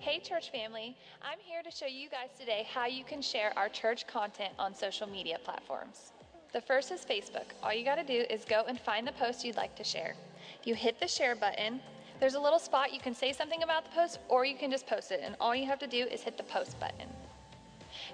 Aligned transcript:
Hey, 0.00 0.20
church 0.20 0.52
family. 0.52 0.96
I'm 1.22 1.38
here 1.44 1.60
to 1.60 1.72
show 1.72 1.86
you 1.86 2.08
guys 2.08 2.28
today 2.38 2.68
how 2.72 2.86
you 2.86 3.02
can 3.02 3.20
share 3.20 3.52
our 3.58 3.68
church 3.68 4.06
content 4.06 4.52
on 4.56 4.72
social 4.72 5.08
media 5.08 5.38
platforms. 5.42 6.12
The 6.52 6.60
first 6.60 6.92
is 6.92 7.04
Facebook. 7.04 7.46
All 7.64 7.74
you 7.74 7.84
got 7.84 7.96
to 7.96 8.04
do 8.04 8.24
is 8.30 8.44
go 8.44 8.62
and 8.68 8.78
find 8.78 9.04
the 9.04 9.12
post 9.12 9.44
you'd 9.44 9.56
like 9.56 9.74
to 9.74 9.82
share. 9.82 10.14
You 10.62 10.76
hit 10.76 11.00
the 11.00 11.08
share 11.08 11.34
button. 11.34 11.80
There's 12.20 12.34
a 12.34 12.40
little 12.40 12.60
spot 12.60 12.94
you 12.94 13.00
can 13.00 13.12
say 13.12 13.32
something 13.32 13.64
about 13.64 13.86
the 13.86 13.90
post 13.90 14.20
or 14.28 14.44
you 14.44 14.56
can 14.56 14.70
just 14.70 14.86
post 14.86 15.10
it, 15.10 15.20
and 15.20 15.34
all 15.40 15.54
you 15.54 15.66
have 15.66 15.80
to 15.80 15.88
do 15.88 16.04
is 16.04 16.22
hit 16.22 16.36
the 16.36 16.44
post 16.44 16.78
button. 16.78 17.08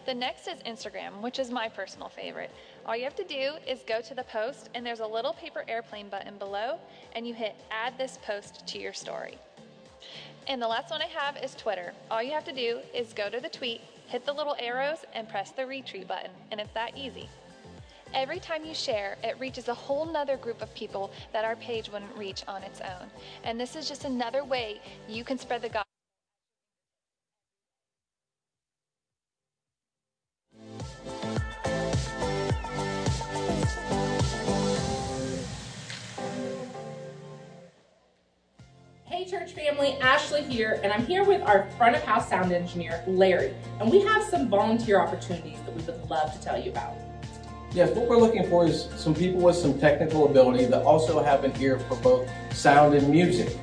The 0.07 0.15
next 0.15 0.49
is 0.49 0.63
Instagram, 0.63 1.21
which 1.21 1.39
is 1.39 1.51
my 1.51 1.69
personal 1.69 2.09
favorite. 2.09 2.51
All 2.87 2.97
you 2.97 3.05
have 3.05 3.17
to 3.17 3.25
do 3.25 3.53
is 3.69 3.83
go 3.87 4.01
to 4.01 4.15
the 4.15 4.25
post, 4.25 4.71
and 4.75 4.87
there's 4.87 5.01
a 5.01 5.07
little 5.07 5.35
paper 5.35 5.67
airplane 5.69 6.09
button 6.09 6.39
below, 6.39 6.79
and 7.15 7.29
you 7.29 7.35
hit 7.35 7.57
add 7.71 7.99
this 7.99 8.19
post 8.25 8.67
to 8.69 8.79
your 8.79 8.95
story. 8.95 9.39
And 10.47 10.61
the 10.61 10.69
last 10.69 10.91
one 10.91 11.01
I 11.01 11.07
have 11.07 11.37
is 11.43 11.55
Twitter. 11.55 11.95
All 12.11 12.23
you 12.23 12.33
have 12.33 12.45
to 12.45 12.53
do 12.53 12.81
is 12.95 13.15
go 13.15 13.31
to 13.31 13.41
the 13.41 13.49
tweet, 13.49 13.81
hit 14.07 14.27
the 14.27 14.33
little 14.33 14.57
arrows, 14.59 14.99
and 15.15 15.29
press 15.29 15.53
the 15.53 15.63
retweet 15.63 16.07
button, 16.07 16.31
and 16.51 16.61
it's 16.61 16.73
that 16.75 16.97
easy. 16.97 17.29
Every 18.13 18.39
time 18.39 18.65
you 18.65 18.75
share, 18.75 19.17
it 19.25 19.41
reaches 19.41 19.69
a 19.69 19.75
whole 19.75 20.05
nother 20.05 20.37
group 20.37 20.61
of 20.61 20.73
people 20.75 21.11
that 21.33 21.45
our 21.45 21.57
page 21.57 21.91
wouldn't 21.91 22.17
reach 22.17 22.45
on 22.47 22.63
its 22.63 22.81
own. 22.81 23.09
And 23.43 23.59
this 23.59 23.75
is 23.75 23.89
just 23.89 24.05
another 24.05 24.45
way 24.45 24.81
you 25.09 25.25
can 25.25 25.39
spread 25.39 25.63
the 25.63 25.69
gospel. 25.69 25.84
Here, 40.55 40.79
and 40.85 40.93
I'm 40.93 41.05
here 41.05 41.25
with 41.25 41.43
our 41.43 41.69
front 41.77 41.97
of 41.97 42.03
house 42.05 42.29
sound 42.29 42.53
engineer, 42.53 43.03
Larry. 43.09 43.53
And 43.81 43.91
we 43.91 44.01
have 44.03 44.23
some 44.23 44.49
volunteer 44.49 45.01
opportunities 45.01 45.59
that 45.67 45.75
we 45.75 45.83
would 45.83 46.09
love 46.09 46.33
to 46.33 46.41
tell 46.41 46.61
you 46.61 46.71
about. 46.71 46.95
Yes, 47.73 47.91
what 47.97 48.09
we're 48.09 48.19
looking 48.19 48.49
for 48.49 48.65
is 48.65 48.89
some 48.97 49.17
people 49.17 49.41
with 49.41 49.57
some 49.57 49.81
technical 49.81 50.31
ability 50.31 50.67
that 50.67 50.83
also 50.85 51.21
have 51.23 51.43
an 51.43 51.53
ear 51.61 51.81
for 51.81 51.97
both 51.97 52.31
sound 52.53 52.95
and 52.95 53.09
music. 53.09 53.59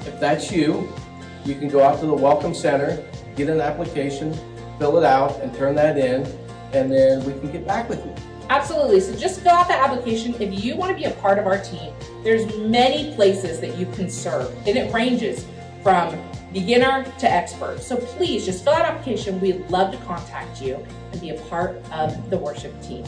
If 0.00 0.20
that's 0.20 0.52
you, 0.52 0.92
you 1.46 1.54
can 1.54 1.68
go 1.68 1.82
out 1.82 1.98
to 2.00 2.06
the 2.06 2.14
Welcome 2.14 2.54
Center, 2.54 3.02
get 3.34 3.48
an 3.48 3.62
application, 3.62 4.34
fill 4.78 4.98
it 4.98 5.04
out, 5.04 5.40
and 5.40 5.54
turn 5.54 5.74
that 5.76 5.96
in, 5.96 6.26
and 6.74 6.92
then 6.92 7.24
we 7.24 7.32
can 7.32 7.50
get 7.50 7.66
back 7.66 7.88
with 7.88 8.04
you. 8.04 8.14
Absolutely. 8.50 9.00
So 9.00 9.16
just 9.16 9.40
fill 9.40 9.52
out 9.52 9.66
the 9.66 9.74
application. 9.74 10.34
If 10.38 10.62
you 10.62 10.76
want 10.76 10.92
to 10.92 10.96
be 10.96 11.04
a 11.04 11.14
part 11.22 11.38
of 11.38 11.46
our 11.46 11.58
team, 11.58 11.94
there's 12.22 12.54
many 12.58 13.14
places 13.14 13.60
that 13.60 13.78
you 13.78 13.86
can 13.86 14.10
serve, 14.10 14.54
and 14.66 14.76
it 14.76 14.92
ranges 14.92 15.46
from 15.82 16.18
beginner 16.52 17.04
to 17.18 17.30
expert. 17.30 17.80
So 17.80 17.96
please 17.96 18.44
just 18.44 18.64
fill 18.64 18.74
out 18.74 18.84
application. 18.84 19.40
We'd 19.40 19.68
love 19.70 19.92
to 19.92 19.98
contact 20.04 20.62
you 20.62 20.84
and 21.12 21.20
be 21.20 21.30
a 21.30 21.40
part 21.42 21.76
of 21.92 22.30
the 22.30 22.38
worship 22.38 22.80
team. 22.82 23.04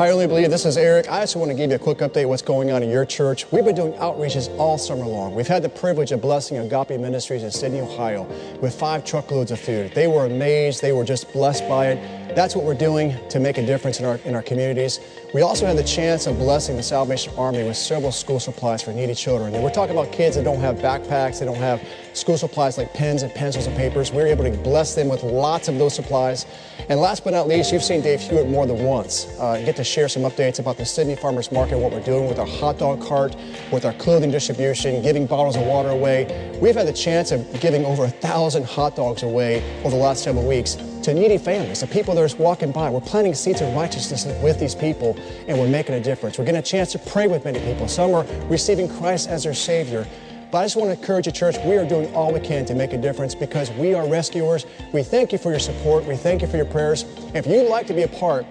Hi, 0.00 0.08
Only 0.08 0.26
Believe. 0.26 0.50
This 0.50 0.64
is 0.64 0.78
Eric. 0.78 1.10
I 1.10 1.20
just 1.20 1.36
want 1.36 1.50
to 1.50 1.54
give 1.54 1.68
you 1.68 1.76
a 1.76 1.78
quick 1.78 1.98
update 1.98 2.26
what's 2.26 2.40
going 2.40 2.70
on 2.70 2.82
in 2.82 2.88
your 2.88 3.04
church. 3.04 3.44
We've 3.52 3.66
been 3.66 3.74
doing 3.74 3.92
outreaches 3.94 4.48
all 4.56 4.78
summer 4.78 5.04
long. 5.04 5.34
We've 5.34 5.46
had 5.46 5.62
the 5.62 5.68
privilege 5.68 6.10
of 6.10 6.22
blessing 6.22 6.56
Agape 6.56 6.98
Ministries 6.98 7.42
in 7.42 7.50
Sidney, 7.50 7.80
Ohio 7.80 8.24
with 8.62 8.74
five 8.74 9.04
truckloads 9.04 9.50
of 9.50 9.60
food. 9.60 9.92
They 9.92 10.06
were 10.06 10.24
amazed. 10.24 10.80
They 10.80 10.92
were 10.92 11.04
just 11.04 11.30
blessed 11.34 11.68
by 11.68 11.88
it. 11.88 12.19
That's 12.34 12.54
what 12.54 12.64
we're 12.64 12.74
doing 12.74 13.16
to 13.28 13.40
make 13.40 13.58
a 13.58 13.66
difference 13.66 13.98
in 13.98 14.06
our, 14.06 14.16
in 14.24 14.36
our 14.36 14.42
communities. 14.42 15.00
We 15.34 15.42
also 15.42 15.66
had 15.66 15.76
the 15.76 15.84
chance 15.84 16.28
of 16.28 16.38
blessing 16.38 16.76
the 16.76 16.82
Salvation 16.82 17.32
Army 17.36 17.64
with 17.64 17.76
several 17.76 18.12
school 18.12 18.38
supplies 18.38 18.82
for 18.82 18.92
needy 18.92 19.14
children. 19.14 19.52
And 19.52 19.64
we're 19.64 19.70
talking 19.72 19.96
about 19.96 20.12
kids 20.12 20.36
that 20.36 20.44
don't 20.44 20.60
have 20.60 20.76
backpacks, 20.76 21.40
they 21.40 21.44
don't 21.44 21.56
have 21.56 21.82
school 22.12 22.38
supplies 22.38 22.78
like 22.78 22.94
pens 22.94 23.22
and 23.22 23.34
pencils 23.34 23.66
and 23.66 23.76
papers. 23.76 24.12
We 24.12 24.18
were 24.18 24.28
able 24.28 24.44
to 24.44 24.50
bless 24.58 24.94
them 24.94 25.08
with 25.08 25.24
lots 25.24 25.66
of 25.68 25.78
those 25.78 25.94
supplies. 25.94 26.46
And 26.88 27.00
last 27.00 27.24
but 27.24 27.32
not 27.32 27.48
least, 27.48 27.72
you've 27.72 27.82
seen 27.82 28.00
Dave 28.00 28.20
Hewitt 28.20 28.48
more 28.48 28.66
than 28.66 28.84
once. 28.84 29.26
Uh, 29.38 29.60
get 29.64 29.76
to 29.76 29.84
share 29.84 30.08
some 30.08 30.22
updates 30.22 30.60
about 30.60 30.76
the 30.76 30.84
Sidney 30.84 31.16
Farmers 31.16 31.50
Market, 31.50 31.78
what 31.78 31.92
we're 31.92 32.00
doing 32.00 32.28
with 32.28 32.38
our 32.38 32.46
hot 32.46 32.78
dog 32.78 33.00
cart, 33.00 33.34
with 33.72 33.84
our 33.84 33.92
clothing 33.94 34.30
distribution, 34.30 35.02
giving 35.02 35.26
bottles 35.26 35.56
of 35.56 35.66
water 35.66 35.90
away. 35.90 36.58
We've 36.60 36.76
had 36.76 36.86
the 36.86 36.92
chance 36.92 37.32
of 37.32 37.60
giving 37.60 37.84
over 37.84 38.04
a 38.04 38.10
thousand 38.10 38.66
hot 38.66 38.94
dogs 38.94 39.22
away 39.24 39.62
over 39.80 39.90
the 39.90 40.02
last 40.02 40.22
several 40.22 40.46
weeks 40.46 40.76
to 41.02 41.14
needy 41.14 41.38
families, 41.38 41.80
the 41.80 41.86
people 41.86 42.14
that 42.14 42.32
are 42.32 42.36
walking 42.36 42.72
by. 42.72 42.90
We're 42.90 43.00
planting 43.00 43.34
seeds 43.34 43.60
of 43.60 43.74
righteousness 43.74 44.26
with 44.42 44.60
these 44.60 44.74
people, 44.74 45.16
and 45.48 45.58
we're 45.58 45.68
making 45.68 45.94
a 45.94 46.00
difference. 46.00 46.38
We're 46.38 46.44
getting 46.44 46.60
a 46.60 46.62
chance 46.62 46.92
to 46.92 46.98
pray 46.98 47.26
with 47.26 47.44
many 47.44 47.60
people. 47.60 47.88
Some 47.88 48.14
are 48.14 48.24
receiving 48.48 48.88
Christ 48.88 49.28
as 49.28 49.44
their 49.44 49.54
Savior. 49.54 50.06
But 50.50 50.58
I 50.58 50.64
just 50.64 50.76
want 50.76 50.92
to 50.92 50.98
encourage 50.98 51.26
you, 51.26 51.32
church, 51.32 51.56
we 51.64 51.76
are 51.76 51.86
doing 51.86 52.12
all 52.12 52.32
we 52.32 52.40
can 52.40 52.64
to 52.66 52.74
make 52.74 52.92
a 52.92 52.98
difference 52.98 53.36
because 53.36 53.70
we 53.72 53.94
are 53.94 54.08
rescuers. 54.08 54.66
We 54.92 55.02
thank 55.04 55.30
you 55.30 55.38
for 55.38 55.50
your 55.50 55.60
support. 55.60 56.04
We 56.04 56.16
thank 56.16 56.42
you 56.42 56.48
for 56.48 56.56
your 56.56 56.66
prayers. 56.66 57.04
If 57.34 57.46
you'd 57.46 57.68
like 57.68 57.86
to 57.86 57.94
be 57.94 58.02
a 58.02 58.08
part 58.08 58.44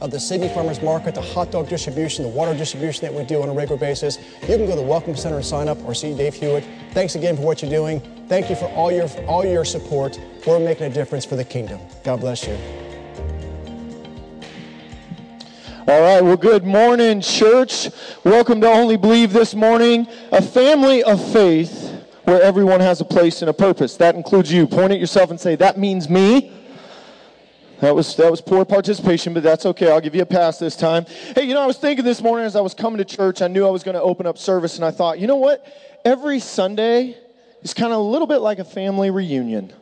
of 0.00 0.10
the 0.10 0.20
Sidney 0.20 0.48
Farmers 0.48 0.80
Market, 0.80 1.14
the 1.14 1.20
hot 1.20 1.50
dog 1.50 1.68
distribution, 1.68 2.22
the 2.22 2.30
water 2.30 2.54
distribution 2.56 3.02
that 3.02 3.12
we 3.12 3.24
do 3.24 3.42
on 3.42 3.48
a 3.48 3.52
regular 3.52 3.78
basis, 3.78 4.18
you 4.42 4.56
can 4.56 4.66
go 4.66 4.70
to 4.70 4.76
the 4.76 4.82
Welcome 4.82 5.16
Center 5.16 5.36
and 5.36 5.44
sign 5.44 5.68
up 5.68 5.78
or 5.84 5.94
see 5.94 6.14
Dave 6.16 6.34
Hewitt. 6.34 6.64
Thanks 6.92 7.16
again 7.16 7.36
for 7.36 7.42
what 7.42 7.62
you're 7.62 7.70
doing. 7.70 8.00
Thank 8.28 8.48
you 8.48 8.56
for 8.56 8.66
all 8.66 8.92
your, 8.92 9.08
all 9.26 9.44
your 9.44 9.64
support. 9.64 10.20
We're 10.46 10.60
making 10.60 10.86
a 10.86 10.90
difference 10.90 11.24
for 11.24 11.36
the 11.36 11.44
kingdom. 11.44 11.80
God 12.04 12.20
bless 12.20 12.46
you. 12.46 12.56
All 15.88 16.00
right, 16.02 16.20
well, 16.20 16.36
good 16.36 16.64
morning, 16.64 17.20
church. 17.20 17.88
Welcome 18.22 18.60
to 18.60 18.68
Only 18.68 18.98
Believe 18.98 19.32
this 19.32 19.54
morning, 19.54 20.06
a 20.30 20.42
family 20.42 21.02
of 21.02 21.32
faith 21.32 22.04
where 22.24 22.42
everyone 22.42 22.80
has 22.80 23.00
a 23.00 23.06
place 23.06 23.40
and 23.40 23.48
a 23.48 23.54
purpose. 23.54 23.96
That 23.96 24.14
includes 24.14 24.52
you. 24.52 24.66
Point 24.66 24.92
at 24.92 25.00
yourself 25.00 25.30
and 25.30 25.40
say, 25.40 25.56
That 25.56 25.78
means 25.78 26.10
me. 26.10 26.52
That 27.80 27.94
was 27.94 28.16
that 28.16 28.28
was 28.28 28.40
poor 28.40 28.64
participation, 28.64 29.34
but 29.34 29.44
that's 29.44 29.64
okay. 29.64 29.90
I'll 29.90 30.00
give 30.00 30.14
you 30.14 30.22
a 30.22 30.26
pass 30.26 30.58
this 30.58 30.74
time. 30.74 31.06
Hey, 31.34 31.44
you 31.44 31.54
know, 31.54 31.62
I 31.62 31.66
was 31.66 31.78
thinking 31.78 32.04
this 32.04 32.20
morning 32.20 32.44
as 32.44 32.56
I 32.56 32.60
was 32.60 32.74
coming 32.74 32.98
to 32.98 33.04
church, 33.04 33.40
I 33.40 33.46
knew 33.46 33.64
I 33.66 33.70
was 33.70 33.84
going 33.84 33.94
to 33.94 34.02
open 34.02 34.26
up 34.26 34.36
service, 34.36 34.76
and 34.76 34.84
I 34.84 34.90
thought, 34.90 35.20
you 35.20 35.28
know 35.28 35.36
what? 35.36 35.64
Every 36.04 36.40
Sunday 36.40 37.16
is 37.62 37.74
kind 37.74 37.92
of 37.92 38.00
a 38.00 38.02
little 38.02 38.26
bit 38.26 38.38
like 38.38 38.58
a 38.58 38.64
family 38.64 39.10
reunion. 39.10 39.72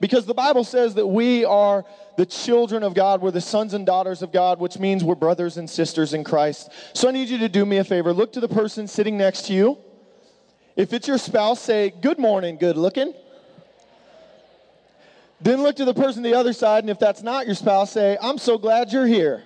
Because 0.00 0.26
the 0.26 0.34
Bible 0.34 0.64
says 0.64 0.94
that 0.94 1.06
we 1.06 1.44
are 1.44 1.84
the 2.16 2.26
children 2.26 2.82
of 2.82 2.94
God, 2.94 3.22
we're 3.22 3.30
the 3.30 3.40
sons 3.40 3.74
and 3.74 3.86
daughters 3.86 4.22
of 4.22 4.32
God, 4.32 4.60
which 4.60 4.78
means 4.78 5.02
we're 5.02 5.14
brothers 5.14 5.56
and 5.56 5.68
sisters 5.68 6.14
in 6.14 6.24
Christ. 6.24 6.70
So 6.92 7.08
I 7.08 7.12
need 7.12 7.28
you 7.28 7.38
to 7.38 7.48
do 7.48 7.64
me 7.64 7.78
a 7.78 7.84
favor. 7.84 8.12
Look 8.12 8.32
to 8.32 8.40
the 8.40 8.48
person 8.48 8.86
sitting 8.86 9.16
next 9.16 9.46
to 9.46 9.52
you. 9.52 9.78
If 10.76 10.92
it's 10.92 11.06
your 11.06 11.18
spouse, 11.18 11.60
say, 11.60 11.90
Good 11.90 12.18
morning, 12.18 12.56
good 12.56 12.76
looking. 12.76 13.14
Then 15.42 15.62
look 15.62 15.76
to 15.76 15.84
the 15.84 15.94
person 15.94 16.22
the 16.22 16.34
other 16.34 16.52
side, 16.52 16.84
and 16.84 16.90
if 16.90 17.00
that's 17.00 17.22
not 17.22 17.46
your 17.46 17.56
spouse, 17.56 17.90
say, 17.90 18.16
I'm 18.22 18.38
so 18.38 18.58
glad 18.58 18.92
you're 18.92 19.06
here. 19.06 19.42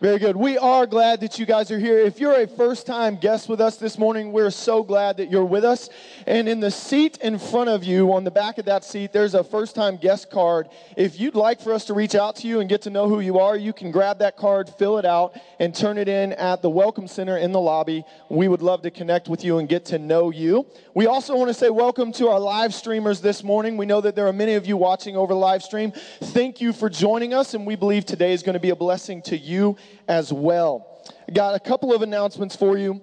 Very 0.00 0.20
good. 0.20 0.36
We 0.36 0.56
are 0.56 0.86
glad 0.86 1.18
that 1.22 1.40
you 1.40 1.44
guys 1.44 1.72
are 1.72 1.78
here. 1.80 1.98
If 1.98 2.20
you're 2.20 2.40
a 2.40 2.46
first 2.46 2.86
time 2.86 3.16
guest 3.16 3.48
with 3.48 3.60
us 3.60 3.78
this 3.78 3.98
morning, 3.98 4.30
we're 4.30 4.52
so 4.52 4.84
glad 4.84 5.16
that 5.16 5.28
you're 5.28 5.44
with 5.44 5.64
us. 5.64 5.90
And 6.24 6.48
in 6.48 6.60
the 6.60 6.70
seat 6.70 7.18
in 7.20 7.36
front 7.36 7.68
of 7.68 7.82
you, 7.82 8.12
on 8.12 8.22
the 8.22 8.30
back 8.30 8.58
of 8.58 8.66
that 8.66 8.84
seat, 8.84 9.12
there's 9.12 9.34
a 9.34 9.42
first 9.42 9.74
time 9.74 9.96
guest 9.96 10.30
card. 10.30 10.68
If 10.96 11.18
you'd 11.18 11.34
like 11.34 11.60
for 11.60 11.72
us 11.72 11.84
to 11.86 11.94
reach 11.94 12.14
out 12.14 12.36
to 12.36 12.46
you 12.46 12.60
and 12.60 12.68
get 12.68 12.82
to 12.82 12.90
know 12.90 13.08
who 13.08 13.18
you 13.18 13.40
are, 13.40 13.56
you 13.56 13.72
can 13.72 13.90
grab 13.90 14.20
that 14.20 14.36
card, 14.36 14.70
fill 14.78 14.98
it 14.98 15.04
out, 15.04 15.36
and 15.58 15.74
turn 15.74 15.98
it 15.98 16.06
in 16.06 16.32
at 16.34 16.62
the 16.62 16.70
Welcome 16.70 17.08
Center 17.08 17.36
in 17.36 17.50
the 17.50 17.60
lobby. 17.60 18.04
We 18.28 18.46
would 18.46 18.62
love 18.62 18.82
to 18.82 18.92
connect 18.92 19.26
with 19.26 19.42
you 19.42 19.58
and 19.58 19.68
get 19.68 19.84
to 19.86 19.98
know 19.98 20.30
you. 20.30 20.64
We 20.94 21.06
also 21.06 21.34
want 21.34 21.48
to 21.48 21.54
say 21.54 21.70
welcome 21.70 22.12
to 22.12 22.28
our 22.28 22.38
live 22.38 22.72
streamers 22.72 23.20
this 23.20 23.42
morning. 23.42 23.76
We 23.76 23.86
know 23.86 24.00
that 24.02 24.14
there 24.14 24.28
are 24.28 24.32
many 24.32 24.54
of 24.54 24.64
you 24.64 24.76
watching 24.76 25.16
over 25.16 25.34
live 25.34 25.64
stream. 25.64 25.92
Thank 26.20 26.60
you 26.60 26.72
for 26.72 26.88
joining 26.88 27.34
us, 27.34 27.54
and 27.54 27.66
we 27.66 27.74
believe 27.74 28.04
today 28.04 28.32
is 28.32 28.44
going 28.44 28.54
to 28.54 28.60
be 28.60 28.70
a 28.70 28.76
blessing 28.76 29.22
to 29.22 29.36
you 29.36 29.76
as 30.06 30.32
well. 30.32 31.02
Got 31.32 31.54
a 31.54 31.60
couple 31.60 31.94
of 31.94 32.02
announcements 32.02 32.56
for 32.56 32.78
you. 32.78 33.00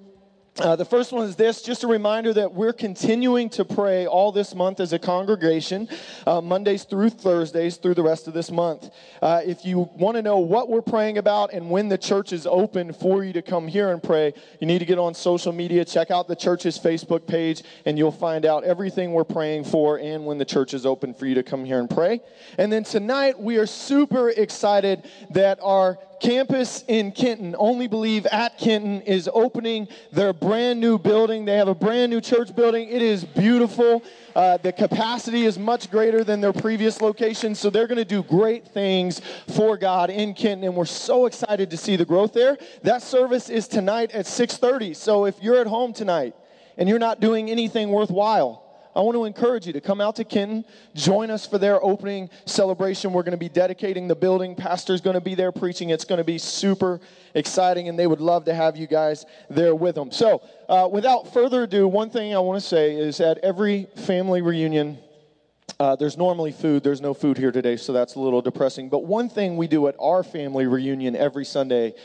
Uh, 0.58 0.74
the 0.74 0.86
first 0.86 1.12
one 1.12 1.26
is 1.26 1.36
this 1.36 1.62
just 1.62 1.84
a 1.84 1.88
reminder 1.88 2.32
that 2.32 2.54
we're 2.54 2.72
continuing 2.72 3.50
to 3.50 3.66
pray 3.66 4.08
all 4.08 4.32
this 4.32 4.56
month 4.56 4.80
as 4.80 4.94
a 4.94 5.00
congregation, 5.00 5.86
uh, 6.26 6.40
Mondays 6.40 6.86
through 6.86 7.10
Thursdays 7.10 7.76
through 7.76 7.94
the 7.94 8.02
rest 8.02 8.26
of 8.30 8.34
this 8.34 8.50
month. 8.50 8.90
Uh, 9.22 9.42
if 9.46 9.66
you 9.66 9.90
want 9.96 10.16
to 10.16 10.22
know 10.22 10.38
what 10.38 10.70
we're 10.70 10.82
praying 10.82 11.18
about 11.18 11.52
and 11.52 11.70
when 11.70 11.90
the 11.90 11.98
church 11.98 12.32
is 12.32 12.48
open 12.48 12.94
for 12.94 13.26
you 13.26 13.34
to 13.34 13.42
come 13.42 13.68
here 13.68 13.92
and 13.92 14.02
pray, 14.02 14.34
you 14.62 14.66
need 14.66 14.80
to 14.80 14.86
get 14.86 14.98
on 14.98 15.14
social 15.14 15.52
media, 15.52 15.84
check 15.84 16.10
out 16.10 16.30
the 16.30 16.36
church's 16.38 16.80
Facebook 16.80 17.28
page, 17.28 17.62
and 17.86 17.98
you'll 17.98 18.10
find 18.10 18.46
out 18.46 18.64
everything 18.64 19.12
we're 19.12 19.26
praying 19.26 19.66
for 19.66 20.00
and 20.00 20.26
when 20.26 20.38
the 20.38 20.46
church 20.46 20.74
is 20.74 20.86
open 20.86 21.14
for 21.14 21.26
you 21.26 21.36
to 21.36 21.44
come 21.44 21.66
here 21.66 21.82
and 21.82 21.90
pray. 21.90 22.22
And 22.58 22.72
then 22.72 22.86
tonight, 22.86 23.38
we 23.38 23.58
are 23.58 23.66
super 23.66 24.30
excited 24.30 25.04
that 25.32 25.60
our 25.62 26.00
campus 26.20 26.84
in 26.88 27.12
Kenton, 27.12 27.56
Only 27.58 27.88
Believe 27.88 28.26
at 28.28 28.58
Kenton, 28.58 29.02
is 29.02 29.30
opening 29.34 29.88
their 30.12 30.34
brand 30.34 30.80
new 30.80 30.98
building. 30.98 31.46
They 31.46 31.56
have 31.58 31.68
a 31.68 31.76
brand 31.76 32.12
new 32.12 32.22
church 32.22 32.56
building. 32.56 32.90
It 32.90 33.02
is 33.02 33.24
beautiful. 33.24 34.04
Uh, 34.36 34.58
the 34.58 34.74
capacity 34.74 35.46
is 35.46 35.58
much 35.58 35.90
greater 35.90 36.24
than 36.24 36.42
their 36.42 36.54
previous 36.54 37.02
location, 37.02 37.56
so 37.56 37.70
they're 37.70 37.88
going 37.88 37.98
to 37.98 38.06
do 38.06 38.24
great 38.24 38.68
things 38.68 39.22
for 39.56 39.78
God 39.78 40.10
in 40.10 40.34
Kenton, 40.34 40.66
and 40.66 40.76
we're 40.76 40.86
so 40.86 41.26
excited 41.26 41.70
to 41.70 41.78
see 41.78 41.96
the 41.96 42.06
growth 42.06 42.34
there. 42.34 42.58
That 42.84 43.02
service 43.02 43.50
is 43.50 43.68
tonight 43.68 44.12
at 44.12 44.26
6:30. 44.26 44.94
So 44.96 45.26
if 45.26 45.42
you're 45.42 45.60
at 45.60 45.68
home 45.68 45.94
tonight 45.94 46.36
and 46.78 46.90
you're 46.90 47.00
not 47.00 47.20
doing 47.20 47.50
anything 47.50 47.90
worthwhile, 47.90 48.65
I 48.96 49.02
want 49.02 49.16
to 49.16 49.26
encourage 49.26 49.68
you 49.68 49.74
to 49.74 49.82
come 49.82 50.00
out 50.00 50.16
to 50.16 50.24
Kenton, 50.24 50.64
join 50.94 51.30
us 51.30 51.46
for 51.46 51.58
their 51.58 51.84
opening 51.84 52.30
celebration. 52.46 53.12
We're 53.12 53.24
going 53.24 53.32
to 53.32 53.38
be 53.38 53.50
dedicating 53.50 54.08
the 54.08 54.16
building. 54.16 54.56
Pastor's 54.56 55.02
going 55.02 55.16
to 55.16 55.22
be 55.22 55.36
there 55.36 55.52
preaching. 55.52 55.90
It's 55.90 56.06
going 56.06 56.20
to 56.20 56.24
be 56.24 56.38
super 56.38 57.02
exciting, 57.34 57.90
and 57.90 58.00
they 58.00 58.08
would 58.08 58.22
love 58.22 58.46
to 58.46 58.54
have 58.54 58.78
you 58.78 58.88
guys 58.88 59.26
there 59.50 59.76
with 59.76 59.96
them. 59.96 60.12
So, 60.12 60.42
uh, 60.70 60.88
without 60.90 61.34
further 61.34 61.64
ado, 61.64 61.88
one 61.90 62.10
thing 62.10 62.34
I 62.34 62.40
want 62.40 62.62
to 62.62 62.66
say 62.66 62.96
is 62.96 63.20
at 63.20 63.38
every 63.40 63.88
family 64.06 64.42
reunion, 64.42 64.98
uh, 65.78 65.98
there's 65.98 66.16
normally 66.18 66.54
food. 66.54 66.82
There's 66.82 67.02
no 67.02 67.14
food 67.14 67.38
here 67.38 67.52
today, 67.52 67.76
so 67.76 67.92
that's 67.92 68.16
a 68.16 68.20
little 68.20 68.42
depressing. 68.42 68.88
But 68.88 69.04
one 69.04 69.28
thing 69.28 69.58
we 69.58 69.68
do 69.68 69.88
at 69.88 69.96
our 70.00 70.24
family 70.24 70.68
reunion 70.68 71.18
every 71.18 71.44
Sunday 71.44 71.96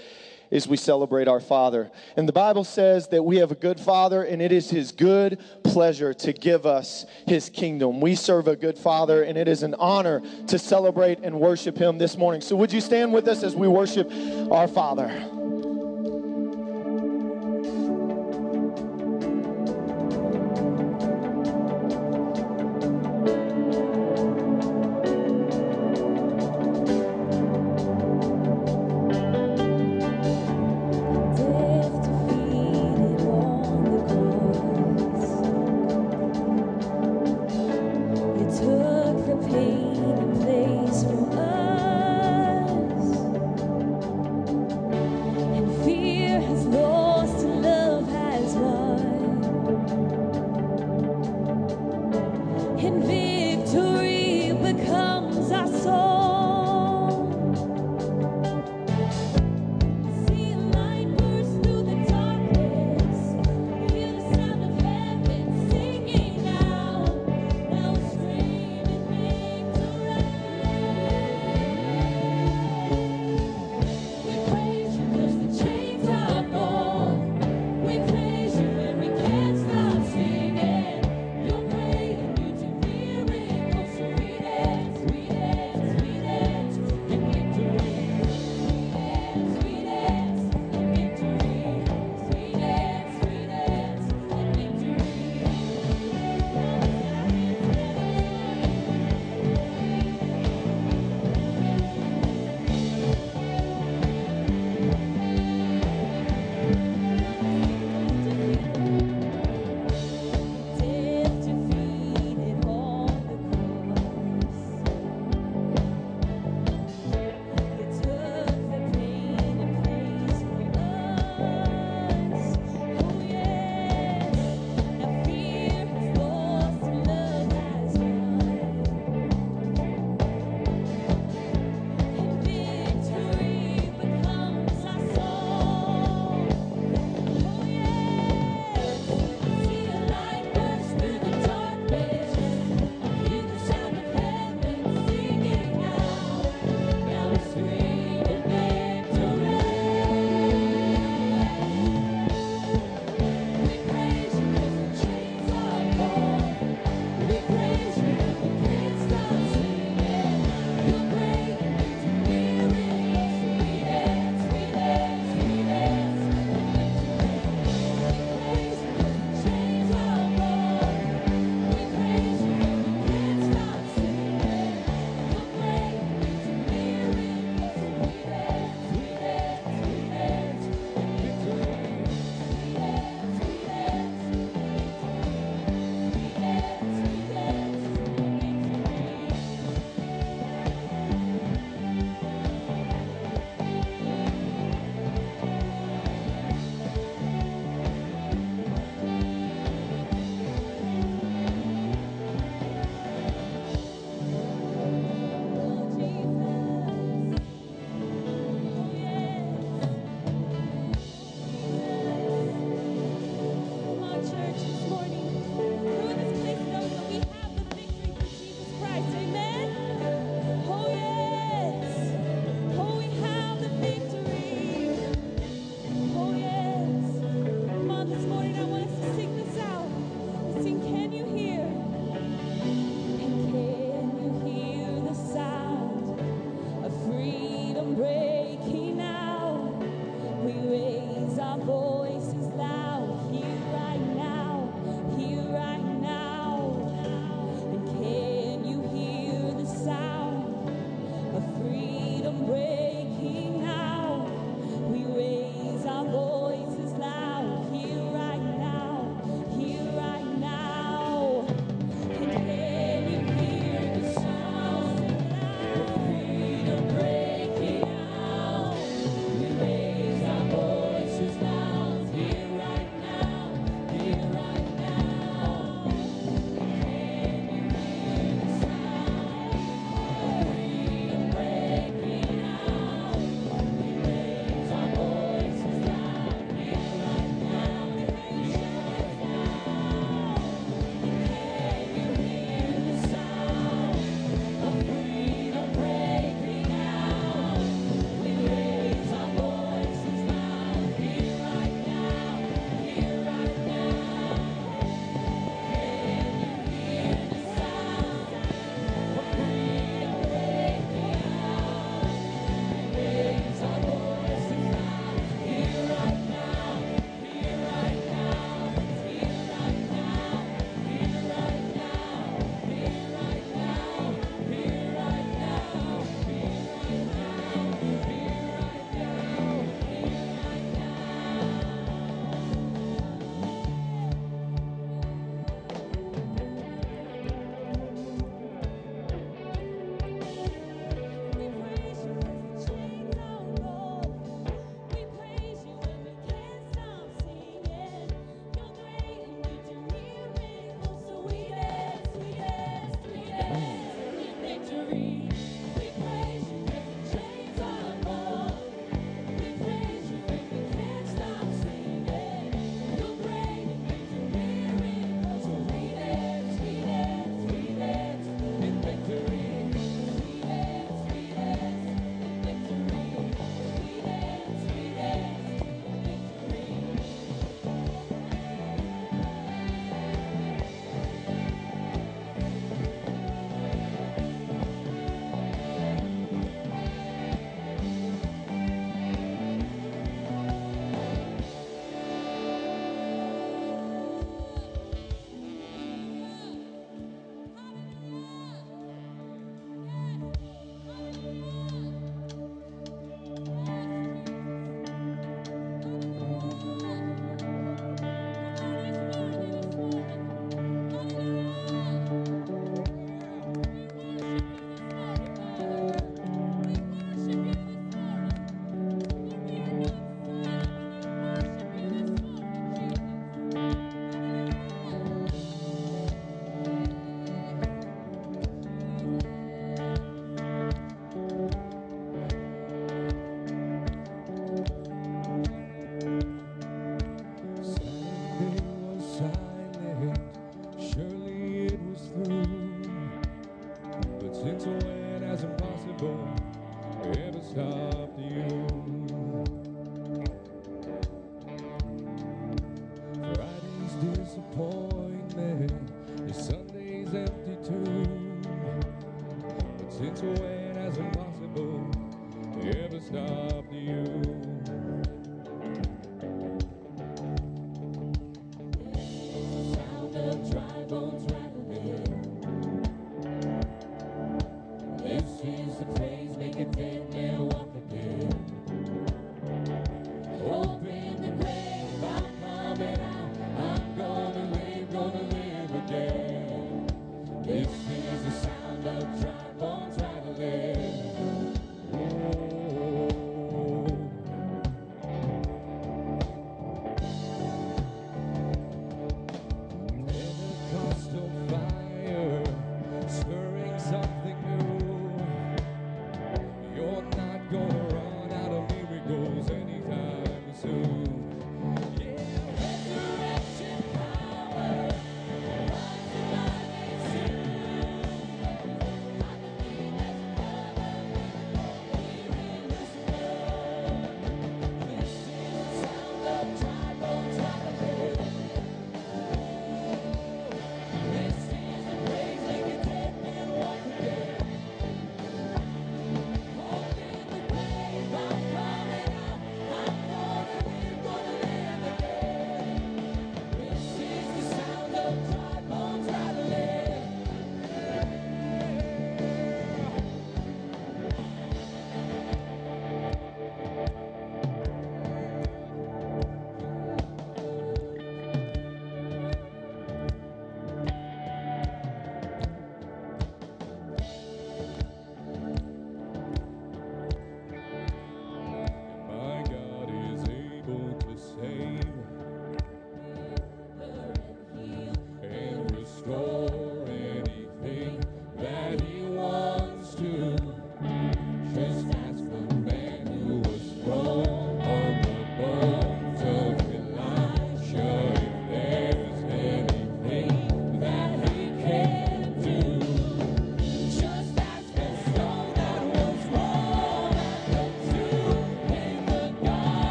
is 0.50 0.66
we 0.66 0.76
celebrate 0.76 1.28
our 1.28 1.40
Father. 1.40 1.90
And 2.16 2.28
the 2.28 2.33
Bible 2.33 2.64
says 2.64 3.09
that 3.09 3.23
we 3.23 3.37
have 3.38 3.50
a 3.50 3.54
good 3.54 3.78
Father, 3.78 4.23
and 4.25 4.42
it 4.42 4.52
is 4.52 4.71
His 4.71 4.92
good 4.92 5.38
pleasure 5.62 6.12
to 6.14 6.33
give 6.33 6.66
us 6.66 7.07
His 7.26 7.49
kingdom. 7.49 8.00
We 8.00 8.14
serve 8.14 8.49
a 8.49 8.57
good 8.57 8.78
Father, 8.78 9.23
and 9.23 9.38
it 9.38 9.49
is 9.49 9.62
an 9.62 9.75
honor 9.75 10.23
to 10.49 10.59
celebrate 10.59 11.21
and 11.21 11.40
worship 11.40 11.76
Him 11.78 11.99
this 11.99 12.16
morning. 12.16 12.40
So, 12.40 12.57
would 12.57 12.73
you 12.73 12.80
stand 12.80 13.12
with 13.12 13.28
us 13.28 13.42
as 13.42 13.54
we 13.54 13.69
worship 13.69 14.11
our 14.50 14.69
Father? 14.69 15.60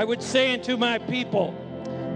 I 0.00 0.04
would 0.04 0.22
say 0.22 0.54
unto 0.54 0.78
my 0.78 0.96
people 0.96 1.52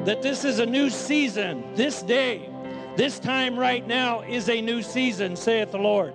that 0.07 0.22
this 0.22 0.47
is 0.47 0.59
a 0.59 0.64
new 0.64 0.89
season. 0.89 1.74
This 1.74 2.01
day, 2.01 2.49
this 2.97 3.18
time 3.18 3.59
right 3.59 3.87
now 3.87 4.22
is 4.22 4.49
a 4.49 4.62
new 4.62 4.80
season, 4.80 5.37
saith 5.37 5.72
the 5.72 5.76
Lord. 5.76 6.14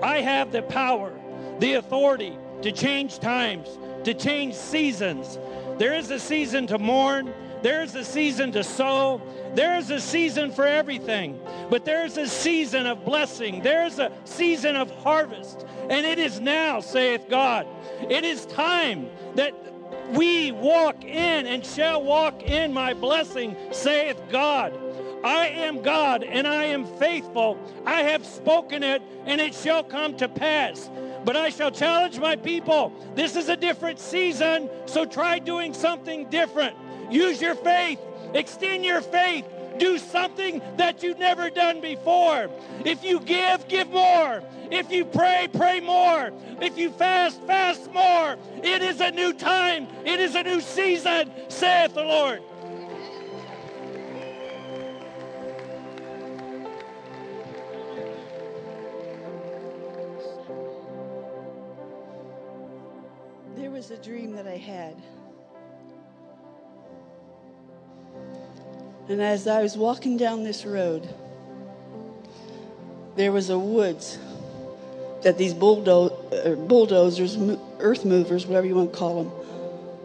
I 0.00 0.20
have 0.20 0.52
the 0.52 0.62
power, 0.62 1.12
the 1.58 1.72
authority 1.72 2.38
to 2.62 2.70
change 2.70 3.18
times, 3.18 3.80
to 4.04 4.14
change 4.14 4.54
seasons. 4.54 5.40
There 5.76 5.92
is 5.92 6.08
a 6.12 6.20
season 6.20 6.68
to 6.68 6.78
mourn, 6.78 7.34
there 7.62 7.82
is 7.82 7.96
a 7.96 8.04
season 8.04 8.52
to 8.52 8.62
sow, 8.62 9.20
there 9.56 9.76
is 9.78 9.90
a 9.90 10.00
season 10.00 10.52
for 10.52 10.68
everything, 10.68 11.40
but 11.68 11.84
there's 11.84 12.16
a 12.16 12.28
season 12.28 12.86
of 12.86 13.04
blessing, 13.04 13.60
there's 13.60 13.98
a 13.98 14.12
season 14.22 14.76
of 14.76 14.88
harvest, 15.02 15.66
and 15.90 16.06
it 16.06 16.20
is 16.20 16.38
now, 16.38 16.78
saith 16.78 17.28
God. 17.28 17.66
It 18.08 18.22
is 18.24 18.46
time 18.46 19.08
that 19.34 19.52
we 20.12 20.52
walk 20.52 21.04
in 21.04 21.46
and 21.46 21.64
shall 21.64 22.02
walk 22.02 22.42
in 22.42 22.72
my 22.72 22.94
blessing, 22.94 23.56
saith 23.70 24.20
God. 24.30 24.78
I 25.24 25.46
am 25.48 25.82
God 25.82 26.24
and 26.24 26.46
I 26.46 26.64
am 26.64 26.84
faithful. 26.98 27.58
I 27.86 28.02
have 28.02 28.26
spoken 28.26 28.82
it 28.82 29.02
and 29.24 29.40
it 29.40 29.54
shall 29.54 29.84
come 29.84 30.16
to 30.16 30.28
pass. 30.28 30.90
But 31.24 31.36
I 31.36 31.50
shall 31.50 31.70
challenge 31.70 32.18
my 32.18 32.36
people. 32.36 32.92
This 33.14 33.36
is 33.36 33.48
a 33.48 33.56
different 33.56 34.00
season, 34.00 34.68
so 34.86 35.04
try 35.04 35.38
doing 35.38 35.72
something 35.72 36.28
different. 36.28 36.76
Use 37.10 37.40
your 37.40 37.54
faith, 37.54 38.00
extend 38.34 38.84
your 38.84 39.00
faith, 39.00 39.46
do 39.78 39.98
something 39.98 40.62
that 40.76 41.02
you've 41.02 41.18
never 41.18 41.50
done 41.50 41.80
before. 41.80 42.48
If 42.84 43.04
you 43.04 43.20
give, 43.20 43.68
give 43.68 43.90
more. 43.90 44.42
If 44.70 44.90
you 44.90 45.04
pray, 45.04 45.48
pray 45.52 45.80
more. 45.80 46.32
If 46.60 46.78
you 46.78 46.90
fast, 46.90 47.42
fast 47.42 47.92
more. 47.92 48.36
It 48.62 48.82
is 48.82 49.00
a 49.00 49.10
new 49.10 49.32
time, 49.32 49.86
it 50.04 50.20
is 50.20 50.34
a 50.34 50.42
new 50.42 50.60
season, 50.60 51.30
saith 51.48 51.94
the 51.94 52.04
Lord. 52.04 52.42
There 63.56 63.70
was 63.70 63.90
a 63.90 63.98
dream 63.98 64.32
that 64.32 64.46
I 64.46 64.56
had. 64.56 64.96
And 69.08 69.20
as 69.20 69.46
I 69.46 69.62
was 69.62 69.76
walking 69.76 70.16
down 70.16 70.44
this 70.44 70.64
road, 70.64 71.08
there 73.16 73.32
was 73.32 73.50
a 73.50 73.58
woods 73.58 74.18
that 75.22 75.38
these 75.38 75.54
bulldo- 75.54 76.12
uh, 76.32 76.54
bulldozers, 76.54 77.36
earth 77.80 78.04
movers, 78.04 78.46
whatever 78.46 78.66
you 78.66 78.74
want 78.74 78.92
to 78.92 78.98
call 78.98 79.24
them, 79.24 79.32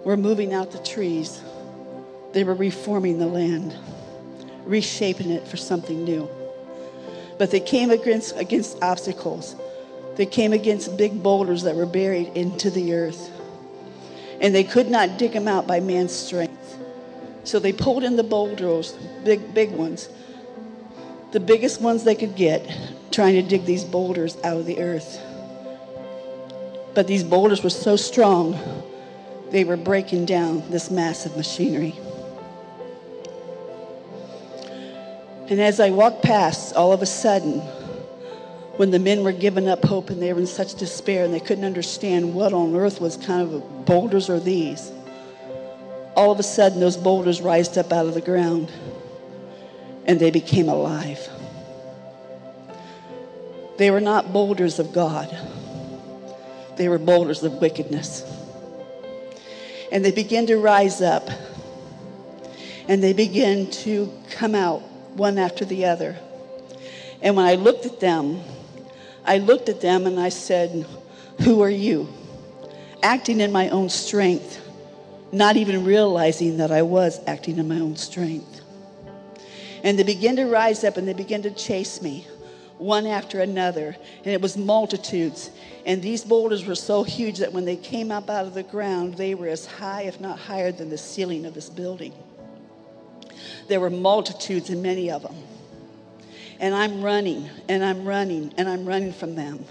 were 0.04 0.18
moving 0.18 0.54
out 0.54 0.72
the 0.72 0.80
trees. 0.80 1.42
They 2.34 2.44
were 2.44 2.54
reforming 2.54 3.20
the 3.20 3.28
land, 3.28 3.76
reshaping 4.66 5.30
it 5.30 5.48
for 5.48 5.58
something 5.58 6.04
new. 6.04 6.30
But 7.38 7.52
they 7.52 7.60
came 7.60 7.92
against, 7.92 8.38
against 8.38 8.82
obstacles. 8.82 9.56
They 10.16 10.26
came 10.26 10.54
against 10.54 10.98
big 10.98 11.22
boulders 11.22 11.64
that 11.64 11.76
were 11.76 11.86
buried 11.86 12.30
into 12.36 12.70
the 12.70 12.94
earth. 12.94 13.32
And 14.42 14.54
they 14.54 14.64
could 14.64 14.90
not 14.90 15.18
dig 15.18 15.34
them 15.34 15.48
out 15.48 15.68
by 15.68 15.80
man's 15.80 16.14
strength. 16.14 16.67
So 17.48 17.60
they 17.60 17.72
pulled 17.72 18.04
in 18.04 18.18
the 18.18 18.26
boulders, 18.26 18.92
big, 19.24 19.54
big 19.54 19.72
ones, 19.72 20.10
the 21.32 21.40
biggest 21.40 21.80
ones 21.80 22.04
they 22.04 22.14
could 22.14 22.36
get, 22.36 22.70
trying 23.10 23.36
to 23.36 23.42
dig 23.42 23.64
these 23.64 23.86
boulders 23.86 24.36
out 24.44 24.58
of 24.58 24.66
the 24.66 24.80
earth. 24.80 25.18
But 26.94 27.08
these 27.08 27.24
boulders 27.24 27.64
were 27.64 27.70
so 27.70 27.96
strong, 27.96 28.60
they 29.50 29.64
were 29.64 29.78
breaking 29.78 30.26
down 30.26 30.70
this 30.70 30.92
massive 30.92 31.38
machinery. 31.38 31.96
And 35.50 35.62
as 35.62 35.80
I 35.80 35.92
walked 35.92 36.24
past, 36.24 36.76
all 36.76 36.92
of 36.92 37.02
a 37.02 37.06
sudden, 37.06 37.62
when 38.76 38.92
the 38.92 39.00
men 39.00 39.24
were 39.24 39.32
giving 39.32 39.70
up 39.70 39.86
hope 39.86 40.10
and 40.10 40.22
they 40.22 40.34
were 40.34 40.42
in 40.42 40.48
such 40.48 40.76
despair 40.76 41.24
and 41.24 41.34
they 41.34 41.40
couldn't 41.40 41.64
understand 41.64 42.36
what 42.36 42.52
on 42.52 42.76
earth 42.76 43.00
was 43.00 43.16
kind 43.16 43.42
of 43.42 43.86
boulders 43.86 44.30
are 44.30 44.42
these, 44.42 44.92
all 46.18 46.32
of 46.32 46.40
a 46.40 46.44
sudden 46.44 46.80
those 46.80 46.98
boulders 46.98 47.42
rised 47.42 47.78
up 47.78 47.94
out 47.94 48.08
of 48.08 48.16
the 48.16 48.22
ground 48.22 48.72
and 50.06 50.20
they 50.20 50.32
became 50.32 50.68
alive. 50.68 51.30
They 53.78 53.92
were 53.92 54.02
not 54.02 54.34
boulders 54.34 54.80
of 54.80 54.92
God, 54.92 55.30
they 56.76 56.90
were 56.90 56.98
boulders 56.98 57.44
of 57.44 57.54
wickedness. 57.62 58.24
And 59.92 60.04
they 60.04 60.12
began 60.12 60.48
to 60.48 60.58
rise 60.58 61.02
up 61.02 61.30
and 62.88 63.02
they 63.02 63.14
began 63.14 63.70
to 63.70 64.12
come 64.32 64.56
out 64.56 64.82
one 65.14 65.38
after 65.38 65.66
the 65.66 65.86
other. 65.86 66.18
And 67.22 67.36
when 67.36 67.46
I 67.46 67.56
looked 67.56 67.86
at 67.86 68.00
them, 68.00 68.42
I 69.24 69.38
looked 69.38 69.70
at 69.70 69.82
them 69.82 70.08
and 70.08 70.20
I 70.20 70.30
said, 70.30 70.86
Who 71.44 71.62
are 71.62 71.70
you? 71.70 72.10
Acting 73.04 73.40
in 73.40 73.52
my 73.52 73.70
own 73.70 73.90
strength, 73.90 74.67
not 75.32 75.58
even 75.58 75.84
realizing 75.84 76.58
that 76.58 76.72
I 76.72 76.82
was 76.82 77.20
acting 77.28 77.58
in 77.58 77.68
my 77.68 77.80
own 77.80 77.96
strength. 77.96 78.62
And 79.84 79.98
they 79.98 80.04
began 80.04 80.36
to 80.38 80.46
rise 80.46 80.84
up 80.84 80.98
and 80.98 81.08
they 81.08 81.14
began 81.14 81.42
to 81.44 81.52
chase 81.52 82.02
me, 82.02 82.28
one 82.78 83.06
after 83.06 83.42
another. 83.42 83.96
And 84.24 84.28
it 84.28 84.42
was 84.42 84.58
multitudes. 84.58 85.52
And 85.86 86.02
these 86.02 86.24
boulders 86.24 86.66
were 86.66 86.76
so 86.76 87.04
huge 87.04 87.38
that 87.40 87.54
when 87.54 87.66
they 87.66 87.76
came 87.76 88.12
up 88.12 88.30
out 88.30 88.46
of 88.46 88.54
the 88.54 88.64
ground, 88.64 89.16
they 89.16 89.36
were 89.36 89.48
as 89.48 89.66
high, 89.66 90.04
if 90.04 90.20
not 90.20 90.40
higher, 90.40 90.72
than 90.72 90.90
the 90.90 90.98
ceiling 90.98 91.46
of 91.46 91.54
this 91.54 91.70
building. 91.70 92.14
There 93.68 93.80
were 93.80 93.90
multitudes 93.90 94.70
and 94.70 94.82
many 94.82 95.12
of 95.12 95.24
them. 95.24 95.36
And 96.60 96.74
I'm 96.74 97.02
running 97.02 97.50
and 97.70 97.86
I'm 97.86 98.04
running 98.06 98.54
and 98.58 98.68
I'm 98.68 98.86
running 98.86 99.14
from 99.14 99.36
them. 99.36 99.64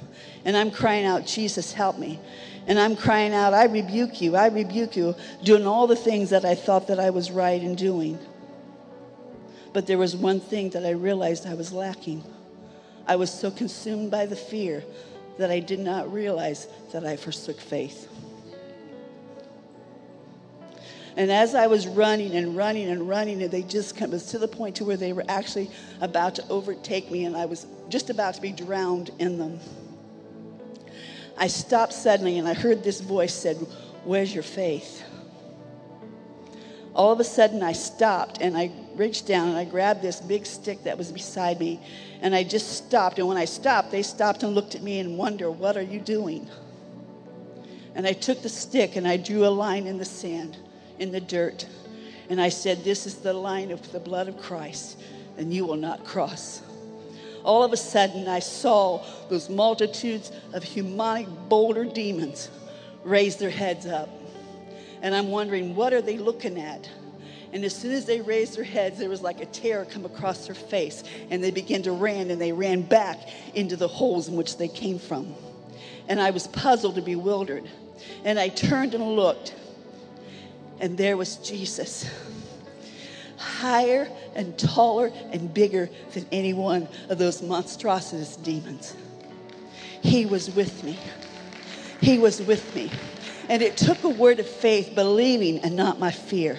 And 0.44 0.56
I'm 0.56 0.70
crying 0.70 1.04
out, 1.04 1.26
Jesus, 1.26 1.72
help 1.72 1.98
me. 1.98 2.20
And 2.66 2.78
I'm 2.80 2.96
crying 2.96 3.32
out, 3.32 3.54
I 3.54 3.64
rebuke 3.64 4.20
you, 4.20 4.34
I 4.34 4.48
rebuke 4.48 4.96
you, 4.96 5.14
doing 5.44 5.66
all 5.66 5.86
the 5.86 5.96
things 5.96 6.30
that 6.30 6.44
I 6.44 6.54
thought 6.54 6.88
that 6.88 6.98
I 6.98 7.10
was 7.10 7.30
right 7.30 7.62
in 7.62 7.76
doing. 7.76 8.18
But 9.72 9.86
there 9.86 9.98
was 9.98 10.16
one 10.16 10.40
thing 10.40 10.70
that 10.70 10.84
I 10.84 10.90
realized 10.90 11.46
I 11.46 11.54
was 11.54 11.72
lacking. 11.72 12.24
I 13.06 13.16
was 13.16 13.30
so 13.30 13.50
consumed 13.50 14.10
by 14.10 14.26
the 14.26 14.34
fear 14.34 14.82
that 15.38 15.50
I 15.50 15.60
did 15.60 15.78
not 15.78 16.12
realize 16.12 16.66
that 16.92 17.04
I 17.04 17.16
forsook 17.16 17.60
faith. 17.60 18.08
And 21.16 21.30
as 21.30 21.54
I 21.54 21.66
was 21.66 21.86
running 21.86 22.34
and 22.34 22.56
running 22.56 22.88
and 22.88 23.08
running, 23.08 23.42
and 23.42 23.50
they 23.50 23.62
just 23.62 23.96
come, 23.96 24.18
to 24.18 24.38
the 24.38 24.48
point 24.48 24.76
to 24.76 24.84
where 24.84 24.96
they 24.96 25.12
were 25.12 25.24
actually 25.28 25.70
about 26.00 26.34
to 26.34 26.48
overtake 26.48 27.10
me, 27.10 27.24
and 27.24 27.36
I 27.36 27.46
was 27.46 27.66
just 27.88 28.10
about 28.10 28.34
to 28.34 28.40
be 28.40 28.52
drowned 28.52 29.10
in 29.18 29.38
them. 29.38 29.60
I 31.36 31.48
stopped 31.48 31.92
suddenly, 31.92 32.38
and 32.38 32.48
I 32.48 32.54
heard 32.54 32.82
this 32.82 33.00
voice 33.00 33.34
said, 33.34 33.56
"Where's 34.04 34.32
your 34.32 34.42
faith?" 34.42 35.02
All 36.94 37.12
of 37.12 37.20
a 37.20 37.24
sudden, 37.24 37.62
I 37.62 37.72
stopped, 37.72 38.38
and 38.40 38.56
I 38.56 38.70
reached 38.94 39.26
down 39.26 39.48
and 39.48 39.58
I 39.58 39.64
grabbed 39.64 40.00
this 40.00 40.20
big 40.20 40.46
stick 40.46 40.84
that 40.84 40.96
was 40.96 41.12
beside 41.12 41.60
me, 41.60 41.80
and 42.22 42.34
I 42.34 42.42
just 42.42 42.72
stopped. 42.72 43.18
And 43.18 43.28
when 43.28 43.36
I 43.36 43.44
stopped, 43.44 43.90
they 43.90 44.02
stopped 44.02 44.42
and 44.42 44.54
looked 44.54 44.74
at 44.74 44.82
me 44.82 44.98
and 44.98 45.18
wondered, 45.18 45.50
"What 45.52 45.76
are 45.76 45.82
you 45.82 46.00
doing?" 46.00 46.48
And 47.94 48.06
I 48.06 48.12
took 48.12 48.42
the 48.42 48.48
stick 48.48 48.96
and 48.96 49.08
I 49.08 49.16
drew 49.16 49.46
a 49.46 49.48
line 49.48 49.86
in 49.86 49.98
the 49.98 50.04
sand 50.04 50.58
in 50.98 51.12
the 51.12 51.20
dirt. 51.20 51.66
And 52.28 52.40
I 52.40 52.48
said, 52.48 52.84
This 52.84 53.06
is 53.06 53.16
the 53.16 53.32
line 53.32 53.70
of 53.70 53.90
the 53.92 54.00
blood 54.00 54.28
of 54.28 54.36
Christ, 54.36 54.98
and 55.38 55.52
you 55.52 55.64
will 55.64 55.76
not 55.76 56.04
cross. 56.04 56.60
All 57.46 57.62
of 57.62 57.72
a 57.72 57.76
sudden, 57.76 58.26
I 58.26 58.40
saw 58.40 59.04
those 59.30 59.48
multitudes 59.48 60.32
of 60.52 60.64
demonic 60.64 61.28
boulder 61.48 61.84
demons 61.84 62.50
raise 63.04 63.36
their 63.36 63.50
heads 63.50 63.86
up. 63.86 64.08
And 65.00 65.14
I'm 65.14 65.30
wondering, 65.30 65.76
what 65.76 65.92
are 65.92 66.02
they 66.02 66.18
looking 66.18 66.60
at? 66.60 66.90
And 67.52 67.64
as 67.64 67.72
soon 67.72 67.92
as 67.92 68.04
they 68.04 68.20
raised 68.20 68.56
their 68.56 68.64
heads, 68.64 68.98
there 68.98 69.08
was 69.08 69.22
like 69.22 69.40
a 69.40 69.46
tear 69.46 69.84
come 69.84 70.04
across 70.04 70.46
their 70.46 70.56
face, 70.56 71.04
and 71.30 71.42
they 71.42 71.52
began 71.52 71.82
to 71.82 71.92
run, 71.92 72.32
and 72.32 72.40
they 72.40 72.50
ran 72.50 72.82
back 72.82 73.20
into 73.54 73.76
the 73.76 73.86
holes 73.86 74.26
in 74.26 74.34
which 74.34 74.56
they 74.56 74.66
came 74.66 74.98
from. 74.98 75.32
And 76.08 76.20
I 76.20 76.30
was 76.30 76.48
puzzled 76.48 76.96
and 76.96 77.06
bewildered. 77.06 77.70
And 78.24 78.40
I 78.40 78.48
turned 78.48 78.94
and 78.94 79.14
looked, 79.14 79.54
and 80.80 80.98
there 80.98 81.16
was 81.16 81.36
Jesus, 81.36 82.10
higher 83.46 84.08
and 84.34 84.58
taller 84.58 85.12
and 85.32 85.54
bigger 85.54 85.88
than 86.12 86.26
any 86.32 86.52
one 86.52 86.88
of 87.08 87.18
those 87.18 87.42
monstrosities 87.42 88.36
demons. 88.36 88.94
He 90.02 90.26
was 90.26 90.50
with 90.50 90.82
me. 90.84 90.98
He 92.00 92.18
was 92.18 92.42
with 92.42 92.74
me. 92.74 92.90
And 93.48 93.62
it 93.62 93.76
took 93.76 94.02
a 94.02 94.08
word 94.08 94.40
of 94.40 94.48
faith, 94.48 94.94
believing, 94.94 95.60
and 95.60 95.76
not 95.76 95.98
my 95.98 96.10
fear. 96.10 96.58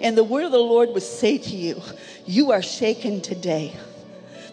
And 0.00 0.16
the 0.16 0.24
word 0.24 0.44
of 0.44 0.52
the 0.52 0.58
Lord 0.58 0.90
would 0.90 1.02
say 1.02 1.38
to 1.38 1.56
you, 1.56 1.82
You 2.26 2.52
are 2.52 2.62
shaken 2.62 3.20
today. 3.20 3.74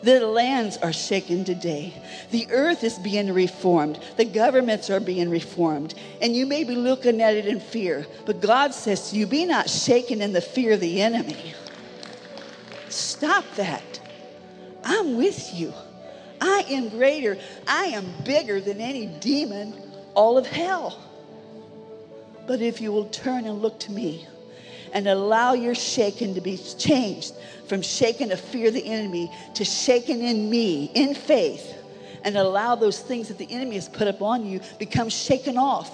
The 0.03 0.27
lands 0.27 0.75
are 0.77 0.91
shaken 0.91 1.45
today. 1.45 1.93
The 2.29 2.47
earth 2.51 2.83
is 2.83 2.99
being 2.99 3.31
reformed. 3.31 3.99
The 4.17 4.25
governments 4.25 4.89
are 4.89 4.99
being 4.99 5.29
reformed. 5.29 5.93
And 6.21 6.35
you 6.35 6.45
may 6.45 6.65
be 6.65 6.75
looking 6.75 7.21
at 7.21 7.37
it 7.37 7.45
in 7.45 7.61
fear, 7.61 8.05
but 8.25 8.41
God 8.41 8.73
says 8.73 9.11
to 9.11 9.17
you, 9.17 9.25
Be 9.25 9.45
not 9.45 9.69
shaken 9.69 10.21
in 10.21 10.33
the 10.33 10.41
fear 10.41 10.73
of 10.73 10.81
the 10.81 11.01
enemy. 11.01 11.53
Stop 12.89 13.45
that. 13.55 14.01
I'm 14.83 15.15
with 15.15 15.53
you. 15.53 15.73
I 16.41 16.65
am 16.69 16.89
greater. 16.89 17.37
I 17.65 17.85
am 17.85 18.05
bigger 18.25 18.59
than 18.59 18.81
any 18.81 19.05
demon, 19.05 19.73
all 20.15 20.37
of 20.37 20.45
hell. 20.45 21.01
But 22.45 22.61
if 22.61 22.81
you 22.81 22.91
will 22.91 23.05
turn 23.05 23.45
and 23.45 23.61
look 23.61 23.79
to 23.81 23.91
me 23.93 24.27
and 24.93 25.07
allow 25.07 25.53
your 25.53 25.75
shaken 25.75 26.35
to 26.35 26.41
be 26.41 26.57
changed 26.57 27.33
from 27.67 27.81
shaken 27.81 28.31
of 28.31 28.39
fear 28.39 28.71
the 28.71 28.85
enemy 28.85 29.31
to 29.55 29.65
shaken 29.65 30.21
in 30.21 30.49
me 30.49 30.91
in 30.93 31.13
faith, 31.15 31.75
and 32.23 32.37
allow 32.37 32.75
those 32.75 32.99
things 32.99 33.27
that 33.27 33.37
the 33.37 33.51
enemy 33.51 33.75
has 33.75 33.89
put 33.89 34.07
upon 34.07 34.45
you 34.45 34.61
become 34.79 35.09
shaken 35.09 35.57
off. 35.57 35.91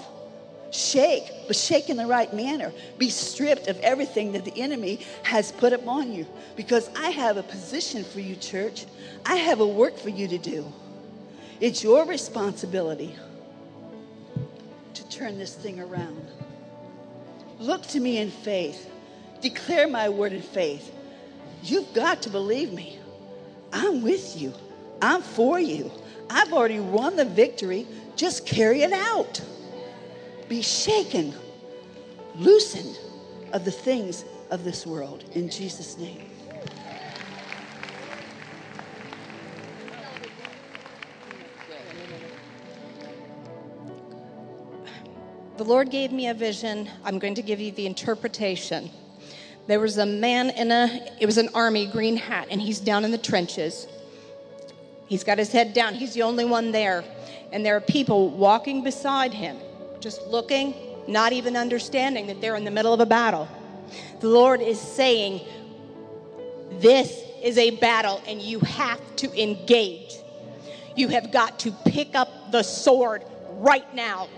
Shake, 0.72 1.32
but 1.47 1.56
shake 1.56 1.89
in 1.89 1.97
the 1.97 2.06
right 2.06 2.32
manner. 2.32 2.72
Be 3.00 3.10
stripped 3.10 3.68
of 3.68 3.80
everything 3.80 4.34
that 4.34 4.45
the 4.45 4.56
enemy 4.62 5.00
has 5.24 5.52
put 5.52 5.74
upon 5.74 6.14
you. 6.14 6.28
Because 6.56 6.91
I 6.95 7.10
have 7.10 7.38
a 7.38 7.43
position 7.43 8.04
for 8.04 8.20
you, 8.20 8.36
church. 8.36 8.86
I 9.26 9.38
have 9.38 9.62
a 9.62 9.68
work 9.68 9.97
for 9.97 10.10
you 10.10 10.28
to 10.28 10.38
do. 10.38 10.72
It's 11.60 11.84
your 11.84 12.06
responsibility 12.06 13.16
to 14.93 15.10
turn 15.10 15.39
this 15.39 15.56
thing 15.56 15.80
around. 15.80 16.28
Look 17.60 17.84
to 17.88 17.99
me 17.99 18.18
in 18.18 18.32
faith. 18.32 18.89
Declare 19.41 19.89
my 19.89 20.10
word 20.10 20.34
in 20.34 20.41
faith. 20.41 20.93
You've 21.62 21.93
got 21.93 22.22
to 22.24 22.30
believe 22.30 22.72
me. 22.72 22.99
I'm 23.74 24.01
with 24.01 24.39
you. 24.41 24.53
I'm 25.01 25.22
for 25.22 25.60
you. 25.60 25.91
I've 26.30 26.53
already 26.53 26.80
won 26.80 27.16
the 27.16 27.26
victory. 27.26 27.86
Just 28.16 28.45
carry 28.45 28.82
it 28.82 28.93
out. 28.93 29.41
Be 30.47 30.62
shaken, 30.62 31.34
loosened 32.36 32.97
of 33.53 33.66
the 33.66 33.72
things 33.72 34.26
of 34.49 34.64
this 34.64 34.86
world. 34.86 35.24
In 35.34 35.49
Jesus' 35.49 35.97
name. 35.97 36.28
The 45.60 45.66
Lord 45.66 45.91
gave 45.91 46.14
me 46.14 46.30
a 46.30 46.34
vision. 46.34 46.89
I'm 47.03 47.20
going 47.20 47.36
to 47.36 47.41
give 47.41 47.60
you 47.60 47.74
the 47.74 47.86
interpretation. 47.86 48.89
There 49.68 49.82
was 49.82 49.97
a 49.97 50.05
man 50.05 50.51
in 50.51 50.72
a, 50.72 51.12
it 51.20 51.26
was 51.26 51.38
an 51.38 51.49
army 51.53 51.86
green 51.86 52.16
hat, 52.16 52.47
and 52.49 52.62
he's 52.62 52.80
down 52.80 53.03
in 53.03 53.12
the 53.12 53.18
trenches. 53.18 53.86
He's 55.07 55.26
got 55.26 55.38
his 55.38 55.51
head 55.51 55.74
down. 55.74 55.95
He's 55.95 56.14
the 56.14 56.22
only 56.22 56.45
one 56.45 56.72
there. 56.72 57.03
And 57.51 57.66
there 57.66 57.76
are 57.76 57.82
people 57.82 58.30
walking 58.30 58.86
beside 58.86 59.34
him, 59.34 59.57
just 59.99 60.26
looking, 60.28 60.74
not 61.10 61.34
even 61.34 61.57
understanding 61.57 62.28
that 62.28 62.39
they're 62.39 62.55
in 62.55 62.64
the 62.64 62.72
middle 62.72 62.93
of 62.93 63.01
a 63.01 63.05
battle. 63.05 63.45
The 64.22 64.30
Lord 64.30 64.62
is 64.62 64.80
saying, 64.80 65.41
This 66.80 67.22
is 67.43 67.57
a 67.57 67.72
battle, 67.72 68.22
and 68.26 68.41
you 68.41 68.62
have 68.62 69.01
to 69.18 69.43
engage. 69.43 70.20
You 70.95 71.10
have 71.10 71.34
got 71.34 71.60
to 71.60 71.74
pick 71.84 72.16
up 72.16 72.53
the 72.53 72.64
sword 72.64 73.26
right 73.57 73.93
now. 73.93 74.30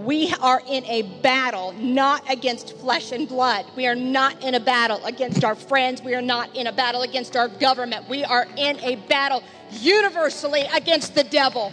We 0.00 0.32
are 0.40 0.62
in 0.66 0.86
a 0.86 1.02
battle 1.20 1.72
not 1.72 2.22
against 2.32 2.74
flesh 2.78 3.12
and 3.12 3.28
blood. 3.28 3.66
We 3.76 3.86
are 3.86 3.94
not 3.94 4.42
in 4.42 4.54
a 4.54 4.60
battle 4.60 5.04
against 5.04 5.44
our 5.44 5.54
friends. 5.54 6.00
We 6.00 6.14
are 6.14 6.22
not 6.22 6.56
in 6.56 6.66
a 6.66 6.72
battle 6.72 7.02
against 7.02 7.36
our 7.36 7.48
government. 7.48 8.08
We 8.08 8.24
are 8.24 8.46
in 8.56 8.80
a 8.80 8.96
battle 8.96 9.42
universally 9.70 10.62
against 10.74 11.14
the 11.14 11.24
devil. 11.24 11.70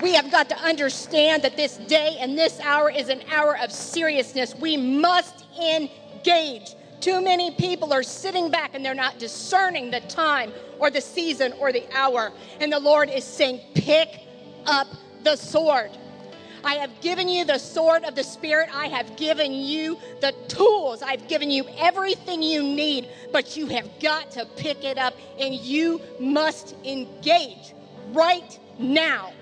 We 0.00 0.14
have 0.14 0.30
got 0.30 0.48
to 0.50 0.58
understand 0.58 1.42
that 1.42 1.56
this 1.56 1.78
day 1.78 2.16
and 2.20 2.38
this 2.38 2.60
hour 2.60 2.92
is 2.92 3.08
an 3.08 3.22
hour 3.28 3.58
of 3.58 3.72
seriousness. 3.72 4.54
We 4.54 4.76
must 4.76 5.44
engage. 5.60 6.76
Too 7.00 7.20
many 7.20 7.50
people 7.50 7.92
are 7.92 8.04
sitting 8.04 8.52
back 8.52 8.74
and 8.74 8.84
they're 8.84 8.94
not 8.94 9.18
discerning 9.18 9.90
the 9.90 10.00
time 10.02 10.52
or 10.78 10.92
the 10.92 11.00
season 11.00 11.52
or 11.54 11.72
the 11.72 11.84
hour. 11.92 12.30
And 12.60 12.72
the 12.72 12.78
Lord 12.78 13.10
is 13.10 13.24
saying, 13.24 13.62
pick 13.74 14.20
up 14.64 14.86
the 15.24 15.34
sword. 15.34 15.90
I 16.64 16.74
have 16.74 17.00
given 17.00 17.28
you 17.28 17.44
the 17.44 17.58
sword 17.58 18.04
of 18.04 18.14
the 18.14 18.24
Spirit. 18.24 18.68
I 18.74 18.86
have 18.88 19.16
given 19.16 19.52
you 19.52 19.98
the 20.20 20.32
tools. 20.48 21.02
I've 21.02 21.28
given 21.28 21.50
you 21.50 21.66
everything 21.78 22.42
you 22.42 22.62
need, 22.62 23.08
but 23.32 23.56
you 23.56 23.66
have 23.66 23.88
got 24.00 24.30
to 24.32 24.46
pick 24.56 24.84
it 24.84 24.98
up 24.98 25.14
and 25.38 25.54
you 25.54 26.00
must 26.18 26.74
engage 26.84 27.74
right 28.12 28.58
now. 28.78 29.32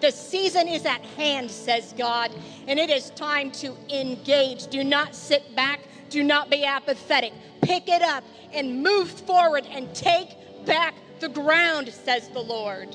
The 0.00 0.12
season 0.12 0.68
is 0.68 0.84
at 0.84 1.00
hand, 1.00 1.50
says 1.50 1.94
God, 1.96 2.30
and 2.68 2.78
it 2.78 2.90
is 2.90 3.10
time 3.10 3.50
to 3.52 3.74
engage. 3.88 4.66
Do 4.66 4.84
not 4.84 5.14
sit 5.14 5.56
back, 5.56 5.80
do 6.10 6.22
not 6.22 6.50
be 6.50 6.64
apathetic. 6.64 7.32
Pick 7.62 7.88
it 7.88 8.02
up 8.02 8.22
and 8.52 8.82
move 8.82 9.08
forward 9.10 9.66
and 9.70 9.92
take 9.94 10.36
back 10.66 10.94
the 11.20 11.28
ground, 11.28 11.88
says 11.88 12.28
the 12.28 12.40
Lord. 12.40 12.94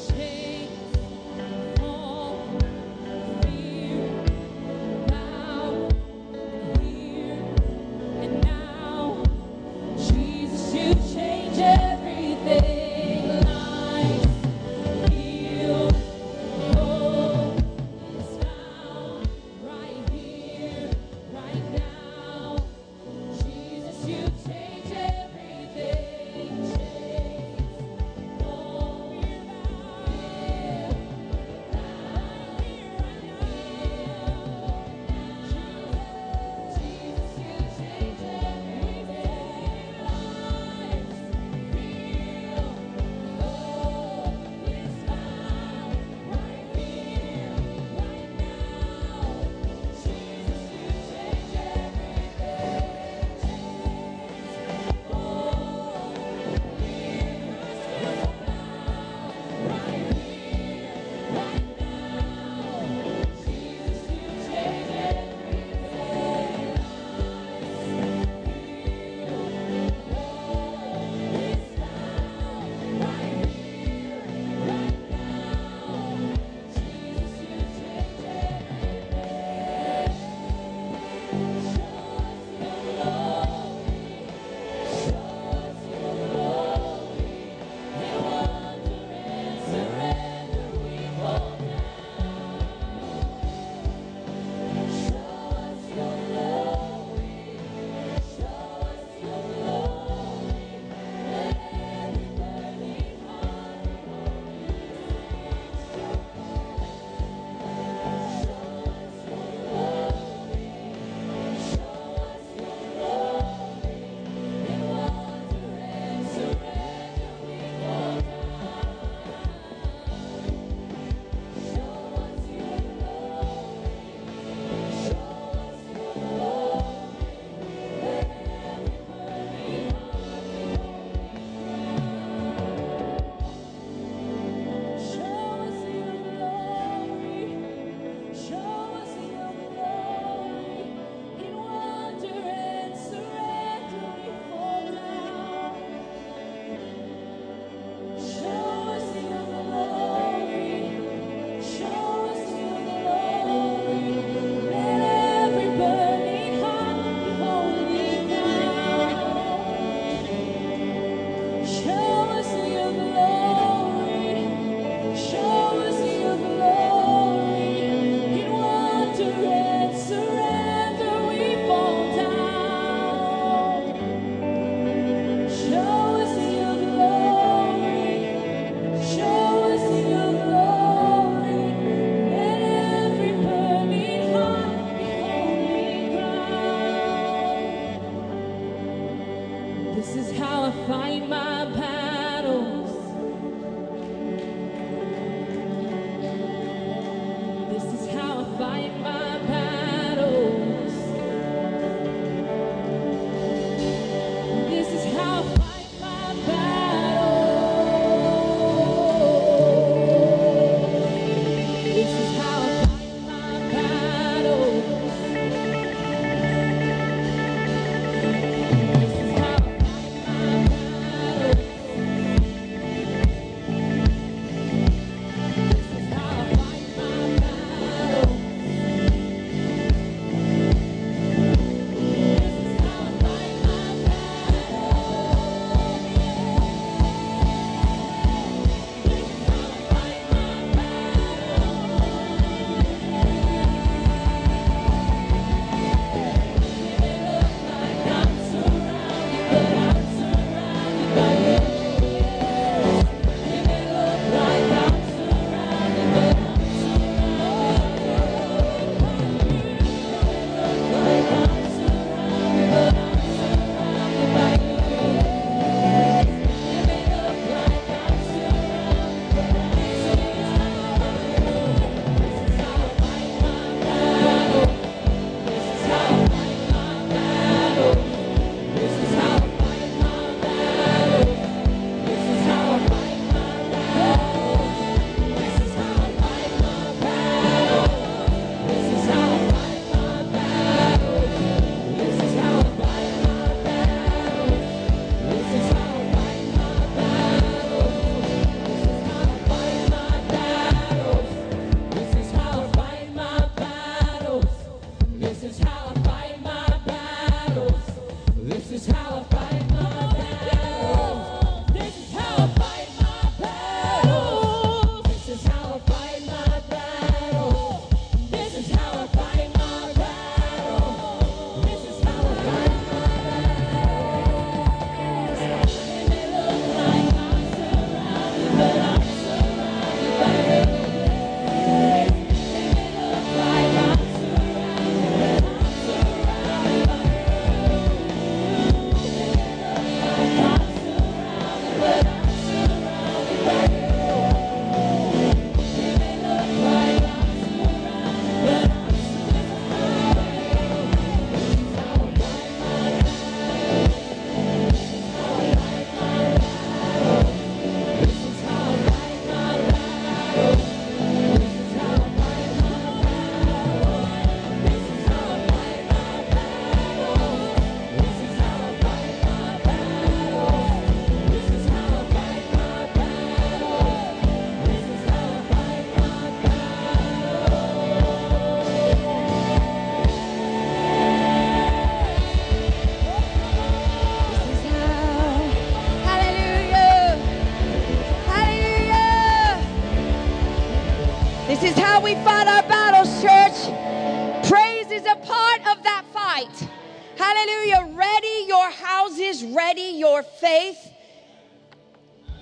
Sing 0.00 0.49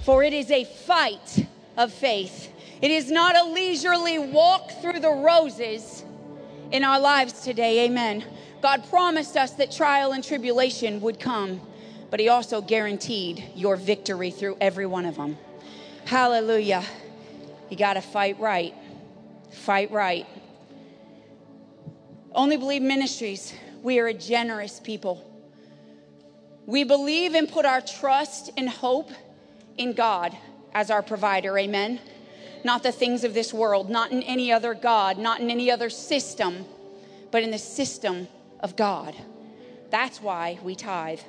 For 0.09 0.22
it 0.22 0.32
is 0.32 0.50
a 0.50 0.64
fight 0.64 1.46
of 1.76 1.92
faith. 1.92 2.50
It 2.80 2.90
is 2.90 3.11
not 3.11 3.36
a 3.36 3.44
leisurely 3.44 4.18
walk 4.18 4.70
through 4.80 5.00
the 5.00 5.11
roses 5.11 6.02
in 6.72 6.82
our 6.82 6.98
lives 6.98 7.42
today. 7.42 7.84
Amen. 7.84 8.24
God 8.62 8.88
promised 8.88 9.36
us 9.36 9.50
that 9.56 9.70
trial 9.70 10.12
and 10.12 10.24
tribulation 10.24 11.02
would 11.02 11.20
come, 11.20 11.61
but 12.09 12.20
He 12.20 12.30
also 12.30 12.62
guaranteed 12.62 13.50
your 13.54 13.76
victory 13.76 14.30
through 14.30 14.56
every 14.62 14.86
one 14.86 15.04
of 15.04 15.16
them. 15.16 15.36
Hallelujah. 16.06 16.84
You 17.68 17.76
got 17.76 17.92
to 17.92 18.00
fight 18.00 18.40
right. 18.40 18.72
Fight 19.50 19.90
right. 19.90 20.26
Only 22.32 22.56
Believe 22.56 22.80
Ministries, 22.80 23.52
we 23.82 23.98
are 23.98 24.06
a 24.06 24.14
generous 24.14 24.80
people. 24.80 25.22
We 26.64 26.84
believe 26.84 27.34
and 27.34 27.46
put 27.46 27.66
our 27.66 27.82
trust 27.82 28.52
and 28.56 28.70
hope 28.70 29.11
in 29.79 29.95
God 29.95 30.37
as 30.74 30.91
our 30.91 31.03
provider. 31.03 31.57
Amen. 31.57 32.01
Not 32.64 32.83
the 32.83 32.93
things 32.93 33.24
of 33.24 33.35
this 33.35 33.55
world, 33.55 33.89
not 33.89 34.11
in 34.11 34.22
any 34.24 34.53
other 34.53 34.74
God, 34.74 35.16
not 35.18 35.41
in 35.41 35.51
any 35.51 35.70
other 35.70 35.89
system, 35.89 36.66
but 37.31 37.43
in 37.43 37.51
the 37.51 37.59
system 37.59 38.29
of 38.61 38.76
God. 38.76 39.14
That's 39.91 40.20
why 40.20 40.59
we 40.62 40.74
tithe. 40.74 41.20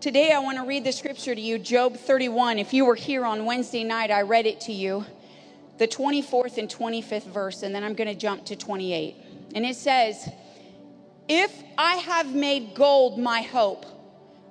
Today, 0.00 0.30
I 0.30 0.38
want 0.38 0.58
to 0.58 0.64
read 0.64 0.84
the 0.84 0.92
scripture 0.92 1.34
to 1.34 1.40
you, 1.40 1.58
Job 1.58 1.96
31. 1.96 2.58
If 2.58 2.72
you 2.72 2.84
were 2.84 2.94
here 2.94 3.24
on 3.24 3.44
Wednesday 3.44 3.82
night, 3.82 4.10
I 4.10 4.22
read 4.22 4.46
it 4.46 4.60
to 4.62 4.72
you, 4.72 5.04
the 5.78 5.88
24th 5.88 6.58
and 6.58 6.68
25th 6.68 7.24
verse, 7.24 7.62
and 7.62 7.74
then 7.74 7.82
I'm 7.82 7.94
going 7.94 8.08
to 8.08 8.14
jump 8.14 8.44
to 8.46 8.56
28. 8.56 9.16
And 9.54 9.64
it 9.66 9.74
says, 9.74 10.28
If 11.28 11.62
I 11.76 11.96
have 11.96 12.34
made 12.34 12.74
gold 12.74 13.18
my 13.18 13.42
hope, 13.42 13.84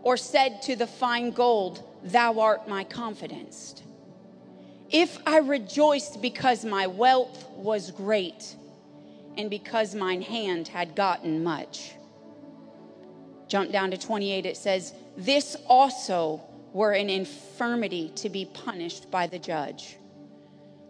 or 0.03 0.17
said 0.17 0.61
to 0.63 0.75
the 0.75 0.87
fine 0.87 1.31
gold, 1.31 1.83
Thou 2.05 2.39
art 2.39 2.67
my 2.67 2.83
confidence. 2.83 3.81
If 4.91 5.17
I 5.25 5.39
rejoiced 5.39 6.21
because 6.21 6.63
my 6.63 6.87
wealth 6.87 7.49
was 7.57 7.91
great, 7.91 8.55
and 9.37 9.49
because 9.49 9.95
mine 9.95 10.21
hand 10.21 10.67
had 10.67 10.95
gotten 10.95 11.43
much. 11.43 11.91
Jump 13.47 13.71
down 13.71 13.91
to 13.91 13.97
28, 13.97 14.45
it 14.45 14.57
says, 14.57 14.93
This 15.17 15.55
also 15.67 16.41
were 16.73 16.91
an 16.91 17.09
infirmity 17.09 18.11
to 18.15 18.29
be 18.29 18.45
punished 18.45 19.11
by 19.11 19.27
the 19.27 19.39
judge. 19.39 19.97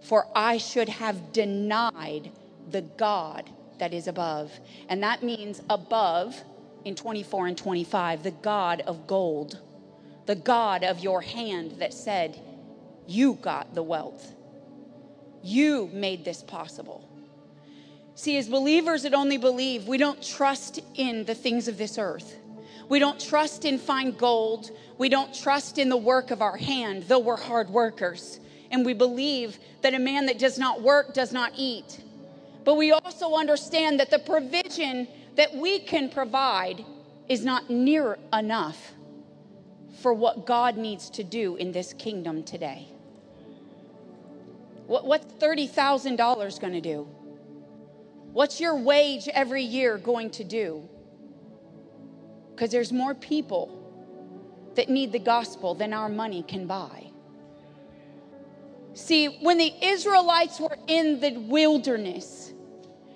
For 0.01 0.27
I 0.35 0.57
should 0.57 0.89
have 0.89 1.33
denied 1.33 2.31
the 2.69 2.81
God 2.81 3.49
that 3.79 3.93
is 3.93 4.07
above. 4.07 4.51
And 4.89 5.03
that 5.03 5.23
means 5.23 5.61
above 5.69 6.41
in 6.85 6.95
24 6.95 7.47
and 7.47 7.57
25, 7.57 8.23
the 8.23 8.31
God 8.31 8.81
of 8.81 9.07
gold, 9.07 9.59
the 10.25 10.35
God 10.35 10.83
of 10.83 10.99
your 10.99 11.21
hand 11.21 11.77
that 11.79 11.93
said, 11.93 12.39
You 13.07 13.35
got 13.35 13.75
the 13.75 13.83
wealth. 13.83 14.33
You 15.43 15.89
made 15.93 16.25
this 16.25 16.41
possible. 16.41 17.07
See, 18.15 18.37
as 18.37 18.47
believers 18.47 19.03
that 19.03 19.13
only 19.13 19.37
believe, 19.37 19.87
we 19.87 19.97
don't 19.97 20.23
trust 20.23 20.79
in 20.95 21.25
the 21.25 21.35
things 21.35 21.67
of 21.67 21.77
this 21.77 21.97
earth. 21.97 22.37
We 22.87 22.99
don't 22.99 23.19
trust 23.19 23.65
in 23.65 23.77
fine 23.77 24.11
gold. 24.11 24.71
We 24.97 25.09
don't 25.09 25.33
trust 25.33 25.77
in 25.77 25.89
the 25.89 25.97
work 25.97 26.31
of 26.31 26.41
our 26.41 26.57
hand, 26.57 27.03
though 27.03 27.19
we're 27.19 27.37
hard 27.37 27.69
workers. 27.69 28.39
And 28.71 28.85
we 28.85 28.93
believe 28.93 29.59
that 29.81 29.93
a 29.93 29.99
man 29.99 30.27
that 30.27 30.39
does 30.39 30.57
not 30.57 30.81
work 30.81 31.13
does 31.13 31.33
not 31.33 31.51
eat. 31.57 32.01
But 32.63 32.75
we 32.75 32.91
also 32.91 33.35
understand 33.35 33.99
that 33.99 34.09
the 34.09 34.19
provision 34.19 35.07
that 35.35 35.53
we 35.53 35.79
can 35.79 36.09
provide 36.09 36.83
is 37.27 37.43
not 37.43 37.69
near 37.69 38.17
enough 38.33 38.94
for 40.05 40.13
what 40.13 40.45
God 40.45 40.77
needs 40.77 41.09
to 41.09 41.23
do 41.23 41.55
in 41.55 41.71
this 41.71 41.91
kingdom 41.91 42.43
today. 42.43 42.85
What, 44.85 45.07
what's 45.07 45.25
$30,000 45.25 46.61
going 46.61 46.73
to 46.73 46.79
do? 46.79 47.07
What's 48.31 48.61
your 48.61 48.75
wage 48.75 49.27
every 49.29 49.63
year 49.63 49.97
going 49.97 50.29
to 50.29 50.43
do? 50.43 50.87
Because 52.51 52.69
there's 52.69 52.91
more 52.91 53.15
people 53.15 53.81
that 54.75 54.89
need 54.89 55.11
the 55.11 55.17
gospel 55.17 55.73
than 55.73 55.91
our 55.91 56.07
money 56.07 56.43
can 56.43 56.67
buy. 56.67 57.07
See, 58.93 59.39
when 59.41 59.57
the 59.57 59.73
Israelites 59.81 60.59
were 60.59 60.77
in 60.85 61.19
the 61.19 61.31
wilderness, 61.31 62.53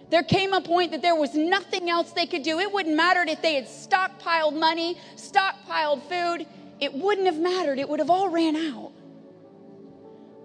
there 0.09 0.23
came 0.23 0.53
a 0.53 0.61
point 0.61 0.91
that 0.93 1.03
there 1.03 1.13
was 1.13 1.35
nothing 1.35 1.87
else 1.87 2.13
they 2.13 2.25
could 2.25 2.41
do. 2.41 2.57
It 2.57 2.73
wouldn't 2.73 2.95
matter 2.95 3.23
if 3.27 3.43
they 3.43 3.53
had 3.53 3.65
stockpiled 3.65 4.59
money, 4.59 4.97
stockpiled 5.15 6.01
food. 6.09 6.47
It 6.79 6.93
wouldn't 6.93 7.27
have 7.27 7.39
mattered. 7.39 7.79
It 7.79 7.89
would 7.89 7.99
have 7.99 8.09
all 8.09 8.29
ran 8.29 8.55
out. 8.55 8.91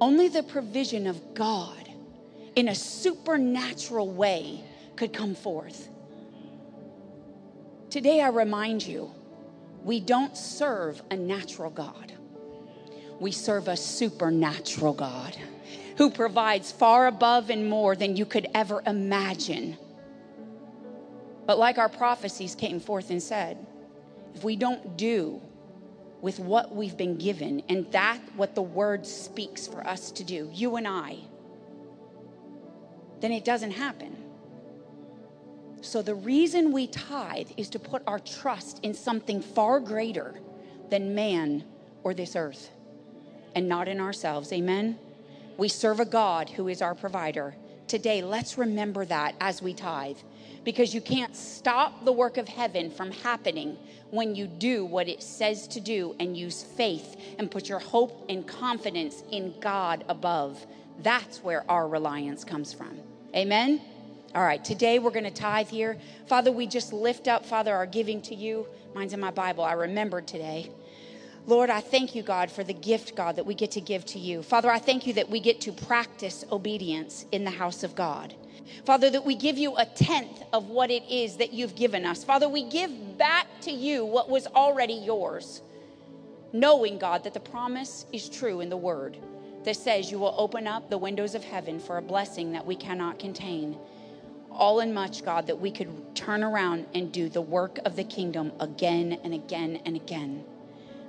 Only 0.00 0.28
the 0.28 0.42
provision 0.42 1.06
of 1.06 1.34
God 1.34 1.88
in 2.56 2.68
a 2.68 2.74
supernatural 2.74 4.10
way 4.10 4.62
could 4.96 5.12
come 5.12 5.34
forth. 5.34 5.88
Today, 7.90 8.20
I 8.20 8.28
remind 8.28 8.84
you 8.84 9.10
we 9.84 10.00
don't 10.00 10.36
serve 10.36 11.02
a 11.10 11.16
natural 11.16 11.70
God, 11.70 12.12
we 13.20 13.30
serve 13.30 13.68
a 13.68 13.76
supernatural 13.76 14.94
God 14.94 15.36
who 15.96 16.10
provides 16.10 16.72
far 16.72 17.06
above 17.06 17.50
and 17.50 17.70
more 17.70 17.94
than 17.94 18.16
you 18.16 18.26
could 18.26 18.48
ever 18.54 18.82
imagine. 18.84 19.76
But 21.46 21.58
like 21.58 21.78
our 21.78 21.88
prophecies 21.88 22.54
came 22.56 22.80
forth 22.80 23.10
and 23.10 23.22
said, 23.22 23.64
if 24.34 24.42
we 24.42 24.56
don't 24.56 24.96
do 24.96 25.40
with 26.24 26.38
what 26.38 26.74
we've 26.74 26.96
been 26.96 27.18
given 27.18 27.62
and 27.68 27.84
that 27.92 28.18
what 28.34 28.54
the 28.54 28.62
word 28.62 29.06
speaks 29.06 29.66
for 29.66 29.86
us 29.86 30.10
to 30.10 30.24
do, 30.24 30.48
you 30.54 30.76
and 30.76 30.88
I, 30.88 31.18
then 33.20 33.30
it 33.30 33.44
doesn't 33.44 33.72
happen. 33.72 34.16
So 35.82 36.00
the 36.00 36.14
reason 36.14 36.72
we 36.72 36.86
tithe 36.86 37.50
is 37.58 37.68
to 37.68 37.78
put 37.78 38.02
our 38.06 38.18
trust 38.20 38.80
in 38.82 38.94
something 38.94 39.42
far 39.42 39.80
greater 39.80 40.40
than 40.88 41.14
man 41.14 41.62
or 42.02 42.14
this 42.14 42.36
earth 42.36 42.70
and 43.54 43.68
not 43.68 43.86
in 43.86 44.00
ourselves. 44.00 44.50
Amen. 44.50 44.98
We 45.58 45.68
serve 45.68 46.00
a 46.00 46.06
God 46.06 46.48
who 46.48 46.68
is 46.68 46.80
our 46.80 46.94
provider, 46.94 47.54
today, 47.86 48.22
let's 48.22 48.56
remember 48.56 49.04
that 49.04 49.34
as 49.42 49.60
we 49.60 49.74
tithe. 49.74 50.16
Because 50.64 50.94
you 50.94 51.00
can't 51.00 51.36
stop 51.36 52.04
the 52.04 52.12
work 52.12 52.38
of 52.38 52.48
heaven 52.48 52.90
from 52.90 53.10
happening 53.10 53.76
when 54.10 54.34
you 54.34 54.46
do 54.46 54.84
what 54.84 55.08
it 55.08 55.22
says 55.22 55.68
to 55.68 55.80
do 55.80 56.16
and 56.18 56.36
use 56.36 56.62
faith 56.62 57.16
and 57.38 57.50
put 57.50 57.68
your 57.68 57.78
hope 57.78 58.24
and 58.28 58.46
confidence 58.46 59.22
in 59.30 59.54
God 59.60 60.04
above. 60.08 60.64
That's 61.02 61.42
where 61.42 61.68
our 61.70 61.86
reliance 61.86 62.44
comes 62.44 62.72
from. 62.72 62.98
Amen? 63.34 63.80
All 64.34 64.42
right, 64.42 64.64
today 64.64 64.98
we're 64.98 65.10
going 65.10 65.24
to 65.24 65.30
tithe 65.30 65.68
here. 65.68 65.96
Father, 66.26 66.50
we 66.50 66.66
just 66.66 66.92
lift 66.92 67.28
up, 67.28 67.44
Father, 67.44 67.74
our 67.74 67.86
giving 67.86 68.22
to 68.22 68.34
you. 68.34 68.66
Mine's 68.94 69.12
in 69.12 69.20
my 69.20 69.30
Bible. 69.30 69.64
I 69.64 69.72
remembered 69.72 70.26
today. 70.26 70.70
Lord, 71.46 71.68
I 71.68 71.80
thank 71.80 72.14
you, 72.14 72.22
God, 72.22 72.50
for 72.50 72.64
the 72.64 72.72
gift, 72.72 73.14
God, 73.14 73.36
that 73.36 73.44
we 73.44 73.54
get 73.54 73.72
to 73.72 73.80
give 73.80 74.04
to 74.06 74.18
you. 74.18 74.42
Father, 74.42 74.70
I 74.70 74.78
thank 74.78 75.06
you 75.06 75.12
that 75.14 75.28
we 75.28 75.40
get 75.40 75.60
to 75.62 75.72
practice 75.72 76.44
obedience 76.50 77.26
in 77.32 77.44
the 77.44 77.50
house 77.50 77.82
of 77.82 77.94
God. 77.94 78.34
Father, 78.84 79.10
that 79.10 79.24
we 79.24 79.34
give 79.34 79.58
you 79.58 79.76
a 79.76 79.84
tenth 79.84 80.42
of 80.52 80.68
what 80.68 80.90
it 80.90 81.02
is 81.10 81.36
that 81.36 81.52
you've 81.52 81.74
given 81.74 82.04
us. 82.04 82.24
Father, 82.24 82.48
we 82.48 82.64
give 82.64 83.18
back 83.18 83.46
to 83.62 83.70
you 83.70 84.04
what 84.04 84.28
was 84.28 84.46
already 84.46 84.94
yours, 84.94 85.62
knowing, 86.52 86.98
God, 86.98 87.24
that 87.24 87.34
the 87.34 87.40
promise 87.40 88.06
is 88.12 88.28
true 88.28 88.60
in 88.60 88.68
the 88.68 88.76
word 88.76 89.16
that 89.64 89.76
says 89.76 90.10
you 90.10 90.18
will 90.18 90.34
open 90.36 90.66
up 90.66 90.90
the 90.90 90.98
windows 90.98 91.34
of 91.34 91.42
heaven 91.42 91.80
for 91.80 91.96
a 91.96 92.02
blessing 92.02 92.52
that 92.52 92.66
we 92.66 92.76
cannot 92.76 93.18
contain. 93.18 93.76
All 94.50 94.80
in 94.80 94.94
much, 94.94 95.24
God, 95.24 95.46
that 95.48 95.58
we 95.58 95.70
could 95.70 96.14
turn 96.14 96.44
around 96.44 96.86
and 96.94 97.10
do 97.10 97.28
the 97.28 97.40
work 97.40 97.78
of 97.84 97.96
the 97.96 98.04
kingdom 98.04 98.52
again 98.60 99.18
and 99.24 99.34
again 99.34 99.80
and 99.84 99.96
again. 99.96 100.44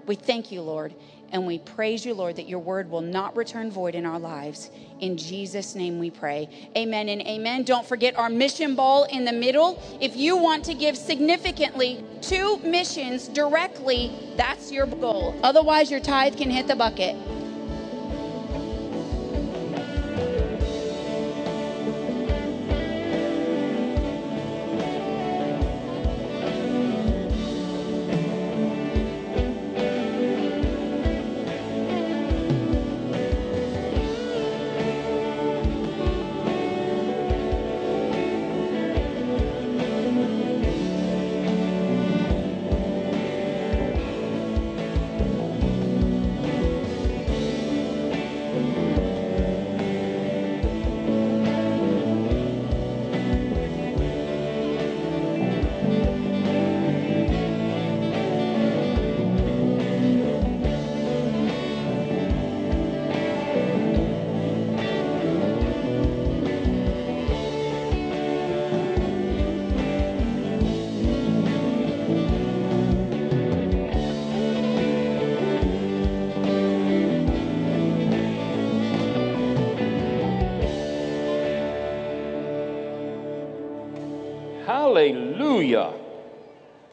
We 0.07 0.15
thank 0.15 0.51
you, 0.51 0.61
Lord, 0.61 0.93
and 1.31 1.45
we 1.45 1.59
praise 1.59 2.05
you, 2.05 2.13
Lord, 2.13 2.35
that 2.37 2.47
your 2.47 2.59
word 2.59 2.89
will 2.89 3.01
not 3.01 3.35
return 3.35 3.71
void 3.71 3.95
in 3.95 4.05
our 4.05 4.19
lives. 4.19 4.71
In 4.99 5.17
Jesus' 5.17 5.75
name 5.75 5.99
we 5.99 6.09
pray. 6.09 6.49
Amen 6.77 7.09
and 7.09 7.21
amen. 7.21 7.63
Don't 7.63 7.85
forget 7.85 8.17
our 8.17 8.29
mission 8.29 8.75
ball 8.75 9.03
in 9.05 9.25
the 9.25 9.33
middle. 9.33 9.81
If 9.99 10.15
you 10.15 10.37
want 10.37 10.63
to 10.65 10.73
give 10.73 10.97
significantly 10.97 12.03
to 12.21 12.57
missions 12.59 13.27
directly, 13.27 14.11
that's 14.37 14.71
your 14.71 14.85
goal. 14.85 15.35
Otherwise, 15.43 15.91
your 15.91 15.99
tithe 15.99 16.37
can 16.37 16.49
hit 16.49 16.67
the 16.67 16.75
bucket. 16.75 17.15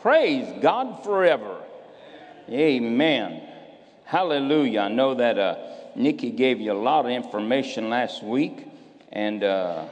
Praise 0.03 0.53
God 0.61 1.05
forever. 1.05 1.63
Amen. 2.51 3.41
Hallelujah. 4.05 4.81
I 4.81 4.89
know 4.89 5.15
that 5.15 5.39
uh, 5.39 5.55
Nikki 5.95 6.31
gave 6.31 6.61
you 6.61 6.73
a 6.73 6.75
lot 6.75 7.05
of 7.05 7.13
information 7.13 7.89
last 7.89 8.21
week 8.21 8.67
and 9.13 9.45
uh, 9.45 9.85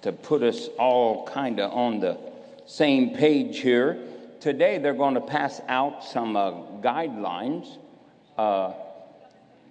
to 0.00 0.12
put 0.12 0.42
us 0.42 0.68
all 0.78 1.26
kind 1.26 1.60
of 1.60 1.70
on 1.72 2.00
the 2.00 2.16
same 2.64 3.14
page 3.14 3.58
here. 3.58 3.98
Today 4.40 4.78
they're 4.78 4.94
going 4.94 5.12
to 5.12 5.20
pass 5.20 5.60
out 5.68 6.04
some 6.06 6.38
uh, 6.38 6.52
guidelines. 6.80 7.76
Uh, 8.38 8.72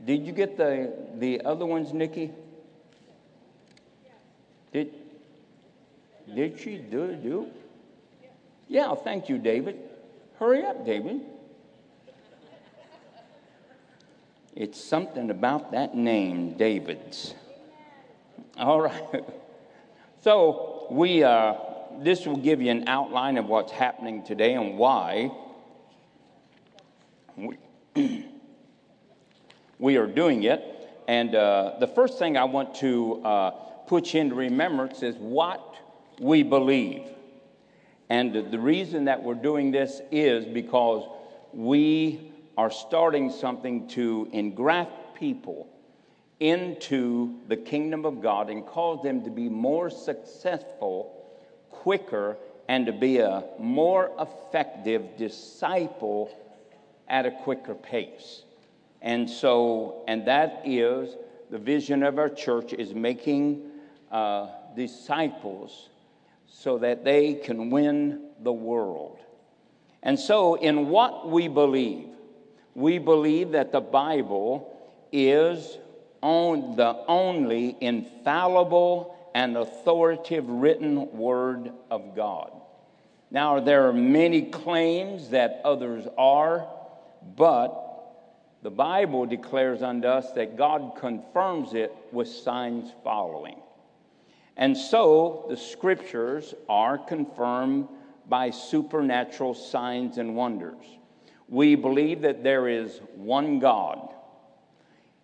did 0.06 0.24
you 0.24 0.34
get 0.34 0.56
the, 0.56 0.94
the 1.16 1.42
other 1.42 1.66
ones, 1.66 1.94
Nikki? 1.94 2.30
Did, 4.72 4.94
did 6.36 6.60
she 6.60 6.78
do, 6.78 7.16
do? 7.16 7.48
Yeah, 8.70 8.94
thank 8.94 9.30
you, 9.30 9.40
David. 9.40 9.80
Hurry 10.38 10.64
up, 10.64 10.86
David. 10.86 11.22
It's 14.56 14.80
something 14.82 15.32
about 15.32 15.72
that 15.72 15.96
name, 15.96 16.56
David's. 16.56 17.34
All 18.58 18.80
right. 18.80 19.24
So 20.22 20.88
we 20.92 21.24
uh, 21.24 21.54
this 22.00 22.26
will 22.26 22.36
give 22.36 22.62
you 22.62 22.70
an 22.72 22.90
outline 22.90 23.38
of 23.38 23.46
what's 23.46 23.72
happening 23.72 24.22
today 24.22 24.56
and 24.56 24.78
why 24.78 25.32
we, 27.38 27.58
we 29.80 29.96
are 29.96 30.08
doing 30.08 30.44
it. 30.44 30.62
And 31.08 31.36
uh, 31.36 31.76
the 31.80 31.88
first 31.88 32.20
thing 32.20 32.36
I 32.36 32.44
want 32.44 32.76
to 32.76 33.24
uh, 33.24 33.52
put 33.88 34.14
you 34.14 34.20
into 34.20 34.36
remembrance 34.36 35.04
is 35.04 35.16
what 35.16 35.76
we 36.20 36.44
believe. 36.44 37.04
And 38.10 38.52
the 38.52 38.60
reason 38.60 39.06
that 39.06 39.22
we're 39.22 39.36
doing 39.36 39.72
this 39.72 40.02
is 40.12 40.46
because 40.46 41.08
we 41.54 42.32
are 42.58 42.72
starting 42.72 43.32
something 43.32 43.88
to 43.90 44.28
engraft 44.34 45.16
people 45.16 45.68
into 46.40 47.40
the 47.48 47.58
kingdom 47.58 48.06
of 48.06 48.22
God 48.22 48.50
and 48.50 48.66
cause 48.66 49.04
them 49.04 49.24
to 49.24 49.30
be 49.30 49.48
more 49.48 49.90
successful 49.90 51.16
quicker 51.70 52.38
and 52.68 52.86
to 52.86 52.92
be 52.92 53.20
a 53.20 53.44
more 53.60 54.12
effective 54.20 55.18
disciple 55.18 56.32
at 57.08 57.26
a 57.26 57.32
quicker 57.32 57.76
pace. 57.76 58.44
And 59.02 59.30
so, 59.30 60.04
and 60.08 60.26
that 60.28 60.62
is 60.66 61.16
the 61.50 61.58
vision 61.58 62.04
of 62.04 62.20
our 62.20 62.30
church 62.30 62.74
is 62.74 62.94
making 62.94 63.64
uh, 64.12 64.48
disciples 64.76 65.90
so 66.52 66.78
that 66.80 67.04
they 67.04 67.34
can 67.34 67.70
win 67.70 68.30
the 68.42 68.54
world. 68.54 69.20
And 70.02 70.20
so, 70.20 70.56
in 70.56 70.90
what 70.90 71.30
we 71.30 71.48
believe, 71.48 72.08
we 72.74 72.98
believe 72.98 73.52
that 73.52 73.72
the 73.72 73.82
Bible 73.82 74.78
is 75.12 75.78
on 76.22 76.76
the 76.76 77.04
only 77.08 77.76
infallible 77.82 79.16
and 79.36 79.58
authoritative 79.58 80.48
written 80.48 81.12
word 81.12 81.72
of 81.92 82.16
God. 82.16 82.52
Now, 83.32 83.60
there 83.60 83.88
are 83.88 83.94
many 83.94 84.44
claims 84.44 85.30
that 85.30 85.62
others 85.64 86.08
are, 86.18 86.68
but 87.38 87.90
the 88.64 88.72
Bible 88.72 89.26
declares 89.26 89.82
unto 89.82 90.08
us 90.08 90.32
that 90.32 90.58
God 90.58 90.94
confirms 91.00 91.74
it 91.74 91.94
with 92.12 92.28
signs 92.28 92.92
following. 93.04 93.60
And 94.60 94.76
so 94.78 95.46
the 95.48 95.56
scriptures 95.56 96.54
are 96.68 96.98
confirmed 96.98 97.88
by 98.28 98.50
supernatural 98.50 99.54
signs 99.54 100.18
and 100.18 100.36
wonders. 100.36 100.84
We 101.48 101.76
believe 101.76 102.22
that 102.22 102.44
there 102.44 102.68
is 102.68 103.00
one 103.16 103.60
God, 103.60 104.14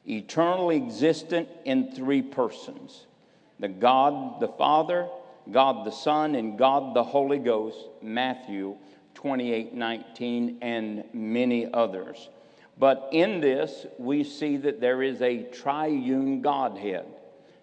eternally 0.06 0.78
existent 0.78 1.50
in 1.66 1.92
three 1.92 2.22
persons 2.22 3.08
the 3.60 3.68
God 3.68 4.40
the 4.40 4.48
Father, 4.48 5.08
God 5.52 5.86
the 5.86 5.92
Son, 5.92 6.36
and 6.36 6.58
God 6.58 6.96
the 6.96 7.04
Holy 7.04 7.40
Ghost, 7.40 7.78
Matthew 8.02 8.78
28 9.16 9.74
19, 9.74 10.60
and 10.62 11.04
many 11.14 11.72
others. 11.74 12.30
But 12.78 13.10
in 13.12 13.42
this, 13.42 13.86
we 13.98 14.24
see 14.24 14.56
that 14.58 14.80
there 14.80 15.04
is 15.04 15.22
a 15.22 15.44
triune 15.44 16.42
Godhead. 16.42 17.06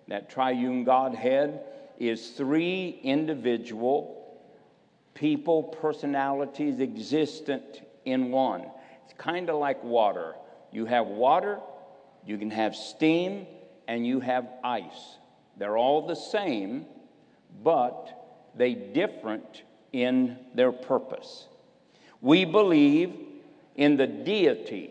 That 0.08 0.30
triune 0.30 0.84
Godhead 0.84 1.60
is 1.98 2.30
three 2.30 3.00
individual 3.02 4.40
people, 5.14 5.62
personalities 5.62 6.80
existent 6.80 7.82
in 8.04 8.30
one. 8.30 8.64
It's 9.04 9.14
kind 9.16 9.50
of 9.50 9.58
like 9.58 9.82
water. 9.84 10.34
You 10.72 10.86
have 10.86 11.06
water, 11.06 11.60
you 12.26 12.38
can 12.38 12.50
have 12.50 12.74
steam, 12.74 13.46
and 13.86 14.06
you 14.06 14.20
have 14.20 14.48
ice. 14.64 15.16
They're 15.56 15.76
all 15.76 16.06
the 16.06 16.16
same, 16.16 16.86
but 17.62 18.50
they 18.54 18.74
different 18.74 19.62
in 19.92 20.38
their 20.54 20.72
purpose. 20.72 21.46
We 22.20 22.44
believe 22.44 23.14
in 23.76 23.96
the 23.96 24.06
deity 24.06 24.90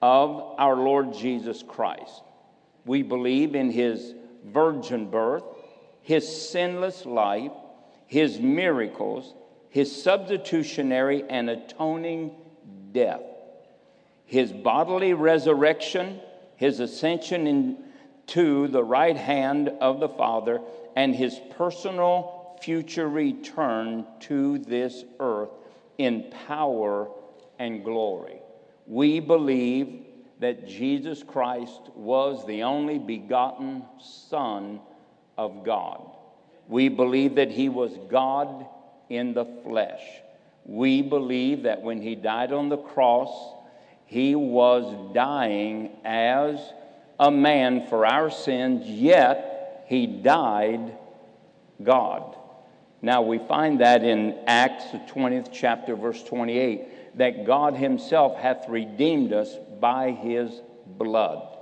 of 0.00 0.54
our 0.58 0.76
Lord 0.76 1.12
Jesus 1.14 1.62
Christ. 1.62 2.22
We 2.84 3.02
believe 3.02 3.54
in 3.54 3.70
his 3.70 4.14
virgin 4.44 5.10
birth, 5.10 5.44
his 6.02 6.50
sinless 6.50 7.04
life, 7.04 7.52
his 8.06 8.40
miracles, 8.40 9.34
his 9.68 10.02
substitutionary 10.02 11.24
and 11.28 11.48
atoning 11.48 12.32
death, 12.92 13.22
his 14.24 14.52
bodily 14.52 15.14
resurrection, 15.14 16.20
his 16.56 16.80
ascension 16.80 17.46
into 17.46 18.68
the 18.68 18.82
right 18.82 19.16
hand 19.16 19.68
of 19.80 20.00
the 20.00 20.08
Father, 20.08 20.60
and 20.96 21.14
his 21.14 21.40
personal 21.56 22.58
future 22.60 23.08
return 23.08 24.06
to 24.20 24.58
this 24.58 25.04
earth 25.18 25.50
in 25.98 26.30
power 26.46 27.08
and 27.58 27.84
glory. 27.84 28.40
We 28.86 29.20
believe 29.20 30.06
that 30.40 30.66
Jesus 30.66 31.22
Christ 31.22 31.80
was 31.94 32.44
the 32.46 32.62
only 32.62 32.98
begotten 32.98 33.84
Son 34.00 34.80
of 35.36 35.64
God. 35.64 36.02
We 36.66 36.88
believe 36.88 37.36
that 37.36 37.50
he 37.50 37.68
was 37.68 37.92
God 38.10 38.66
in 39.10 39.34
the 39.34 39.44
flesh. 39.64 40.02
We 40.64 41.02
believe 41.02 41.64
that 41.64 41.82
when 41.82 42.00
he 42.00 42.14
died 42.14 42.52
on 42.52 42.68
the 42.68 42.78
cross, 42.78 43.30
he 44.06 44.34
was 44.34 45.12
dying 45.14 45.90
as 46.04 46.58
a 47.18 47.30
man 47.30 47.86
for 47.88 48.06
our 48.06 48.30
sins, 48.30 48.86
yet 48.86 49.84
he 49.88 50.06
died 50.06 50.96
God. 51.82 52.36
Now 53.02 53.22
we 53.22 53.38
find 53.38 53.80
that 53.80 54.04
in 54.04 54.38
Acts, 54.46 54.90
the 54.92 54.98
20th 54.98 55.50
chapter, 55.52 55.96
verse 55.96 56.22
28, 56.22 57.18
that 57.18 57.44
God 57.44 57.74
himself 57.74 58.36
hath 58.36 58.68
redeemed 58.68 59.32
us 59.32 59.54
by 59.80 60.12
his 60.12 60.60
blood. 60.86 61.56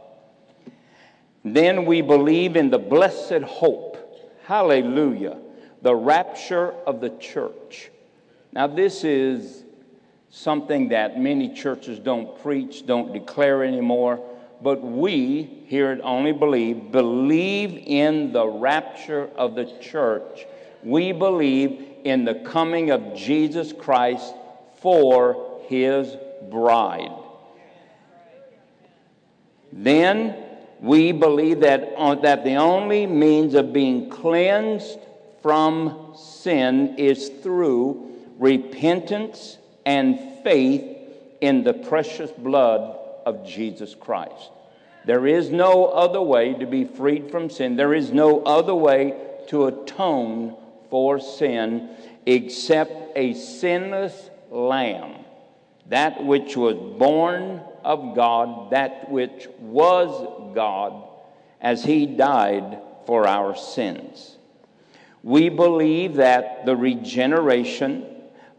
Then 1.45 1.87
we 1.87 2.03
believe 2.03 2.57
in 2.57 2.71
the 2.71 2.79
blessed 2.79 3.43
hope. 3.43 3.97
Hallelujah. 4.45 5.39
The 5.83 5.95
rapture 5.95 6.73
of 6.87 7.01
the 7.01 7.11
church. 7.11 7.91
Now, 8.53 8.67
this 8.67 9.05
is 9.05 9.65
something 10.31 10.89
that 10.89 11.19
many 11.21 11.55
churches 11.55 11.99
don't 11.99 12.41
preach, 12.43 12.87
don't 12.87 13.13
declare 13.13 13.63
anymore, 13.65 14.25
but 14.61 14.83
we 14.83 15.63
here 15.67 15.91
at 15.91 16.01
Only 16.01 16.33
Believe 16.33 16.91
believe 16.91 17.83
in 17.87 18.33
the 18.33 18.47
rapture 18.47 19.29
of 19.37 19.55
the 19.55 19.67
church. 19.81 20.47
We 20.83 21.13
believe 21.13 21.85
in 22.05 22.25
the 22.25 22.35
coming 22.35 22.91
of 22.91 23.15
Jesus 23.15 23.73
Christ 23.73 24.35
for 24.81 25.61
his 25.69 26.17
bride. 26.51 27.13
Then 29.79 30.35
we 30.81 31.13
believe 31.13 31.61
that, 31.61 31.95
uh, 31.97 32.17
that 32.17 32.43
the 32.43 32.57
only 32.57 33.07
means 33.07 33.55
of 33.55 33.73
being 33.73 34.11
cleansed 34.11 34.99
from 35.41 36.15
sin 36.17 36.97
is 36.99 37.29
through 37.29 38.11
repentance 38.39 39.57
and 39.87 40.19
faith 40.43 40.85
in 41.41 41.63
the 41.63 41.75
precious 41.75 42.33
blood 42.33 42.99
of 43.25 43.47
Jesus 43.47 43.95
Christ. 43.95 44.51
There 45.05 45.29
is 45.29 45.51
no 45.51 45.87
other 45.87 46.21
way 46.21 46.55
to 46.55 46.67
be 46.67 46.85
freed 46.85 47.31
from 47.31 47.49
sin. 47.49 47.77
There 47.77 47.95
is 47.95 48.13
no 48.13 48.43
other 48.43 48.75
way 48.75 49.15
to 49.49 49.67
atone 49.67 50.57
for 50.91 51.21
sin 51.21 51.91
except 52.27 53.17
a 53.17 53.33
sinless 53.35 54.31
lamb, 54.51 55.25
that 55.87 56.25
which 56.25 56.57
was 56.57 56.75
born 56.99 57.63
of 57.89 58.15
God, 58.15 58.73
that 58.73 59.11
which 59.11 59.49
was 59.59 60.53
God, 60.55 61.09
as 61.59 61.83
he 61.83 62.05
died 62.05 62.83
for 63.07 63.27
our 63.27 63.57
sins. 63.57 64.37
We 65.23 65.49
believe 65.49 66.17
that 66.17 66.67
the 66.67 66.77
regeneration 66.77 68.05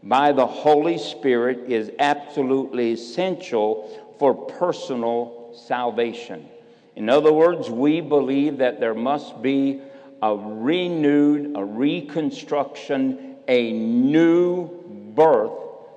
by 0.02 0.32
the 0.32 0.48
Holy 0.48 0.98
Spirit 0.98 1.70
is 1.70 1.92
absolutely 2.00 2.90
essential 2.90 4.16
for 4.18 4.34
personal 4.34 5.54
salvation. 5.66 6.48
In 6.96 7.08
other 7.08 7.32
words, 7.32 7.70
we 7.70 8.00
believe 8.00 8.58
that 8.58 8.80
there 8.80 8.94
must 8.94 9.40
be 9.40 9.80
a 10.20 10.34
renewed, 10.34 11.56
a 11.56 11.64
reconstruction, 11.64 13.36
a 13.46 13.72
new 13.72 14.68
birth 15.14 15.52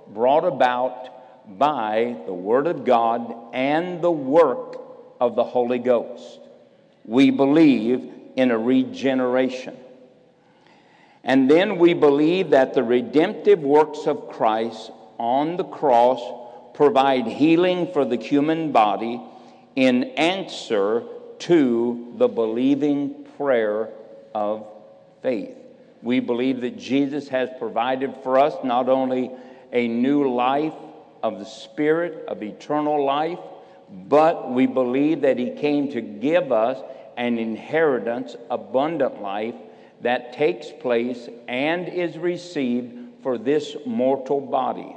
brought 0.09 0.45
about 0.45 1.12
by 1.47 2.17
the 2.25 2.33
Word 2.33 2.67
of 2.67 2.85
God 2.85 3.35
and 3.53 4.01
the 4.01 4.11
work 4.11 4.79
of 5.19 5.35
the 5.35 5.43
Holy 5.43 5.79
Ghost. 5.79 6.39
We 7.05 7.29
believe 7.29 8.09
in 8.35 8.51
a 8.51 8.57
regeneration. 8.57 9.77
And 11.23 11.49
then 11.49 11.77
we 11.77 11.93
believe 11.93 12.49
that 12.49 12.73
the 12.73 12.83
redemptive 12.83 13.59
works 13.59 14.07
of 14.07 14.29
Christ 14.29 14.91
on 15.17 15.55
the 15.55 15.63
cross 15.63 16.21
provide 16.73 17.27
healing 17.27 17.91
for 17.93 18.03
the 18.03 18.17
human 18.17 18.71
body 18.71 19.21
in 19.75 20.03
answer 20.15 21.03
to 21.39 22.13
the 22.17 22.27
believing 22.27 23.25
prayer 23.37 23.89
of 24.33 24.67
faith. 25.21 25.55
We 26.01 26.19
believe 26.19 26.61
that 26.61 26.77
Jesus 26.77 27.29
has 27.29 27.49
provided 27.57 28.13
for 28.23 28.37
us 28.37 28.53
not 28.63 28.89
only 28.89 29.31
a 29.71 29.87
new 29.87 30.33
life 30.33 30.73
of 31.23 31.39
the 31.39 31.45
Spirit, 31.45 32.25
of 32.27 32.43
eternal 32.43 33.03
life, 33.03 33.39
but 33.89 34.51
we 34.51 34.67
believe 34.67 35.21
that 35.21 35.39
He 35.39 35.51
came 35.51 35.89
to 35.93 36.01
give 36.01 36.51
us 36.51 36.83
an 37.17 37.39
inheritance, 37.39 38.35
abundant 38.51 39.21
life 39.21 39.55
that 40.01 40.33
takes 40.33 40.67
place 40.81 41.29
and 41.47 41.87
is 41.87 42.17
received 42.17 43.23
for 43.23 43.37
this 43.37 43.75
mortal 43.85 44.41
body. 44.41 44.95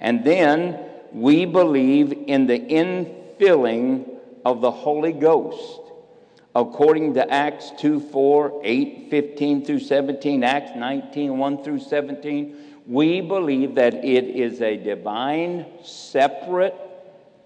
And 0.00 0.24
then 0.24 0.78
we 1.12 1.44
believe 1.44 2.12
in 2.12 2.46
the 2.46 2.58
infilling 2.58 4.08
of 4.44 4.60
the 4.60 4.70
Holy 4.70 5.12
Ghost. 5.12 5.80
According 6.56 7.14
to 7.14 7.28
Acts 7.28 7.72
2 7.78 7.98
4, 7.98 8.60
8, 8.62 9.06
15 9.10 9.64
through 9.64 9.80
17, 9.80 10.44
Acts 10.44 10.70
19 10.76 11.36
1 11.36 11.64
through 11.64 11.80
17, 11.80 12.56
we 12.86 13.20
believe 13.20 13.76
that 13.76 13.94
it 14.04 14.24
is 14.24 14.60
a 14.60 14.76
divine, 14.76 15.66
separate 15.82 16.74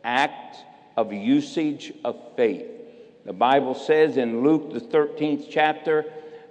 act 0.02 0.59
of 0.97 1.12
usage 1.12 1.93
of 2.05 2.16
faith. 2.36 2.66
The 3.24 3.32
Bible 3.32 3.74
says 3.74 4.16
in 4.16 4.43
Luke, 4.43 4.73
the 4.73 4.81
13th 4.81 5.47
chapter, 5.51 6.05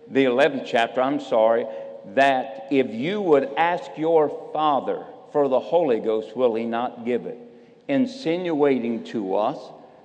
the 0.09 0.26
11th 0.26 0.65
chapter, 0.65 1.01
I'm 1.01 1.19
sorry, 1.19 1.65
that 2.14 2.68
if 2.72 2.93
you 2.93 3.22
would 3.22 3.49
ask 3.57 3.91
your 3.97 4.49
Father 4.53 5.05
for 5.34 5.49
the 5.49 5.59
Holy 5.59 5.99
Ghost, 5.99 6.35
will 6.38 6.55
He 6.55 6.65
not 6.65 7.03
give 7.03 7.26
it? 7.26 7.38
Insinuating 7.88 9.03
to 9.05 9.35
us 9.35 9.57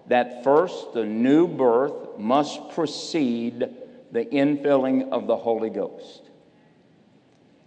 that 0.09 0.42
first 0.42 0.92
the 0.94 1.04
new 1.04 1.46
birth 1.46 2.18
must 2.18 2.70
precede 2.70 3.68
the 4.10 4.24
infilling 4.24 5.10
of 5.10 5.26
the 5.26 5.36
Holy 5.36 5.70
Ghost. 5.70 6.22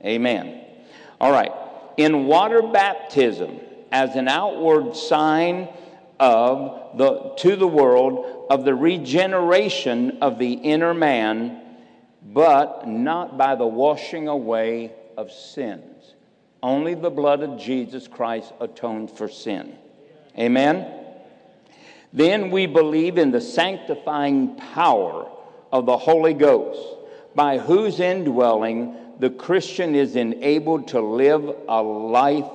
Amen. 0.03 0.64
All 1.25 1.31
right. 1.31 1.51
In 1.97 2.27
water 2.27 2.61
baptism, 2.61 3.59
as 3.91 4.15
an 4.15 4.27
outward 4.27 4.95
sign 4.95 5.67
of 6.19 6.99
the 6.99 7.33
to 7.37 7.55
the 7.55 7.67
world 7.67 8.45
of 8.51 8.63
the 8.63 8.75
regeneration 8.75 10.19
of 10.21 10.37
the 10.37 10.53
inner 10.53 10.93
man, 10.93 11.61
but 12.21 12.87
not 12.87 13.39
by 13.39 13.55
the 13.55 13.65
washing 13.65 14.27
away 14.27 14.91
of 15.17 15.31
sins. 15.31 16.13
Only 16.61 16.93
the 16.93 17.09
blood 17.09 17.41
of 17.41 17.59
Jesus 17.59 18.07
Christ 18.07 18.53
atones 18.61 19.09
for 19.09 19.27
sin. 19.27 19.75
Amen. 20.37 20.85
Then 22.13 22.51
we 22.51 22.67
believe 22.67 23.17
in 23.17 23.31
the 23.31 23.41
sanctifying 23.41 24.57
power 24.57 25.27
of 25.71 25.87
the 25.87 25.97
Holy 25.97 26.35
Ghost, 26.35 26.99
by 27.33 27.57
whose 27.57 27.99
indwelling 27.99 29.04
the 29.19 29.29
Christian 29.29 29.95
is 29.95 30.15
enabled 30.15 30.89
to 30.89 31.01
live 31.01 31.43
a 31.67 31.81
life 31.81 32.49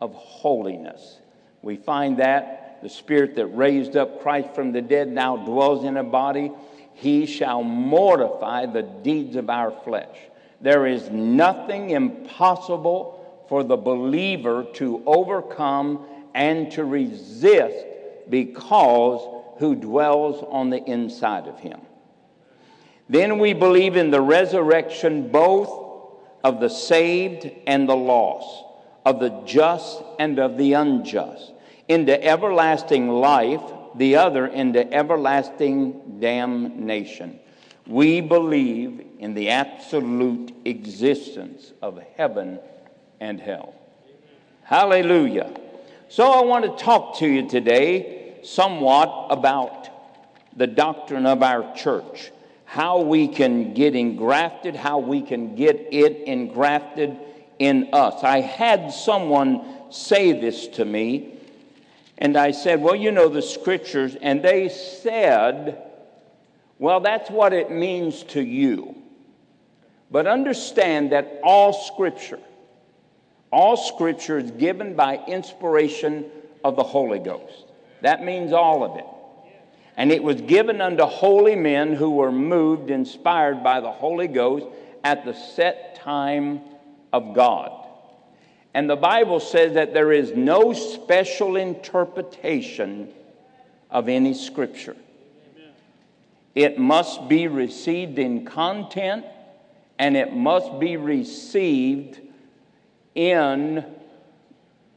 of 0.00 0.12
holiness. 0.14 1.18
We 1.62 1.76
find 1.76 2.18
that 2.18 2.78
the 2.82 2.88
Spirit 2.88 3.36
that 3.36 3.46
raised 3.46 3.96
up 3.96 4.22
Christ 4.22 4.54
from 4.54 4.72
the 4.72 4.80
dead 4.80 5.08
now 5.08 5.36
dwells 5.36 5.84
in 5.84 5.96
a 5.96 6.04
body. 6.04 6.50
He 6.94 7.26
shall 7.26 7.62
mortify 7.62 8.66
the 8.66 8.82
deeds 8.82 9.36
of 9.36 9.50
our 9.50 9.70
flesh. 9.70 10.16
There 10.60 10.86
is 10.86 11.10
nothing 11.10 11.90
impossible 11.90 13.44
for 13.48 13.62
the 13.64 13.76
believer 13.76 14.66
to 14.74 15.02
overcome 15.06 16.06
and 16.34 16.70
to 16.72 16.84
resist 16.84 17.84
because 18.28 19.40
who 19.58 19.74
dwells 19.74 20.44
on 20.48 20.70
the 20.70 20.82
inside 20.84 21.46
of 21.46 21.58
him. 21.58 21.80
Then 23.08 23.38
we 23.38 23.52
believe 23.52 23.96
in 23.96 24.10
the 24.10 24.20
resurrection 24.20 25.30
both 25.30 25.89
of 26.42 26.60
the 26.60 26.68
saved 26.68 27.50
and 27.66 27.88
the 27.88 27.96
lost, 27.96 28.64
of 29.04 29.20
the 29.20 29.30
just 29.44 30.02
and 30.18 30.38
of 30.38 30.56
the 30.56 30.74
unjust, 30.74 31.52
into 31.88 32.22
everlasting 32.24 33.08
life, 33.08 33.62
the 33.96 34.16
other 34.16 34.46
into 34.46 34.92
everlasting 34.92 36.18
damnation. 36.20 37.38
We 37.86 38.20
believe 38.20 39.04
in 39.18 39.34
the 39.34 39.50
absolute 39.50 40.54
existence 40.64 41.72
of 41.82 42.00
heaven 42.16 42.60
and 43.18 43.40
hell. 43.40 43.74
Hallelujah. 44.62 45.52
So 46.08 46.30
I 46.30 46.42
want 46.42 46.64
to 46.64 46.84
talk 46.84 47.18
to 47.18 47.26
you 47.26 47.48
today 47.48 48.36
somewhat 48.42 49.26
about 49.30 49.88
the 50.56 50.66
doctrine 50.66 51.26
of 51.26 51.42
our 51.42 51.74
church, 51.74 52.30
how 52.70 53.00
we 53.00 53.26
can 53.26 53.74
get 53.74 53.96
engrafted, 53.96 54.76
how 54.76 55.00
we 55.00 55.20
can 55.20 55.56
get 55.56 55.88
it 55.90 56.28
engrafted 56.28 57.16
in 57.58 57.88
us. 57.92 58.22
I 58.22 58.42
had 58.42 58.92
someone 58.92 59.64
say 59.90 60.30
this 60.40 60.68
to 60.68 60.84
me, 60.84 61.34
and 62.16 62.36
I 62.36 62.52
said, 62.52 62.80
Well, 62.80 62.94
you 62.94 63.10
know 63.10 63.28
the 63.28 63.42
scriptures, 63.42 64.16
and 64.22 64.40
they 64.40 64.68
said, 64.68 65.82
Well, 66.78 67.00
that's 67.00 67.28
what 67.28 67.52
it 67.52 67.72
means 67.72 68.22
to 68.34 68.40
you. 68.40 68.94
But 70.08 70.28
understand 70.28 71.10
that 71.10 71.40
all 71.42 71.72
scripture, 71.72 72.38
all 73.50 73.76
scripture 73.76 74.38
is 74.38 74.52
given 74.52 74.94
by 74.94 75.16
inspiration 75.26 76.26
of 76.62 76.76
the 76.76 76.84
Holy 76.84 77.18
Ghost. 77.18 77.64
That 78.02 78.22
means 78.22 78.52
all 78.52 78.84
of 78.84 78.96
it. 78.96 79.06
And 80.00 80.10
it 80.10 80.22
was 80.22 80.40
given 80.40 80.80
unto 80.80 81.04
holy 81.04 81.56
men 81.56 81.92
who 81.92 82.12
were 82.12 82.32
moved, 82.32 82.90
inspired 82.90 83.62
by 83.62 83.80
the 83.80 83.90
Holy 83.90 84.28
Ghost 84.28 84.64
at 85.04 85.26
the 85.26 85.34
set 85.34 85.96
time 85.96 86.62
of 87.12 87.34
God. 87.34 87.86
And 88.72 88.88
the 88.88 88.96
Bible 88.96 89.40
says 89.40 89.74
that 89.74 89.92
there 89.92 90.10
is 90.10 90.32
no 90.34 90.72
special 90.72 91.56
interpretation 91.56 93.12
of 93.90 94.08
any 94.08 94.32
scripture. 94.32 94.96
It 96.54 96.78
must 96.78 97.28
be 97.28 97.46
received 97.46 98.18
in 98.18 98.46
content 98.46 99.26
and 99.98 100.16
it 100.16 100.32
must 100.32 100.80
be 100.80 100.96
received 100.96 102.18
in 103.14 103.84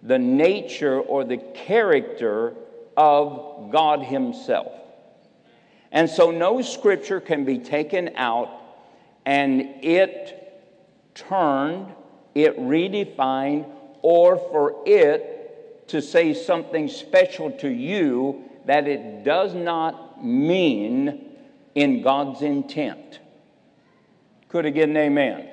the 0.02 0.18
nature 0.18 0.98
or 0.98 1.26
the 1.26 1.40
character 1.66 2.54
of 2.96 3.70
God 3.70 4.02
Himself. 4.04 4.72
And 5.94 6.10
so 6.10 6.32
no 6.32 6.61
scripture 6.61 7.22
can 7.22 7.45
be 7.45 7.60
taken 7.60 8.10
out 8.15 8.49
and 9.26 9.61
it 9.82 10.61
turned, 11.14 11.94
it 12.34 12.57
redefined, 12.60 13.70
or 14.02 14.38
for 14.38 14.82
it 14.86 15.88
to 15.90 16.02
say 16.02 16.34
something 16.34 16.88
special 16.88 17.52
to 17.52 17.70
you 17.70 18.44
that 18.65 18.88
it 18.88 19.24
does 19.24 19.53
not 19.53 20.24
mean 20.24 21.30
in 21.76 22.02
God's 22.02 22.41
intent. 22.41 23.20
Could 24.49 24.72
get 24.74 24.90
an 24.90 24.98
amen? 24.98 25.48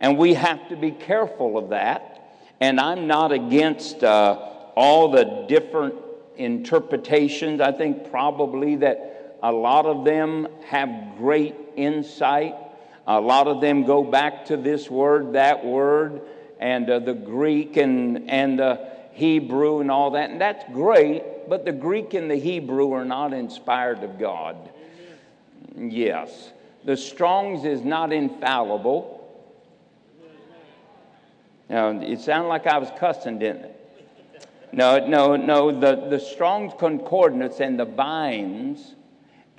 And 0.00 0.18
we 0.18 0.34
have 0.34 0.68
to 0.68 0.76
be 0.76 0.90
careful 0.90 1.56
of 1.56 1.70
that. 1.70 2.12
And 2.60 2.78
I'm 2.78 3.06
not 3.06 3.32
against 3.32 4.04
uh, 4.04 4.34
all 4.74 5.10
the 5.10 5.46
different 5.48 5.94
interpretations. 6.36 7.60
I 7.60 7.72
think 7.72 8.10
probably 8.10 8.76
that 8.76 9.15
a 9.42 9.52
lot 9.52 9.86
of 9.86 10.04
them 10.04 10.48
have 10.66 11.16
great 11.18 11.54
insight. 11.76 12.54
A 13.06 13.20
lot 13.20 13.46
of 13.46 13.60
them 13.60 13.84
go 13.84 14.02
back 14.02 14.46
to 14.46 14.56
this 14.56 14.90
word, 14.90 15.34
that 15.34 15.64
word, 15.64 16.22
and 16.58 16.88
uh, 16.90 16.98
the 16.98 17.14
Greek 17.14 17.76
and, 17.76 18.28
and 18.30 18.58
the 18.58 18.88
Hebrew 19.12 19.80
and 19.80 19.90
all 19.90 20.12
that. 20.12 20.30
And 20.30 20.40
that's 20.40 20.64
great, 20.72 21.48
but 21.48 21.64
the 21.64 21.72
Greek 21.72 22.14
and 22.14 22.30
the 22.30 22.36
Hebrew 22.36 22.92
are 22.92 23.04
not 23.04 23.32
inspired 23.32 24.02
of 24.02 24.18
God. 24.18 24.56
Yes. 25.76 26.52
The 26.84 26.96
Strong's 26.96 27.64
is 27.64 27.82
not 27.82 28.12
infallible. 28.12 29.12
Now, 31.68 31.90
it 32.00 32.20
sounded 32.20 32.48
like 32.48 32.66
I 32.66 32.78
was 32.78 32.90
cussing, 32.98 33.38
didn't 33.38 33.64
it? 33.64 33.76
No, 34.72 35.04
no, 35.06 35.36
no. 35.36 35.72
The, 35.72 36.08
the 36.08 36.20
Strong's 36.20 36.72
Concordance 36.78 37.60
and 37.60 37.78
the 37.78 37.84
Vines 37.84 38.94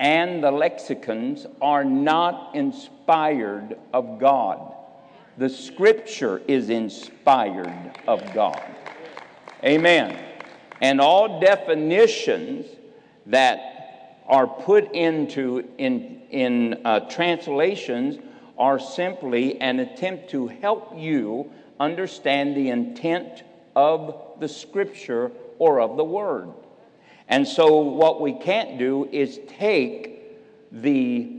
and 0.00 0.42
the 0.42 0.50
lexicons 0.50 1.46
are 1.60 1.84
not 1.84 2.54
inspired 2.54 3.76
of 3.92 4.18
God. 4.18 4.74
The 5.38 5.48
Scripture 5.48 6.42
is 6.48 6.70
inspired 6.70 7.92
of 8.06 8.32
God. 8.32 8.62
Amen. 9.64 10.18
And 10.80 11.00
all 11.00 11.40
definitions 11.40 12.66
that 13.26 14.20
are 14.26 14.46
put 14.46 14.92
into 14.92 15.68
in, 15.78 16.22
in 16.30 16.80
uh, 16.84 17.00
translations 17.00 18.18
are 18.58 18.78
simply 18.78 19.60
an 19.60 19.80
attempt 19.80 20.30
to 20.30 20.46
help 20.48 20.92
you 20.96 21.50
understand 21.80 22.56
the 22.56 22.68
intent 22.68 23.42
of 23.74 24.36
the 24.40 24.48
scripture 24.48 25.30
or 25.58 25.80
of 25.80 25.96
the 25.96 26.04
word. 26.04 26.48
And 27.28 27.46
so, 27.46 27.80
what 27.80 28.20
we 28.20 28.32
can't 28.32 28.78
do 28.78 29.08
is 29.12 29.38
take 29.46 30.72
the 30.72 31.30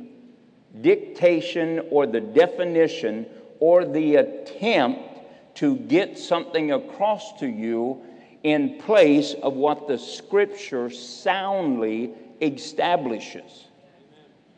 dictation 0.82 1.82
or 1.90 2.06
the 2.06 2.22
definition 2.22 3.26
or 3.60 3.86
the 3.86 4.16
attempt 4.16 5.56
to 5.56 5.76
get 5.76 6.18
something 6.18 6.72
across 6.72 7.40
to 7.40 7.48
you 7.48 8.02
in 8.44 8.80
place 8.80 9.34
of 9.42 9.54
what 9.54 9.88
the 9.88 9.98
scripture 9.98 10.90
soundly 10.90 12.12
establishes. 12.42 13.66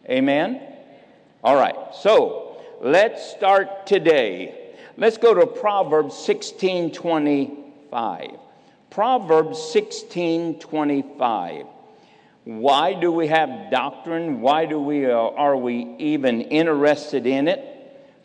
Amen? 0.10 0.62
All 1.44 1.56
right, 1.56 1.95
so 1.95 2.62
let's 2.82 3.26
start 3.32 3.88
today. 3.88 4.76
Let's 4.98 5.18
go 5.18 5.34
to 5.34 5.48
Proverbs 5.48 6.16
16 6.18 6.91
25. 6.91 8.32
Proverbs 8.92 9.58
16 9.72 10.60
25. 10.60 11.66
Why 12.44 12.94
do 12.94 13.10
we 13.10 13.28
have 13.28 13.72
doctrine? 13.72 14.42
Why 14.42 14.66
do 14.66 14.82
we, 14.82 15.06
uh, 15.06 15.16
are 15.16 15.56
we 15.56 15.96
even 15.98 16.42
interested 16.42 17.26
in 17.26 17.48
it? 17.48 17.66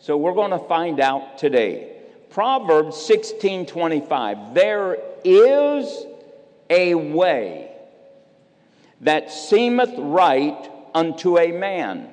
So 0.00 0.16
we're 0.16 0.34
going 0.34 0.50
to 0.50 0.58
find 0.58 0.98
out 0.98 1.38
today. 1.38 1.92
Proverbs 2.30 2.96
16 2.96 3.66
25. 3.66 4.54
There 4.54 4.98
is 5.24 6.04
a 6.68 6.96
way 6.96 7.70
that 9.02 9.30
seemeth 9.30 9.94
right 9.96 10.68
unto 10.92 11.38
a 11.38 11.52
man, 11.52 12.08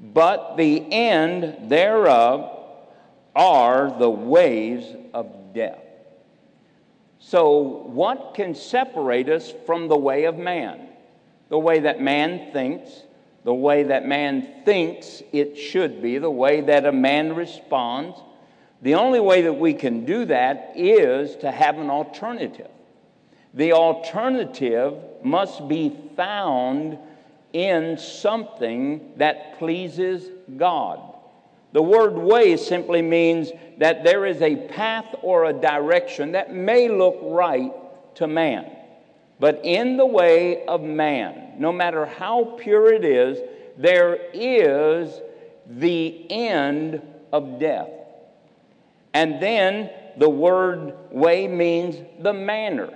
but 0.00 0.56
the 0.56 0.90
end 0.90 1.70
thereof 1.70 2.58
are 3.36 3.98
the 3.98 4.08
ways 4.08 4.96
of 5.12 5.52
death. 5.52 5.89
So, 7.20 7.84
what 7.86 8.32
can 8.34 8.54
separate 8.54 9.28
us 9.28 9.52
from 9.66 9.88
the 9.88 9.96
way 9.96 10.24
of 10.24 10.38
man? 10.38 10.88
The 11.50 11.58
way 11.58 11.80
that 11.80 12.00
man 12.00 12.50
thinks, 12.52 12.90
the 13.44 13.54
way 13.54 13.84
that 13.84 14.06
man 14.06 14.62
thinks 14.64 15.22
it 15.30 15.56
should 15.56 16.00
be, 16.00 16.18
the 16.18 16.30
way 16.30 16.62
that 16.62 16.86
a 16.86 16.92
man 16.92 17.36
responds. 17.36 18.18
The 18.82 18.94
only 18.94 19.20
way 19.20 19.42
that 19.42 19.52
we 19.52 19.74
can 19.74 20.06
do 20.06 20.24
that 20.24 20.72
is 20.74 21.36
to 21.36 21.50
have 21.50 21.78
an 21.78 21.90
alternative. 21.90 22.70
The 23.52 23.72
alternative 23.74 24.94
must 25.22 25.68
be 25.68 25.94
found 26.16 26.98
in 27.52 27.98
something 27.98 29.12
that 29.16 29.58
pleases 29.58 30.26
God. 30.56 31.09
The 31.72 31.82
word 31.82 32.14
way 32.16 32.56
simply 32.56 33.02
means 33.02 33.52
that 33.78 34.04
there 34.04 34.26
is 34.26 34.42
a 34.42 34.56
path 34.56 35.14
or 35.22 35.44
a 35.44 35.52
direction 35.52 36.32
that 36.32 36.54
may 36.54 36.88
look 36.88 37.18
right 37.22 37.72
to 38.16 38.26
man. 38.26 38.70
But 39.38 39.60
in 39.64 39.96
the 39.96 40.06
way 40.06 40.66
of 40.66 40.82
man, 40.82 41.54
no 41.58 41.72
matter 41.72 42.04
how 42.06 42.56
pure 42.58 42.92
it 42.92 43.04
is, 43.04 43.38
there 43.78 44.18
is 44.34 45.20
the 45.66 46.30
end 46.30 47.00
of 47.32 47.58
death. 47.58 47.88
And 49.14 49.40
then 49.40 49.90
the 50.18 50.28
word 50.28 50.94
way 51.10 51.48
means 51.48 51.96
the 52.20 52.32
manner, 52.32 52.92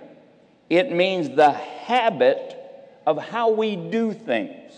it 0.68 0.92
means 0.92 1.34
the 1.34 1.52
habit 1.52 2.56
of 3.06 3.18
how 3.18 3.50
we 3.50 3.76
do 3.76 4.12
things. 4.12 4.72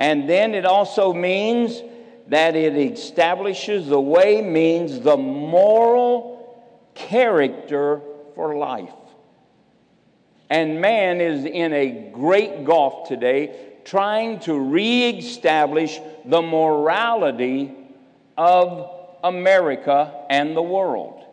And 0.00 0.28
then 0.28 0.54
it 0.54 0.64
also 0.64 1.12
means 1.12 1.82
that 2.28 2.56
it 2.56 2.76
establishes 2.76 3.86
the 3.86 4.00
way 4.00 4.40
means 4.40 5.00
the 5.00 5.16
moral 5.16 6.64
character 6.94 8.00
for 8.34 8.56
life. 8.56 8.92
And 10.50 10.80
man 10.80 11.20
is 11.20 11.44
in 11.44 11.72
a 11.72 12.10
great 12.12 12.64
gulf 12.64 13.08
today 13.08 13.72
trying 13.84 14.40
to 14.40 14.58
reestablish 14.58 16.00
the 16.24 16.40
morality 16.40 17.74
of 18.36 18.90
America 19.22 20.26
and 20.30 20.56
the 20.56 20.62
world. 20.62 21.24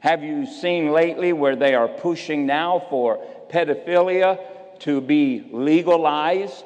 Have 0.00 0.22
you 0.22 0.46
seen 0.46 0.92
lately 0.92 1.32
where 1.32 1.56
they 1.56 1.74
are 1.74 1.88
pushing 1.88 2.46
now 2.46 2.84
for 2.90 3.24
pedophilia 3.50 4.38
to 4.80 5.00
be 5.00 5.48
legalized? 5.52 6.64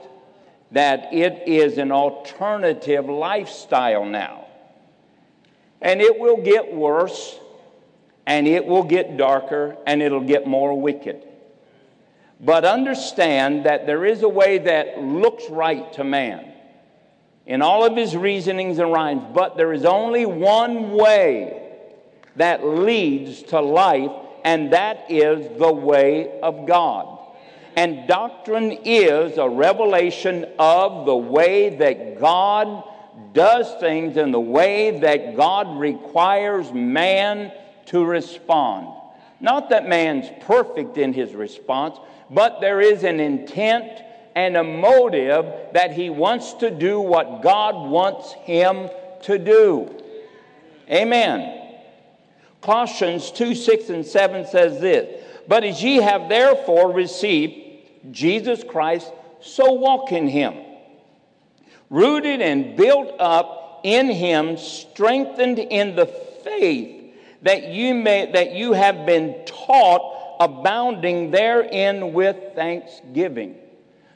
That 0.72 1.12
it 1.12 1.48
is 1.48 1.78
an 1.78 1.90
alternative 1.92 3.06
lifestyle 3.06 4.04
now. 4.04 4.46
And 5.82 6.00
it 6.00 6.18
will 6.18 6.36
get 6.36 6.72
worse, 6.72 7.38
and 8.26 8.46
it 8.46 8.66
will 8.66 8.84
get 8.84 9.16
darker, 9.16 9.76
and 9.86 10.02
it'll 10.02 10.20
get 10.20 10.46
more 10.46 10.80
wicked. 10.80 11.26
But 12.40 12.64
understand 12.64 13.66
that 13.66 13.86
there 13.86 14.04
is 14.04 14.22
a 14.22 14.28
way 14.28 14.58
that 14.58 14.98
looks 15.00 15.48
right 15.50 15.92
to 15.94 16.04
man 16.04 16.50
in 17.46 17.62
all 17.62 17.84
of 17.84 17.96
his 17.96 18.16
reasonings 18.16 18.78
and 18.78 18.92
rhymes, 18.92 19.24
but 19.34 19.56
there 19.56 19.72
is 19.72 19.84
only 19.84 20.24
one 20.24 20.92
way 20.92 21.60
that 22.36 22.64
leads 22.64 23.42
to 23.42 23.60
life, 23.60 24.12
and 24.44 24.72
that 24.72 25.10
is 25.10 25.58
the 25.58 25.72
way 25.72 26.40
of 26.40 26.66
God. 26.66 27.18
And 27.80 28.06
doctrine 28.06 28.72
is 28.84 29.38
a 29.38 29.48
revelation 29.48 30.44
of 30.58 31.06
the 31.06 31.16
way 31.16 31.76
that 31.76 32.20
God 32.20 32.84
does 33.32 33.74
things 33.80 34.18
and 34.18 34.34
the 34.34 34.38
way 34.38 35.00
that 35.00 35.34
God 35.34 35.80
requires 35.80 36.70
man 36.74 37.50
to 37.86 38.04
respond. 38.04 38.88
Not 39.40 39.70
that 39.70 39.88
man's 39.88 40.26
perfect 40.42 40.98
in 40.98 41.14
his 41.14 41.32
response, 41.32 41.96
but 42.28 42.60
there 42.60 42.82
is 42.82 43.02
an 43.02 43.18
intent 43.18 44.02
and 44.34 44.58
a 44.58 44.62
motive 44.62 45.46
that 45.72 45.92
he 45.92 46.10
wants 46.10 46.52
to 46.52 46.70
do 46.70 47.00
what 47.00 47.40
God 47.40 47.88
wants 47.88 48.34
him 48.34 48.90
to 49.22 49.38
do. 49.38 49.88
Amen. 50.90 51.78
Colossians 52.60 53.30
2 53.30 53.54
6 53.54 53.88
and 53.88 54.04
7 54.04 54.46
says 54.46 54.82
this 54.82 55.24
But 55.48 55.64
as 55.64 55.82
ye 55.82 55.96
have 55.96 56.28
therefore 56.28 56.92
received 56.92 57.59
Jesus 58.10 58.64
Christ, 58.64 59.12
so 59.40 59.72
walk 59.72 60.12
in 60.12 60.28
him, 60.28 60.54
rooted 61.88 62.40
and 62.40 62.76
built 62.76 63.14
up 63.18 63.80
in 63.84 64.08
him, 64.08 64.56
strengthened 64.56 65.58
in 65.58 65.96
the 65.96 66.06
faith 66.06 67.14
that 67.42 67.68
you 67.68 67.94
may 67.94 68.30
that 68.32 68.52
you 68.52 68.72
have 68.72 69.06
been 69.06 69.44
taught, 69.46 70.36
abounding 70.40 71.30
therein 71.30 72.12
with 72.12 72.36
thanksgiving. 72.54 73.56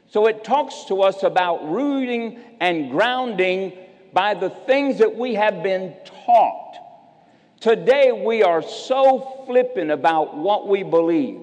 So 0.08 0.26
it 0.26 0.44
talks 0.44 0.84
to 0.88 1.02
us 1.02 1.22
about 1.22 1.70
rooting 1.70 2.38
and 2.60 2.90
grounding 2.90 3.72
by 4.12 4.34
the 4.34 4.50
things 4.50 4.98
that 4.98 5.16
we 5.16 5.34
have 5.34 5.62
been 5.62 5.94
taught. 6.04 6.78
Today, 7.60 8.12
we 8.12 8.42
are 8.42 8.62
so 8.62 9.42
flippant 9.46 9.90
about 9.90 10.36
what 10.36 10.68
we 10.68 10.82
believe. 10.82 11.40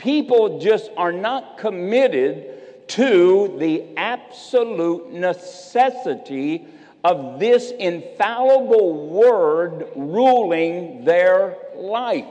People 0.00 0.60
just 0.60 0.90
are 0.96 1.12
not 1.12 1.58
committed 1.58 2.88
to 2.88 3.54
the 3.58 3.84
absolute 3.98 5.12
necessity 5.12 6.66
of 7.04 7.38
this 7.38 7.70
infallible 7.70 9.08
word 9.08 9.88
ruling 9.94 11.04
their 11.04 11.58
life. 11.74 12.24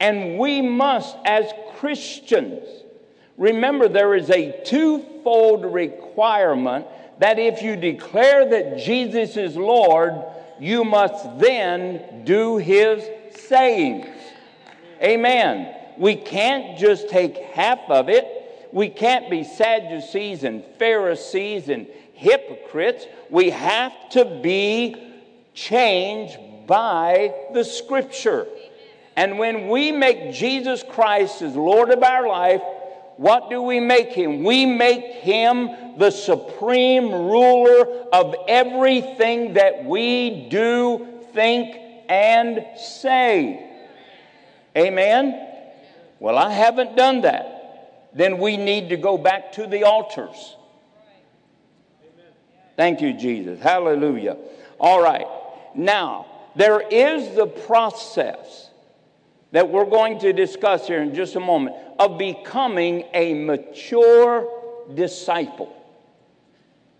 And 0.00 0.40
we 0.40 0.60
must, 0.60 1.16
as 1.24 1.52
Christians, 1.76 2.66
remember 3.38 3.86
there 3.86 4.16
is 4.16 4.28
a 4.30 4.62
twofold 4.64 5.72
requirement 5.72 6.84
that 7.20 7.38
if 7.38 7.62
you 7.62 7.76
declare 7.76 8.48
that 8.48 8.78
Jesus 8.78 9.36
is 9.36 9.56
Lord, 9.56 10.14
you 10.58 10.82
must 10.82 11.38
then 11.38 12.24
do 12.24 12.56
his 12.56 13.08
sayings. 13.36 14.19
Amen. 15.02 15.74
We 15.96 16.16
can't 16.16 16.78
just 16.78 17.08
take 17.08 17.36
half 17.36 17.80
of 17.88 18.08
it. 18.08 18.68
We 18.72 18.88
can't 18.88 19.30
be 19.30 19.44
Sadducees 19.44 20.44
and 20.44 20.64
Pharisees 20.78 21.68
and 21.68 21.86
hypocrites. 22.14 23.06
We 23.30 23.50
have 23.50 23.92
to 24.10 24.24
be 24.24 24.96
changed 25.54 26.38
by 26.66 27.34
the 27.52 27.64
scripture. 27.64 28.46
And 29.16 29.38
when 29.38 29.68
we 29.68 29.90
make 29.90 30.32
Jesus 30.32 30.82
Christ 30.82 31.42
as 31.42 31.56
Lord 31.56 31.90
of 31.90 32.02
our 32.02 32.28
life, 32.28 32.62
what 33.16 33.50
do 33.50 33.60
we 33.60 33.80
make 33.80 34.12
him? 34.12 34.44
We 34.44 34.64
make 34.64 35.04
him 35.04 35.98
the 35.98 36.10
supreme 36.10 37.10
ruler 37.10 38.06
of 38.12 38.34
everything 38.48 39.54
that 39.54 39.84
we 39.84 40.48
do, 40.48 41.06
think, 41.32 41.76
and 42.08 42.64
say. 42.78 43.69
Amen? 44.76 45.48
Well, 46.18 46.38
I 46.38 46.52
haven't 46.52 46.96
done 46.96 47.22
that. 47.22 48.10
Then 48.14 48.38
we 48.38 48.56
need 48.56 48.90
to 48.90 48.96
go 48.96 49.16
back 49.16 49.52
to 49.52 49.66
the 49.66 49.84
altars. 49.84 50.56
Thank 52.76 53.00
you, 53.00 53.12
Jesus. 53.12 53.60
Hallelujah. 53.60 54.36
All 54.78 55.02
right. 55.02 55.26
Now, 55.74 56.26
there 56.56 56.80
is 56.80 57.34
the 57.36 57.46
process 57.46 58.70
that 59.52 59.68
we're 59.68 59.84
going 59.84 60.18
to 60.20 60.32
discuss 60.32 60.86
here 60.86 61.02
in 61.02 61.14
just 61.14 61.36
a 61.36 61.40
moment 61.40 61.76
of 61.98 62.18
becoming 62.18 63.04
a 63.12 63.34
mature 63.34 64.48
disciple. 64.94 65.76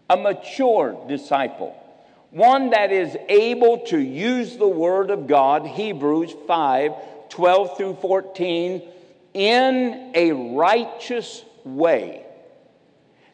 A 0.08 0.16
mature 0.16 1.02
disciple. 1.08 1.76
One 2.30 2.70
that 2.70 2.92
is 2.92 3.16
able 3.28 3.78
to 3.86 3.98
use 3.98 4.56
the 4.56 4.68
Word 4.68 5.10
of 5.10 5.26
God, 5.26 5.66
Hebrews 5.66 6.34
5 6.46 6.92
12 7.30 7.76
through 7.76 7.94
14, 7.94 8.82
in 9.34 10.12
a 10.14 10.32
righteous 10.32 11.44
way. 11.64 12.26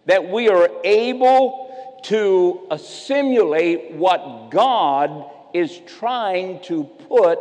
That 0.07 0.31
we 0.31 0.49
are 0.49 0.69
able 0.85 2.01
to 2.05 2.67
assimilate 2.71 3.93
what 3.93 4.51
God 4.51 5.31
is 5.53 5.81
trying 5.99 6.61
to 6.63 6.85
put 6.85 7.39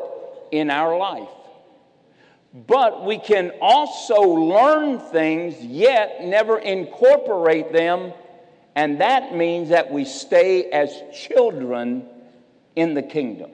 in 0.52 0.72
our 0.72 0.98
life. 0.98 1.30
But 2.68 3.04
we 3.04 3.20
can 3.20 3.52
also 3.62 4.22
learn 4.22 5.00
things, 5.00 5.62
yet 5.62 6.24
never 6.24 6.58
incorporate 6.58 7.74
them, 7.74 8.14
and 8.76 9.02
that 9.02 9.36
means 9.36 9.70
that 9.70 9.92
we 9.92 10.06
stay 10.06 10.72
as 10.72 10.94
children 11.14 12.08
in 12.76 12.94
the 12.94 13.04
kingdom. 13.04 13.52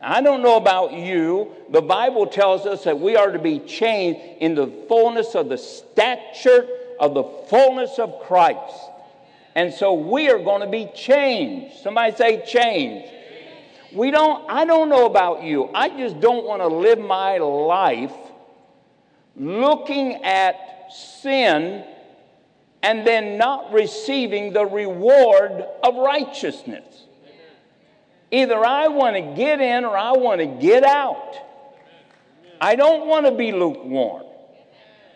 I 0.00 0.22
don't 0.22 0.42
know 0.42 0.56
about 0.56 0.92
you. 0.92 1.52
The 1.70 1.82
Bible 1.82 2.26
tells 2.26 2.64
us 2.64 2.84
that 2.84 2.98
we 2.98 3.16
are 3.16 3.30
to 3.30 3.38
be 3.38 3.58
changed 3.58 4.20
in 4.40 4.54
the 4.54 4.66
fullness 4.88 5.34
of 5.34 5.48
the 5.48 5.58
stature 5.58 6.66
of 6.98 7.14
the 7.14 7.24
fullness 7.48 7.98
of 7.98 8.20
Christ. 8.20 8.74
And 9.54 9.72
so 9.74 9.92
we 9.92 10.30
are 10.30 10.38
going 10.38 10.62
to 10.62 10.68
be 10.68 10.88
changed. 10.94 11.78
Somebody 11.82 12.14
say 12.16 12.44
change. 12.46 13.10
We 13.92 14.10
don't, 14.10 14.48
I 14.48 14.64
don't 14.64 14.88
know 14.88 15.06
about 15.06 15.42
you. 15.42 15.68
I 15.74 15.88
just 15.88 16.20
don't 16.20 16.46
want 16.46 16.62
to 16.62 16.68
live 16.68 16.98
my 16.98 17.38
life 17.38 18.14
looking 19.36 20.22
at 20.24 20.92
sin 20.92 21.84
and 22.82 23.06
then 23.06 23.36
not 23.36 23.72
receiving 23.72 24.52
the 24.52 24.64
reward 24.64 25.64
of 25.82 25.96
righteousness. 25.96 27.06
Either 28.30 28.64
I 28.64 28.88
want 28.88 29.16
to 29.16 29.34
get 29.36 29.60
in 29.60 29.84
or 29.84 29.96
I 29.96 30.12
want 30.12 30.40
to 30.40 30.46
get 30.46 30.84
out. 30.84 31.34
I 32.60 32.76
don't 32.76 33.06
want 33.06 33.26
to 33.26 33.32
be 33.32 33.52
lukewarm. 33.52 34.24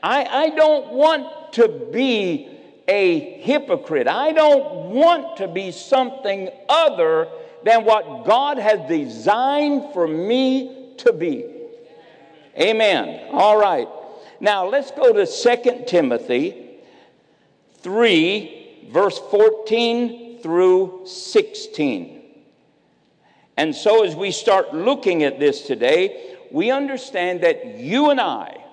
I, 0.02 0.24
I 0.24 0.50
don't 0.50 0.92
want 0.92 1.52
to 1.54 1.68
be 1.68 2.48
a 2.88 3.40
hypocrite. 3.40 4.08
I 4.08 4.32
don't 4.32 4.90
want 4.90 5.38
to 5.38 5.48
be 5.48 5.70
something 5.70 6.50
other 6.68 7.28
than 7.64 7.84
what 7.84 8.24
God 8.24 8.58
has 8.58 8.86
designed 8.88 9.92
for 9.92 10.06
me 10.06 10.94
to 10.98 11.12
be. 11.12 11.50
Amen. 12.58 13.28
All 13.32 13.58
right. 13.58 13.88
Now 14.40 14.66
let's 14.66 14.90
go 14.90 15.12
to 15.12 15.26
2 15.26 15.84
Timothy 15.86 16.80
3, 17.78 18.88
verse 18.92 19.18
14 19.18 20.40
through 20.42 21.02
16. 21.06 22.23
And 23.56 23.74
so, 23.74 24.04
as 24.04 24.16
we 24.16 24.30
start 24.32 24.74
looking 24.74 25.22
at 25.22 25.38
this 25.38 25.62
today, 25.62 26.36
we 26.50 26.70
understand 26.70 27.42
that 27.42 27.78
you 27.78 28.10
and 28.10 28.20
I, 28.20 28.64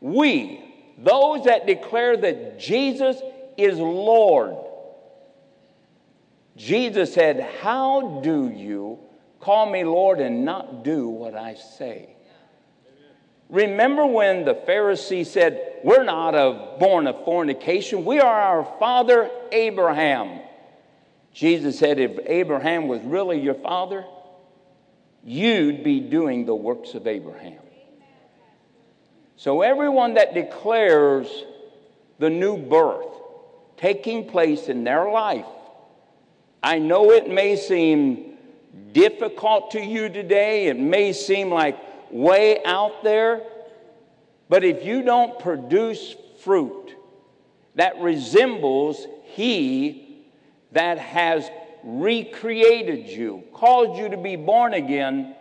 we, 0.00 0.60
those 0.98 1.44
that 1.44 1.66
declare 1.66 2.16
that 2.16 2.58
Jesus 2.58 3.20
is 3.56 3.78
Lord, 3.78 4.56
Jesus 6.56 7.14
said, 7.14 7.40
How 7.60 8.20
do 8.22 8.48
you 8.48 8.98
call 9.40 9.70
me 9.70 9.84
Lord 9.84 10.20
and 10.20 10.44
not 10.44 10.84
do 10.84 11.08
what 11.08 11.34
I 11.34 11.54
say? 11.54 12.10
Remember 13.48 14.06
when 14.06 14.44
the 14.44 14.54
Pharisees 14.54 15.30
said, 15.30 15.80
We're 15.82 16.04
not 16.04 16.34
of, 16.34 16.78
born 16.78 17.06
of 17.06 17.24
fornication, 17.24 18.04
we 18.04 18.20
are 18.20 18.40
our 18.40 18.64
father 18.78 19.30
Abraham. 19.52 20.40
Jesus 21.32 21.78
said, 21.78 21.98
If 21.98 22.18
Abraham 22.26 22.88
was 22.88 23.02
really 23.02 23.40
your 23.40 23.54
father, 23.54 24.04
you'd 25.24 25.82
be 25.82 26.00
doing 26.00 26.44
the 26.44 26.54
works 26.54 26.94
of 26.94 27.06
Abraham. 27.06 27.60
So, 29.36 29.62
everyone 29.62 30.14
that 30.14 30.34
declares 30.34 31.26
the 32.18 32.30
new 32.30 32.56
birth 32.56 33.08
taking 33.76 34.28
place 34.28 34.68
in 34.68 34.84
their 34.84 35.10
life, 35.10 35.46
I 36.62 36.78
know 36.78 37.10
it 37.10 37.28
may 37.28 37.56
seem 37.56 38.36
difficult 38.92 39.72
to 39.72 39.80
you 39.80 40.08
today, 40.08 40.66
it 40.68 40.78
may 40.78 41.12
seem 41.12 41.50
like 41.50 41.76
way 42.10 42.62
out 42.64 43.02
there, 43.02 43.42
but 44.48 44.62
if 44.62 44.84
you 44.84 45.02
don't 45.02 45.38
produce 45.38 46.14
fruit 46.42 46.94
that 47.74 47.98
resembles 47.98 49.06
He 49.24 50.24
that 50.72 50.98
has 50.98 51.50
recreated 51.84 53.08
you, 53.08 53.44
caused 53.52 54.00
you 54.00 54.08
to 54.08 54.16
be 54.16 54.36
born 54.36 54.74
again, 54.74 55.36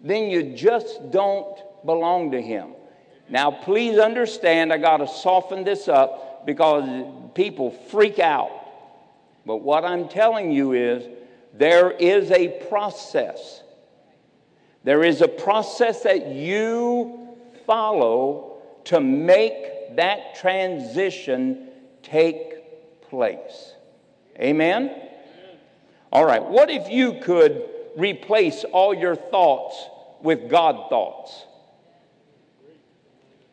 then 0.00 0.30
you 0.30 0.54
just 0.54 1.10
don't 1.10 1.60
belong 1.84 2.30
to 2.32 2.40
Him. 2.40 2.70
Now, 3.28 3.50
please 3.50 3.98
understand, 3.98 4.72
I 4.72 4.78
got 4.78 4.96
to 4.96 5.06
soften 5.06 5.62
this 5.62 5.86
up 5.86 6.46
because 6.46 7.06
people 7.34 7.70
freak 7.70 8.18
out. 8.18 8.50
But 9.46 9.58
what 9.58 9.84
I'm 9.84 10.08
telling 10.08 10.50
you 10.50 10.72
is 10.72 11.06
there 11.52 11.90
is 11.90 12.30
a 12.30 12.48
process. 12.68 13.62
There 14.82 15.04
is 15.04 15.20
a 15.20 15.28
process 15.28 16.02
that 16.02 16.28
you 16.28 17.36
follow 17.66 18.58
to 18.84 19.00
make 19.00 19.96
that 19.96 20.36
transition 20.36 21.68
take 22.02 23.02
place. 23.02 23.74
Amen? 24.38 25.09
All 26.12 26.24
right, 26.24 26.44
what 26.44 26.70
if 26.70 26.90
you 26.90 27.14
could 27.20 27.68
replace 27.96 28.64
all 28.64 28.92
your 28.92 29.14
thoughts 29.14 29.76
with 30.22 30.50
God 30.50 30.88
thoughts? 30.88 31.44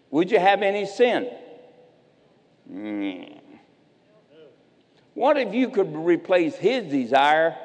Would 0.09 0.31
you 0.31 0.39
have 0.39 0.61
any 0.61 0.85
sin? 0.85 1.29
Mm. 2.71 3.39
What 5.13 5.37
if 5.37 5.53
you 5.53 5.69
could 5.69 5.95
replace 5.95 6.55
his 6.55 6.91
desire 6.91 7.55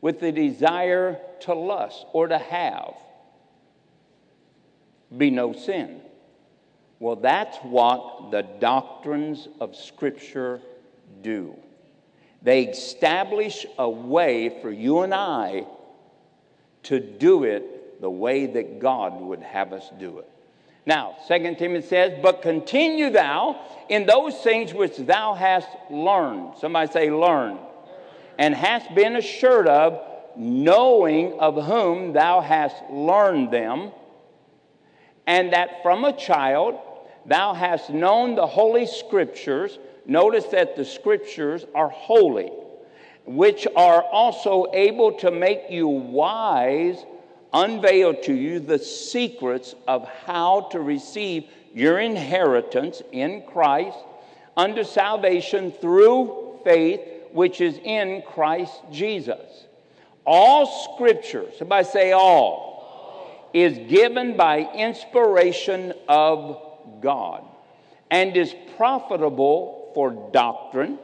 with 0.00 0.20
the 0.20 0.32
desire 0.32 1.18
to 1.40 1.54
lust 1.54 2.06
or 2.12 2.28
to 2.28 2.38
have? 2.38 2.94
Be 5.16 5.30
no 5.30 5.52
sin. 5.52 6.00
Well, 6.98 7.16
that's 7.16 7.58
what 7.58 8.30
the 8.30 8.42
doctrines 8.42 9.48
of 9.60 9.74
Scripture 9.74 10.60
do. 11.20 11.56
They 12.42 12.62
establish 12.64 13.66
a 13.78 13.88
way 13.88 14.60
for 14.60 14.70
you 14.70 15.00
and 15.00 15.14
I 15.14 15.66
to 16.84 16.98
do 16.98 17.44
it 17.44 18.00
the 18.00 18.10
way 18.10 18.46
that 18.46 18.80
God 18.80 19.20
would 19.20 19.42
have 19.42 19.72
us 19.72 19.88
do 19.98 20.18
it. 20.18 20.28
Now, 20.84 21.16
Second 21.28 21.58
Timothy 21.58 21.86
says, 21.86 22.18
But 22.20 22.42
continue 22.42 23.10
thou 23.10 23.60
in 23.88 24.06
those 24.06 24.36
things 24.38 24.74
which 24.74 24.96
thou 24.96 25.34
hast 25.34 25.68
learned. 25.90 26.54
Somebody 26.58 26.90
say, 26.90 27.10
learned. 27.10 27.60
And 28.38 28.54
hast 28.54 28.92
been 28.94 29.14
assured 29.14 29.68
of, 29.68 30.00
knowing 30.36 31.38
of 31.38 31.62
whom 31.64 32.12
thou 32.12 32.40
hast 32.40 32.76
learned 32.90 33.52
them, 33.52 33.92
and 35.26 35.52
that 35.52 35.82
from 35.82 36.04
a 36.04 36.16
child 36.16 36.78
thou 37.26 37.54
hast 37.54 37.90
known 37.90 38.34
the 38.34 38.46
holy 38.46 38.86
scriptures. 38.86 39.78
Notice 40.06 40.46
that 40.46 40.76
the 40.76 40.84
scriptures 40.84 41.64
are 41.74 41.88
holy, 41.88 42.50
which 43.24 43.66
are 43.76 44.02
also 44.02 44.66
able 44.72 45.12
to 45.18 45.30
make 45.30 45.70
you 45.70 45.86
wise 45.86 47.04
unveil 47.52 48.14
to 48.14 48.34
you 48.34 48.58
the 48.58 48.78
secrets 48.78 49.74
of 49.86 50.08
how 50.26 50.62
to 50.72 50.80
receive 50.80 51.44
your 51.74 51.98
inheritance 51.98 53.02
in 53.12 53.42
Christ 53.42 53.98
unto 54.56 54.84
salvation 54.84 55.72
through 55.72 56.58
faith 56.64 57.00
which 57.32 57.60
is 57.60 57.78
in 57.82 58.22
Christ 58.22 58.80
Jesus. 58.90 59.66
All 60.26 60.94
scripture, 60.94 61.46
somebody 61.58 61.86
say 61.86 62.12
all, 62.12 63.50
is 63.52 63.78
given 63.88 64.36
by 64.36 64.60
inspiration 64.72 65.92
of 66.08 66.62
God 67.00 67.44
and 68.10 68.36
is 68.36 68.54
profitable 68.76 69.81
for 69.94 70.30
doctrine, 70.32 70.98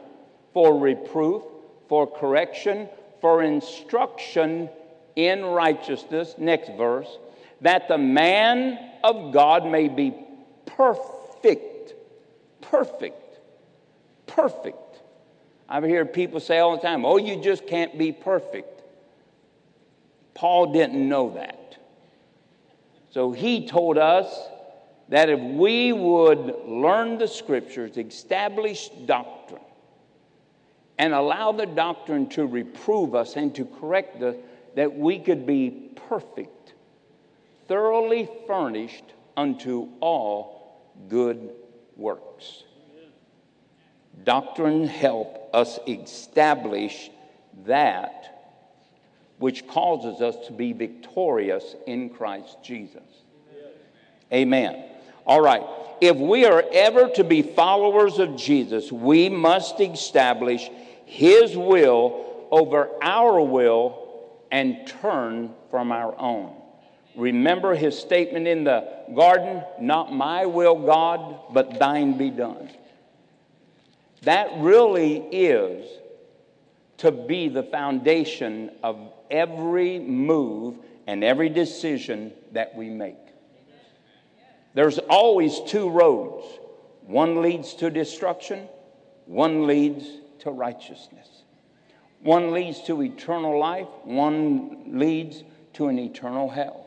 for 0.53 0.77
reproof, 0.79 1.43
for 1.87 2.07
correction, 2.07 2.89
for 3.21 3.43
instruction 3.43 4.69
in 5.15 5.43
righteousness, 5.43 6.35
next 6.37 6.71
verse, 6.77 7.17
that 7.61 7.87
the 7.87 7.97
man 7.97 8.79
of 9.03 9.33
God 9.33 9.65
may 9.65 9.87
be 9.87 10.15
perfect. 10.65 11.93
Perfect. 12.61 13.39
Perfect. 14.27 14.77
I've 15.67 15.83
heard 15.83 16.13
people 16.13 16.39
say 16.39 16.59
all 16.59 16.75
the 16.75 16.81
time, 16.81 17.05
oh, 17.05 17.17
you 17.17 17.41
just 17.41 17.67
can't 17.67 17.97
be 17.97 18.11
perfect. 18.11 18.81
Paul 20.33 20.71
didn't 20.71 21.07
know 21.07 21.33
that. 21.35 21.77
So 23.11 23.31
he 23.31 23.67
told 23.67 23.97
us 23.97 24.33
that 25.09 25.29
if 25.29 25.39
we 25.39 25.91
would 25.91 26.55
learn 26.65 27.17
the 27.17 27.27
scriptures, 27.27 27.97
establish 27.97 28.89
doctrine, 29.05 29.61
and 30.99 31.13
allow 31.13 31.51
the 31.51 31.65
doctrine 31.65 32.29
to 32.29 32.45
reprove 32.45 33.15
us 33.15 33.35
and 33.35 33.53
to 33.55 33.65
correct 33.65 34.21
us, 34.21 34.35
that 34.75 34.95
we 34.95 35.17
could 35.17 35.45
be 35.47 35.91
perfect, 36.07 36.73
thoroughly 37.67 38.29
furnished 38.45 39.03
unto 39.35 39.89
all 39.99 40.79
good 41.07 41.51
works. 41.95 42.63
Doctrine 44.23 44.85
help 44.85 45.49
us 45.53 45.79
establish 45.87 47.09
that 47.65 48.25
which 49.39 49.65
causes 49.67 50.21
us 50.21 50.35
to 50.47 50.53
be 50.53 50.73
victorious 50.73 51.75
in 51.87 52.09
Christ 52.09 52.57
Jesus. 52.61 53.01
Amen. 54.31 54.88
All 55.29 55.41
right. 55.41 55.63
If 56.01 56.17
we 56.17 56.45
are 56.45 56.63
ever 56.73 57.07
to 57.09 57.23
be 57.23 57.43
followers 57.43 58.17
of 58.17 58.35
Jesus, 58.35 58.91
we 58.91 59.29
must 59.29 59.79
establish 59.79 60.67
His 61.05 61.55
will 61.55 62.47
over 62.49 62.89
our 62.99 63.39
will 63.39 64.31
and 64.49 64.87
turn 64.87 65.53
from 65.69 65.91
our 65.91 66.19
own. 66.19 66.55
Remember 67.15 67.75
his 67.75 67.95
statement 67.99 68.47
in 68.47 68.63
the 68.63 68.87
garden 69.13 69.63
not 69.79 70.11
my 70.11 70.47
will, 70.47 70.83
God, 70.83 71.53
but 71.53 71.77
thine 71.77 72.17
be 72.17 72.31
done. 72.31 72.71
That 74.23 74.49
really 74.57 75.17
is 75.17 75.87
to 76.97 77.11
be 77.11 77.49
the 77.49 77.63
foundation 77.63 78.71
of 78.81 79.13
every 79.29 79.99
move 79.99 80.77
and 81.05 81.23
every 81.23 81.49
decision 81.49 82.33
that 82.53 82.75
we 82.75 82.89
make. 82.89 83.28
There's 84.73 84.99
always 84.99 85.59
two 85.67 85.89
roads 85.89 86.45
one 87.09 87.41
leads 87.41 87.73
to 87.75 87.89
destruction, 87.89 88.67
one 89.25 89.65
leads 89.65 90.05
to 90.39 90.51
righteousness. 90.51 91.27
One 92.21 92.51
leads 92.51 92.83
to 92.83 93.01
eternal 93.01 93.57
life, 93.57 93.87
one 94.03 94.99
leads 94.99 95.43
to 95.73 95.87
an 95.87 95.97
eternal 95.97 96.49
hell. 96.49 96.85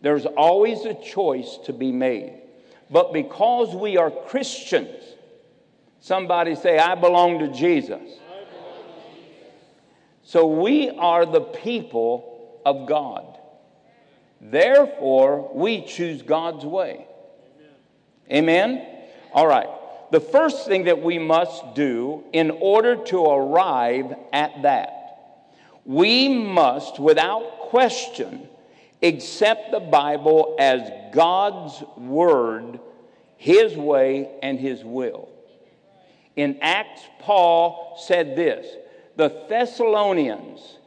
There's 0.00 0.24
always 0.24 0.86
a 0.86 0.94
choice 0.94 1.58
to 1.64 1.74
be 1.74 1.92
made. 1.92 2.40
But 2.90 3.12
because 3.12 3.74
we 3.74 3.98
are 3.98 4.10
Christians, 4.10 5.04
somebody 6.00 6.54
say, 6.54 6.78
I 6.78 6.94
belong 6.94 7.40
to 7.40 7.48
Jesus. 7.48 8.00
So 10.22 10.46
we 10.46 10.90
are 10.90 11.26
the 11.26 11.40
people 11.42 12.60
of 12.64 12.88
God. 12.88 13.35
Therefore, 14.40 15.50
we 15.54 15.84
choose 15.84 16.22
God's 16.22 16.64
way. 16.64 17.06
Amen? 18.30 18.86
All 19.32 19.46
right 19.46 19.68
the 20.10 20.20
first 20.20 20.66
thing 20.66 20.84
that 20.84 21.02
we 21.02 21.18
must 21.18 21.74
do 21.74 22.24
in 22.32 22.50
order 22.50 22.96
to 22.96 23.24
arrive 23.24 24.14
at 24.32 24.62
that, 24.62 24.92
we 25.84 26.28
must, 26.28 26.98
without 26.98 27.58
question, 27.60 28.48
accept 29.02 29.72
the 29.72 29.80
Bible 29.80 30.56
as 30.58 30.90
God's 31.12 31.82
Word, 31.96 32.80
His 33.36 33.76
way, 33.76 34.30
and 34.42 34.58
His 34.58 34.84
will. 34.84 35.28
In 36.36 36.58
Acts, 36.60 37.02
Paul 37.20 37.98
said 38.00 38.36
this 38.36 38.66
The 39.16 39.46
Thessalonians 39.48 40.78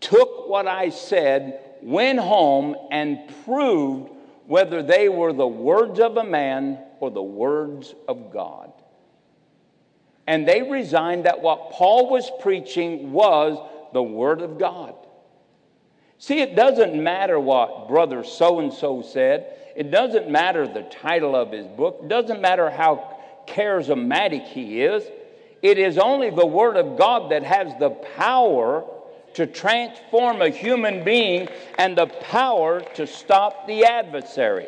took 0.00 0.48
what 0.48 0.66
I 0.66 0.90
said, 0.90 1.60
went 1.84 2.18
home, 2.18 2.74
and 2.90 3.20
proved 3.44 4.10
whether 4.46 4.82
they 4.82 5.08
were 5.08 5.32
the 5.32 5.46
words 5.46 6.00
of 6.00 6.16
a 6.16 6.24
man 6.24 6.78
or 7.00 7.10
the 7.10 7.22
words 7.22 7.94
of 8.08 8.32
God. 8.32 8.72
And 10.26 10.48
they 10.48 10.62
resigned 10.62 11.26
that 11.26 11.42
what 11.42 11.70
Paul 11.70 12.10
was 12.10 12.30
preaching 12.40 13.12
was 13.12 13.58
the 13.92 14.02
Word 14.02 14.40
of 14.40 14.58
God. 14.58 14.94
See, 16.18 16.40
it 16.40 16.56
doesn't 16.56 17.00
matter 17.00 17.38
what 17.38 17.88
brother 17.88 18.24
so 18.24 18.60
and 18.60 18.72
so 18.72 19.02
said. 19.02 19.58
It 19.76 19.90
doesn't 19.90 20.30
matter 20.30 20.66
the 20.66 20.84
title 20.84 21.36
of 21.36 21.52
his 21.52 21.66
book. 21.66 22.00
It 22.02 22.08
doesn't 22.08 22.40
matter 22.40 22.70
how 22.70 23.18
charismatic 23.46 24.46
he 24.46 24.80
is. 24.82 25.04
It 25.60 25.78
is 25.78 25.98
only 25.98 26.30
the 26.30 26.46
Word 26.46 26.76
of 26.76 26.96
God 26.96 27.30
that 27.30 27.42
has 27.42 27.72
the 27.78 27.90
power 27.90 28.84
to 29.34 29.46
transform 29.46 30.42
a 30.42 30.48
human 30.48 31.04
being 31.04 31.48
and 31.78 31.96
the 31.96 32.06
power 32.06 32.80
to 32.94 33.06
stop 33.06 33.66
the 33.66 33.84
adversary. 33.84 34.66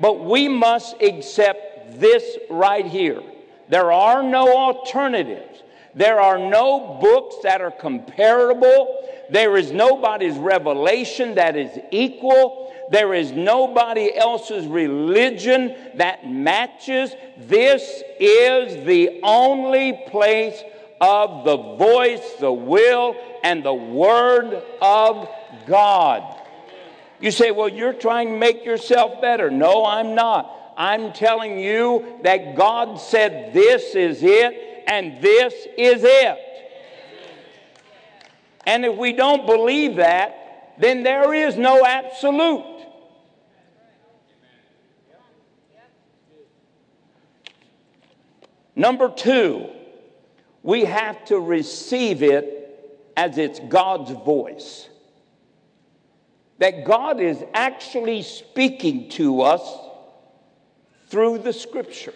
But 0.00 0.24
we 0.24 0.48
must 0.48 1.00
accept 1.02 2.00
this 2.00 2.38
right 2.50 2.86
here. 2.86 3.22
There 3.68 3.92
are 3.92 4.22
no 4.22 4.56
alternatives. 4.56 5.62
There 5.94 6.20
are 6.20 6.38
no 6.38 6.98
books 7.00 7.36
that 7.42 7.60
are 7.60 7.70
comparable. 7.70 9.08
There 9.30 9.56
is 9.56 9.72
nobody's 9.72 10.36
revelation 10.36 11.34
that 11.34 11.56
is 11.56 11.78
equal. 11.90 12.72
There 12.90 13.14
is 13.14 13.32
nobody 13.32 14.16
else's 14.16 14.66
religion 14.66 15.74
that 15.96 16.26
matches. 16.26 17.14
This 17.36 18.02
is 18.18 18.86
the 18.86 19.20
only 19.22 20.04
place 20.08 20.62
of 21.00 21.44
the 21.44 21.56
voice, 21.56 22.34
the 22.40 22.52
will, 22.52 23.16
and 23.42 23.64
the 23.64 23.74
word 23.74 24.62
of 24.80 25.28
God. 25.66 26.40
You 27.20 27.30
say, 27.30 27.50
well, 27.50 27.68
you're 27.68 27.92
trying 27.92 28.28
to 28.28 28.38
make 28.38 28.64
yourself 28.64 29.20
better. 29.20 29.50
No, 29.50 29.84
I'm 29.84 30.14
not. 30.14 30.54
I'm 30.76 31.12
telling 31.12 31.58
you 31.58 32.20
that 32.22 32.54
God 32.54 33.00
said 33.00 33.52
this 33.52 33.96
is 33.96 34.22
it 34.22 34.84
and 34.86 35.20
this 35.20 35.52
is 35.76 36.02
it. 36.04 36.38
And 38.66 38.84
if 38.84 38.96
we 38.96 39.12
don't 39.12 39.46
believe 39.46 39.96
that, 39.96 40.74
then 40.78 41.02
there 41.02 41.34
is 41.34 41.56
no 41.56 41.84
absolute. 41.84 42.64
Number 48.76 49.10
two, 49.10 49.68
we 50.68 50.84
have 50.84 51.24
to 51.24 51.40
receive 51.40 52.22
it 52.22 53.02
as 53.16 53.38
it's 53.38 53.58
God's 53.58 54.10
voice. 54.10 54.86
That 56.58 56.84
God 56.84 57.20
is 57.20 57.42
actually 57.54 58.20
speaking 58.20 59.08
to 59.12 59.40
us 59.40 59.62
through 61.06 61.38
the 61.38 61.54
scripture. 61.54 62.12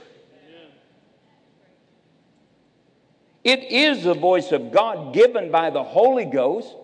It 3.42 3.72
is 3.72 4.04
the 4.04 4.12
voice 4.12 4.52
of 4.52 4.70
God 4.70 5.14
given 5.14 5.50
by 5.50 5.70
the 5.70 5.82
Holy 5.82 6.26
Ghost, 6.26 6.76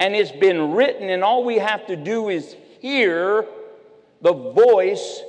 and 0.00 0.16
it's 0.16 0.32
been 0.32 0.72
written, 0.72 1.10
and 1.10 1.22
all 1.22 1.44
we 1.44 1.58
have 1.58 1.86
to 1.86 1.94
do 1.94 2.28
is 2.28 2.56
hear 2.80 3.46
the 4.20 4.32
voice 4.32 5.22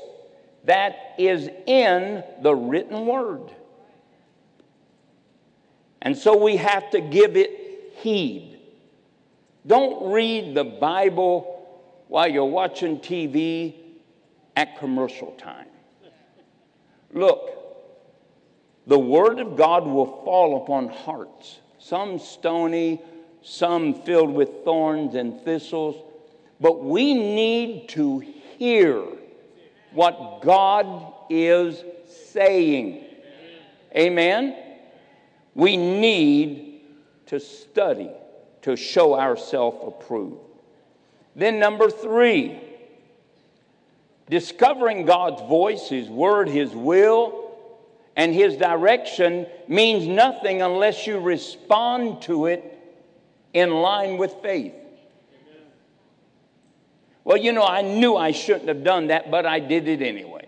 that 0.64 1.14
is 1.19 1.47
in 1.68 2.23
the 2.41 2.55
written 2.55 3.05
word. 3.05 3.51
And 6.08 6.18
so 6.18 6.38
we 6.38 6.56
have 6.56 6.90
to 6.92 7.02
give 7.02 7.36
it 7.36 7.92
heed. 7.98 8.62
Don't 9.66 10.14
read 10.14 10.56
the 10.56 10.64
Bible 10.64 11.68
while 12.08 12.30
you're 12.30 12.46
watching 12.46 13.00
TV 13.00 13.76
at 14.56 14.80
commercial 14.80 15.34
time. 15.34 15.68
Look, 17.12 17.50
the 18.88 18.98
Word 18.98 19.40
of 19.40 19.58
God 19.58 19.86
will 19.86 20.24
fall 20.24 20.64
upon 20.64 20.88
hearts, 20.88 21.60
some 21.78 22.20
stony, 22.20 23.02
some 23.42 23.94
filled 24.04 24.34
with 24.34 24.64
thorns 24.64 25.14
and 25.14 25.42
thistles, 25.42 26.02
but 26.62 26.86
we 26.86 27.16
need 27.16 27.90
to 27.90 28.20
hear 28.58 29.04
what 29.92 30.42
God 30.42 31.16
is 31.30 31.84
saying. 32.32 33.04
Amen? 33.94 34.66
We 35.58 35.76
need 35.76 36.82
to 37.26 37.40
study 37.40 38.12
to 38.62 38.76
show 38.76 39.20
ourselves 39.20 39.80
approved. 39.82 40.38
Then, 41.36 41.60
number 41.60 41.90
three, 41.90 42.60
discovering 44.30 45.08
God's 45.08 45.42
voice, 45.42 45.90
His 45.90 46.10
word, 46.10 46.48
His 46.48 46.74
will, 46.74 47.58
and 48.16 48.36
His 48.36 48.56
direction 48.56 49.48
means 49.68 50.08
nothing 50.08 50.62
unless 50.62 51.08
you 51.08 51.20
respond 51.20 52.22
to 52.24 52.46
it 52.46 52.64
in 53.52 53.72
line 53.72 54.18
with 54.18 54.36
faith. 54.44 54.76
Well, 57.24 57.38
you 57.38 57.52
know, 57.52 57.66
I 57.66 57.82
knew 57.82 58.16
I 58.16 58.32
shouldn't 58.32 58.68
have 58.68 58.84
done 58.84 59.08
that, 59.08 59.32
but 59.32 59.48
I 59.48 59.60
did 59.60 59.88
it 59.88 60.04
anyway. 60.04 60.48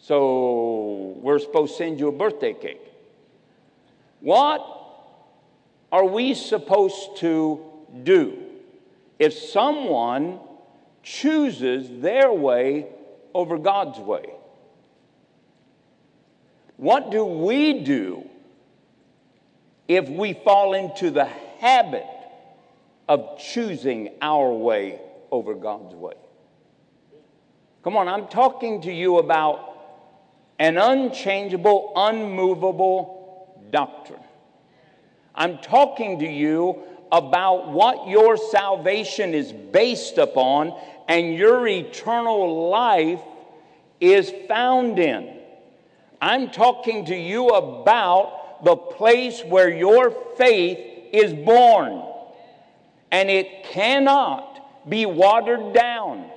So 0.00 1.18
we're 1.20 1.38
supposed 1.38 1.72
to 1.72 1.78
send 1.78 2.00
you 2.00 2.08
a 2.08 2.12
birthday 2.12 2.54
cake. 2.54 2.85
What 4.26 4.66
are 5.92 6.04
we 6.04 6.34
supposed 6.34 7.18
to 7.18 7.64
do 8.02 8.36
if 9.20 9.32
someone 9.32 10.40
chooses 11.04 12.00
their 12.00 12.32
way 12.32 12.88
over 13.32 13.56
God's 13.56 14.00
way? 14.00 14.24
What 16.76 17.12
do 17.12 17.24
we 17.24 17.84
do 17.84 18.28
if 19.86 20.08
we 20.08 20.32
fall 20.32 20.74
into 20.74 21.12
the 21.12 21.26
habit 21.60 22.08
of 23.08 23.38
choosing 23.38 24.10
our 24.20 24.52
way 24.52 25.00
over 25.30 25.54
God's 25.54 25.94
way? 25.94 26.14
Come 27.84 27.96
on, 27.96 28.08
I'm 28.08 28.26
talking 28.26 28.82
to 28.82 28.92
you 28.92 29.18
about 29.18 29.72
an 30.58 30.78
unchangeable, 30.78 31.92
unmovable 31.94 33.15
doctrine. 33.70 34.22
I'm 35.34 35.58
talking 35.58 36.18
to 36.20 36.26
you 36.26 36.82
about 37.12 37.70
what 37.70 38.08
your 38.08 38.36
salvation 38.36 39.34
is 39.34 39.52
based 39.52 40.18
upon 40.18 40.74
and 41.08 41.34
your 41.34 41.66
eternal 41.68 42.68
life 42.68 43.20
is 44.00 44.32
found 44.48 44.98
in. 44.98 45.38
I'm 46.20 46.50
talking 46.50 47.04
to 47.06 47.16
you 47.16 47.48
about 47.48 48.64
the 48.64 48.76
place 48.76 49.42
where 49.42 49.68
your 49.68 50.10
faith 50.36 50.78
is 51.12 51.32
born. 51.32 52.02
And 53.12 53.30
it 53.30 53.64
cannot 53.64 54.88
be 54.88 55.06
watered 55.06 55.72
down. 55.72 56.30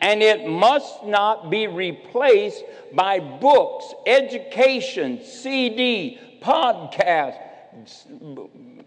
And 0.00 0.22
it 0.22 0.48
must 0.48 1.04
not 1.04 1.50
be 1.50 1.66
replaced 1.66 2.64
by 2.94 3.20
books, 3.20 3.92
education, 4.06 5.22
CD, 5.22 6.18
podcast, 6.42 7.36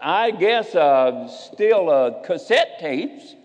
I 0.02 0.32
guess 0.32 0.76
uh, 0.76 1.28
still 1.28 1.90
uh, 1.90 2.24
cassette 2.24 2.80
tapes. 2.80 3.36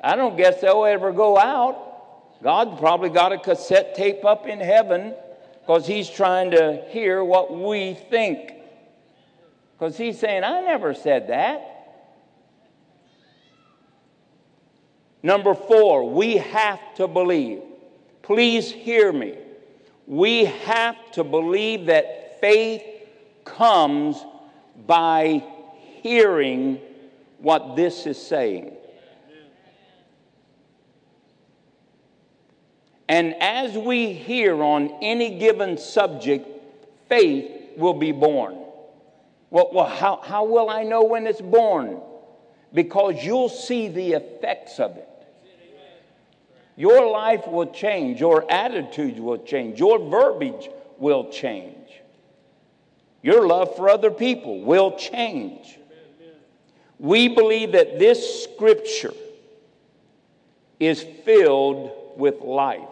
I 0.00 0.16
don't 0.16 0.36
guess 0.36 0.60
they'll 0.60 0.84
ever 0.84 1.12
go 1.12 1.36
out. 1.36 2.42
God 2.42 2.78
probably 2.78 3.10
got 3.10 3.32
a 3.32 3.38
cassette 3.38 3.94
tape 3.94 4.24
up 4.24 4.46
in 4.46 4.60
heaven 4.60 5.14
because 5.60 5.86
He's 5.86 6.08
trying 6.08 6.52
to 6.52 6.84
hear 6.88 7.22
what 7.24 7.52
we 7.52 7.94
think. 7.94 8.52
Because 9.76 9.98
He's 9.98 10.18
saying, 10.18 10.44
I 10.44 10.60
never 10.60 10.94
said 10.94 11.28
that. 11.28 11.77
Number 15.22 15.54
four, 15.54 16.10
we 16.10 16.36
have 16.36 16.80
to 16.96 17.08
believe. 17.08 17.62
Please 18.22 18.70
hear 18.70 19.12
me. 19.12 19.36
We 20.06 20.44
have 20.44 20.96
to 21.12 21.24
believe 21.24 21.86
that 21.86 22.40
faith 22.40 22.82
comes 23.44 24.24
by 24.86 25.44
hearing 26.02 26.78
what 27.38 27.76
this 27.76 28.06
is 28.06 28.20
saying. 28.20 28.74
And 33.08 33.34
as 33.40 33.76
we 33.76 34.12
hear 34.12 34.62
on 34.62 34.90
any 35.00 35.38
given 35.38 35.78
subject, 35.78 36.46
faith 37.08 37.50
will 37.76 37.94
be 37.94 38.12
born. 38.12 38.58
Well, 39.50 39.70
well 39.72 39.86
how, 39.86 40.20
how 40.22 40.44
will 40.44 40.68
I 40.68 40.82
know 40.82 41.04
when 41.04 41.26
it's 41.26 41.40
born? 41.40 42.00
Because 42.74 43.24
you'll 43.24 43.48
see 43.48 43.88
the 43.88 44.12
effects 44.12 44.78
of 44.78 44.96
it. 44.96 45.07
Your 46.78 47.10
life 47.10 47.48
will 47.48 47.72
change, 47.72 48.20
your 48.20 48.48
attitudes 48.48 49.20
will 49.20 49.38
change, 49.38 49.80
your 49.80 49.98
verbiage 49.98 50.70
will 50.96 51.28
change. 51.28 51.74
Your 53.20 53.48
love 53.48 53.74
for 53.74 53.88
other 53.88 54.12
people 54.12 54.60
will 54.60 54.96
change. 54.96 55.76
We 57.00 57.26
believe 57.26 57.72
that 57.72 57.98
this 57.98 58.44
scripture 58.44 59.12
is 60.78 61.02
filled 61.24 61.90
with 62.16 62.42
life. 62.42 62.88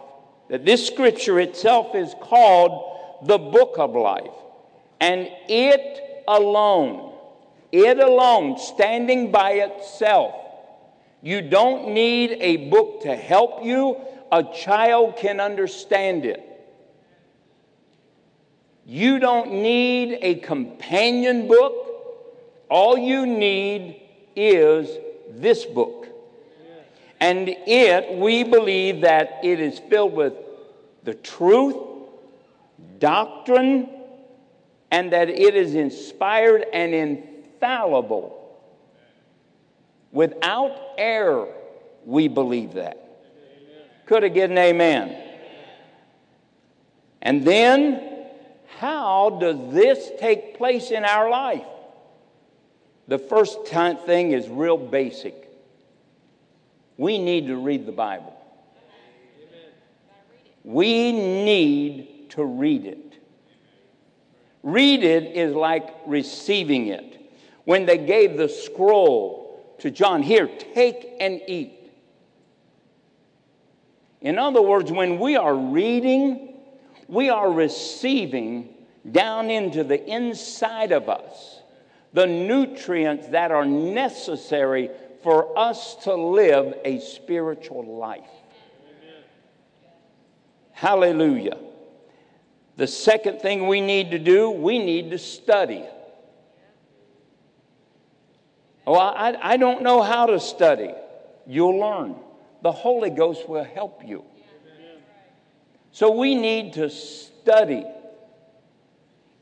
That 0.49 0.65
this 0.65 0.85
scripture 0.85 1.39
itself 1.39 1.95
is 1.95 2.13
called 2.19 3.25
the 3.25 3.37
book 3.37 3.75
of 3.77 3.95
life. 3.95 4.35
And 4.99 5.29
it 5.47 6.23
alone, 6.27 7.13
it 7.71 7.99
alone, 7.99 8.57
standing 8.57 9.31
by 9.31 9.51
itself, 9.51 10.35
you 11.21 11.41
don't 11.41 11.93
need 11.93 12.37
a 12.39 12.69
book 12.69 13.01
to 13.03 13.15
help 13.15 13.63
you. 13.63 13.97
A 14.31 14.43
child 14.43 15.17
can 15.17 15.39
understand 15.39 16.25
it. 16.25 16.43
You 18.85 19.19
don't 19.19 19.51
need 19.51 20.19
a 20.21 20.35
companion 20.35 21.47
book. 21.47 21.73
All 22.69 22.97
you 22.97 23.25
need 23.25 24.01
is 24.35 24.89
this 25.29 25.65
book. 25.65 26.07
And 27.19 27.49
it, 27.49 28.17
we 28.17 28.43
believe 28.43 29.01
that 29.01 29.39
it 29.43 29.59
is 29.59 29.79
filled 29.79 30.13
with 30.13 30.33
the 31.03 31.15
truth, 31.15 31.75
doctrine, 32.99 33.89
and 34.91 35.11
that 35.11 35.29
it 35.29 35.55
is 35.55 35.73
inspired 35.73 36.65
and 36.71 36.93
infallible. 36.93 38.36
Without 40.17 40.75
error, 40.97 41.47
we 42.03 42.27
believe 42.27 42.73
that. 42.73 42.97
Could 44.07 44.23
get 44.29 44.49
an 44.49 44.57
amen? 44.57 45.15
And 47.21 47.45
then, 47.45 48.25
how 48.79 49.37
does 49.39 49.71
this 49.71 50.09
take 50.19 50.57
place 50.57 50.89
in 50.89 51.05
our 51.05 51.29
life? 51.29 51.67
The 53.07 53.19
first 53.19 53.67
thing 54.07 54.31
is 54.31 54.49
real 54.49 54.75
basic. 54.75 55.35
We 56.97 57.19
need 57.19 57.45
to 57.45 57.55
read 57.55 57.85
the 57.85 57.91
Bible. 57.91 58.35
We 60.63 61.11
need 61.11 62.31
to 62.31 62.43
read 62.43 62.85
it. 62.85 63.19
Read 64.63 65.03
it 65.03 65.35
is 65.35 65.53
like 65.53 65.93
receiving 66.07 66.87
it. 66.87 67.21
When 67.65 67.85
they 67.85 67.99
gave 67.99 68.35
the 68.35 68.49
scroll 68.49 69.46
to 69.79 69.91
John, 69.91 70.23
here, 70.23 70.47
take 70.73 71.15
and 71.19 71.41
eat. 71.47 71.73
In 74.21 74.39
other 74.39 74.61
words, 74.61 74.91
when 74.91 75.19
we 75.19 75.35
are 75.35 75.55
reading, 75.55 76.55
we 77.07 77.29
are 77.29 77.51
receiving 77.51 78.73
down 79.09 79.49
into 79.49 79.83
the 79.83 80.03
inside 80.05 80.91
of 80.91 81.07
us 81.07 81.61
the 82.13 82.25
nutrients 82.25 83.27
that 83.27 83.51
are 83.51 83.65
necessary 83.65 84.89
for 85.23 85.57
us 85.57 85.95
to 86.03 86.15
live 86.15 86.73
a 86.83 86.99
spiritual 86.99 87.85
life. 87.85 88.23
Hallelujah. 90.71 91.57
The 92.75 92.87
second 92.87 93.41
thing 93.41 93.67
we 93.67 93.81
need 93.81 94.11
to 94.11 94.19
do, 94.19 94.49
we 94.49 94.79
need 94.79 95.11
to 95.11 95.17
study. 95.17 95.83
Oh, 98.87 98.95
I, 98.95 99.35
I 99.41 99.57
don't 99.57 99.83
know 99.83 100.01
how 100.01 100.27
to 100.27 100.39
study. 100.39 100.93
You'll 101.45 101.77
learn. 101.77 102.15
The 102.63 102.71
Holy 102.71 103.09
Ghost 103.09 103.47
will 103.47 103.65
help 103.65 104.01
you. 104.05 104.23
So 105.91 106.11
we 106.11 106.35
need 106.35 106.73
to 106.73 106.89
study 106.89 107.83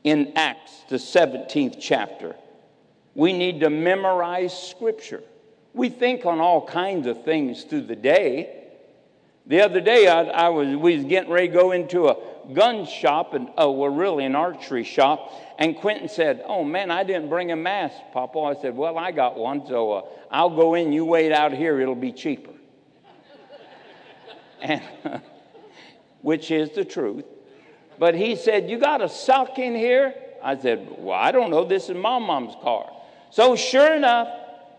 in 0.02 0.32
Acts, 0.34 0.72
the 0.88 0.96
17th 0.96 1.76
chapter. 1.78 2.34
We 3.14 3.32
need 3.32 3.60
to 3.60 3.70
memorize 3.70 4.52
Scripture. 4.68 5.22
We 5.74 5.90
think 5.90 6.26
on 6.26 6.40
all 6.40 6.66
kinds 6.66 7.06
of 7.06 7.24
things 7.24 7.62
through 7.64 7.82
the 7.82 7.96
day. 7.96 8.64
The 9.46 9.60
other 9.60 9.80
day, 9.80 10.08
I, 10.08 10.22
I 10.22 10.48
was 10.48 10.74
we 10.76 10.96
was 10.96 11.04
getting 11.04 11.30
ready 11.30 11.46
to 11.46 11.54
go 11.54 11.70
into 11.70 12.08
a 12.08 12.16
gun 12.52 12.84
shop, 12.84 13.32
and 13.34 13.48
oh, 13.56 13.70
we're 13.70 13.90
really 13.90 14.24
an 14.24 14.34
archery 14.34 14.82
shop. 14.82 15.32
And 15.58 15.76
Quentin 15.76 16.08
said, 16.08 16.44
"Oh 16.46 16.64
man, 16.64 16.90
I 16.90 17.02
didn't 17.02 17.28
bring 17.28 17.50
a 17.50 17.56
mask, 17.56 17.96
Papa." 18.12 18.38
I 18.38 18.54
said, 18.60 18.76
"Well, 18.76 18.98
I 18.98 19.10
got 19.10 19.38
one, 19.38 19.66
so 19.66 19.92
uh, 19.92 20.02
I'll 20.30 20.50
go 20.50 20.74
in. 20.74 20.92
You 20.92 21.04
wait 21.04 21.32
out 21.32 21.52
here; 21.52 21.80
it'll 21.80 21.94
be 21.94 22.12
cheaper." 22.12 22.52
and 24.62 24.82
which 26.22 26.50
is 26.50 26.70
the 26.70 26.84
truth. 26.84 27.24
But 27.98 28.14
he 28.14 28.36
said, 28.36 28.68
"You 28.68 28.78
got 28.78 29.00
a 29.00 29.08
sock 29.08 29.58
in 29.58 29.74
here?" 29.74 30.14
I 30.42 30.58
said, 30.58 30.88
"Well, 30.98 31.18
I 31.18 31.32
don't 31.32 31.50
know. 31.50 31.64
This 31.64 31.88
is 31.88 31.96
my 31.96 32.18
mom's 32.18 32.54
car." 32.62 32.92
So 33.30 33.56
sure 33.56 33.94
enough, 33.94 34.28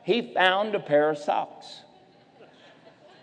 he 0.03 0.33
found 0.33 0.75
a 0.75 0.79
pair 0.79 1.09
of 1.09 1.17
socks. 1.17 1.81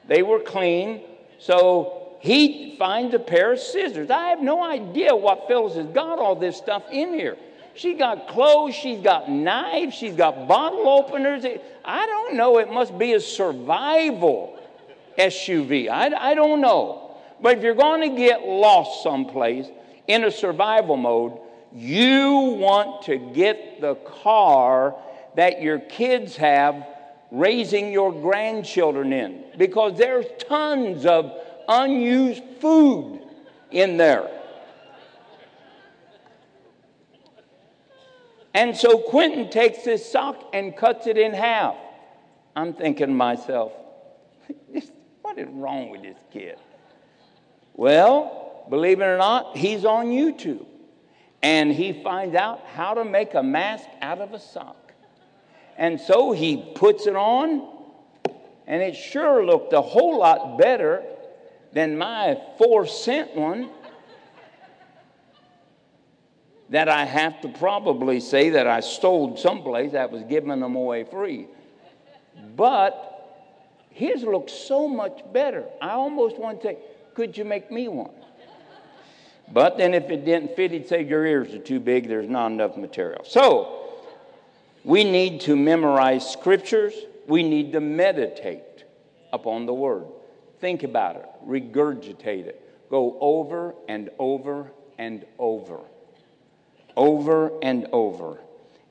They 0.06 0.22
were 0.22 0.40
clean, 0.40 1.02
so 1.38 2.03
he 2.24 2.74
finds 2.78 3.12
a 3.12 3.18
pair 3.18 3.52
of 3.52 3.58
scissors. 3.58 4.08
I 4.10 4.28
have 4.28 4.40
no 4.40 4.64
idea 4.64 5.14
what 5.14 5.46
Phyllis 5.46 5.74
has 5.74 5.88
got 5.88 6.18
all 6.18 6.34
this 6.34 6.56
stuff 6.56 6.82
in 6.90 7.12
here. 7.12 7.36
She's 7.74 7.98
got 7.98 8.28
clothes, 8.28 8.74
she's 8.74 9.02
got 9.02 9.30
knives, 9.30 9.94
she's 9.94 10.14
got 10.14 10.48
bottle 10.48 10.88
openers. 10.88 11.44
I 11.84 12.06
don't 12.06 12.34
know. 12.34 12.56
It 12.56 12.72
must 12.72 12.96
be 12.96 13.12
a 13.12 13.20
survival 13.20 14.58
SUV. 15.18 15.90
I, 15.90 16.30
I 16.30 16.34
don't 16.34 16.62
know. 16.62 17.14
But 17.42 17.58
if 17.58 17.62
you're 17.62 17.74
going 17.74 18.00
to 18.10 18.16
get 18.16 18.40
lost 18.42 19.02
someplace 19.02 19.66
in 20.08 20.24
a 20.24 20.30
survival 20.30 20.96
mode, 20.96 21.38
you 21.74 22.56
want 22.58 23.02
to 23.02 23.18
get 23.18 23.82
the 23.82 23.96
car 23.96 24.94
that 25.36 25.60
your 25.60 25.78
kids 25.78 26.38
have 26.38 26.86
raising 27.30 27.92
your 27.92 28.12
grandchildren 28.12 29.12
in 29.12 29.44
because 29.58 29.98
there's 29.98 30.24
tons 30.38 31.04
of 31.04 31.43
unused 31.68 32.42
food 32.60 33.20
in 33.70 33.96
there. 33.96 34.30
And 38.54 38.76
so 38.76 38.98
Quentin 38.98 39.50
takes 39.50 39.82
this 39.82 40.10
sock 40.10 40.50
and 40.52 40.76
cuts 40.76 41.08
it 41.08 41.18
in 41.18 41.32
half. 41.32 41.74
I'm 42.54 42.72
thinking 42.72 43.08
to 43.08 43.12
myself, 43.12 43.72
what 45.22 45.38
is 45.38 45.48
wrong 45.48 45.90
with 45.90 46.02
this 46.02 46.18
kid? 46.32 46.56
Well, 47.74 48.64
believe 48.70 49.00
it 49.00 49.04
or 49.04 49.18
not, 49.18 49.56
he's 49.56 49.84
on 49.84 50.06
YouTube. 50.06 50.66
And 51.42 51.72
he 51.72 52.00
finds 52.02 52.36
out 52.36 52.60
how 52.74 52.94
to 52.94 53.04
make 53.04 53.34
a 53.34 53.42
mask 53.42 53.86
out 54.00 54.20
of 54.20 54.32
a 54.32 54.38
sock. 54.38 54.92
And 55.76 56.00
so 56.00 56.30
he 56.30 56.72
puts 56.76 57.08
it 57.08 57.16
on, 57.16 57.68
and 58.68 58.80
it 58.80 58.94
sure 58.94 59.44
looked 59.44 59.72
a 59.72 59.80
whole 59.80 60.20
lot 60.20 60.56
better 60.56 61.02
than 61.74 61.98
my 61.98 62.40
four 62.56 62.86
cent 62.86 63.34
one 63.34 63.68
that 66.70 66.88
I 66.88 67.04
have 67.04 67.40
to 67.42 67.48
probably 67.48 68.20
say 68.20 68.50
that 68.50 68.66
I 68.66 68.80
stole 68.80 69.36
someplace 69.36 69.92
that 69.92 70.10
was 70.10 70.22
giving 70.22 70.48
them 70.48 70.76
away 70.76 71.04
free. 71.04 71.46
But 72.56 73.10
his 73.90 74.22
looked 74.22 74.50
so 74.50 74.88
much 74.88 75.20
better. 75.32 75.64
I 75.80 75.90
almost 75.90 76.38
want 76.38 76.62
to 76.62 76.68
say, 76.68 76.78
could 77.14 77.36
you 77.36 77.44
make 77.44 77.70
me 77.70 77.88
one? 77.88 78.10
But 79.52 79.76
then 79.76 79.94
if 79.94 80.10
it 80.10 80.24
didn't 80.24 80.56
fit, 80.56 80.70
he'd 80.70 80.88
say, 80.88 81.04
Your 81.04 81.26
ears 81.26 81.52
are 81.54 81.58
too 81.58 81.78
big, 81.78 82.08
there's 82.08 82.28
not 82.28 82.46
enough 82.50 82.76
material. 82.76 83.22
So, 83.24 83.80
we 84.84 85.04
need 85.04 85.42
to 85.42 85.54
memorize 85.54 86.28
scriptures. 86.28 86.94
We 87.26 87.42
need 87.42 87.72
to 87.72 87.80
meditate 87.80 88.84
upon 89.32 89.66
the 89.66 89.74
word. 89.74 90.06
Think 90.60 90.82
about 90.82 91.16
it, 91.16 91.26
regurgitate 91.46 92.46
it. 92.46 92.88
Go 92.90 93.18
over 93.20 93.74
and 93.88 94.10
over 94.18 94.70
and 94.98 95.24
over. 95.38 95.80
Over 96.96 97.52
and 97.62 97.86
over. 97.92 98.40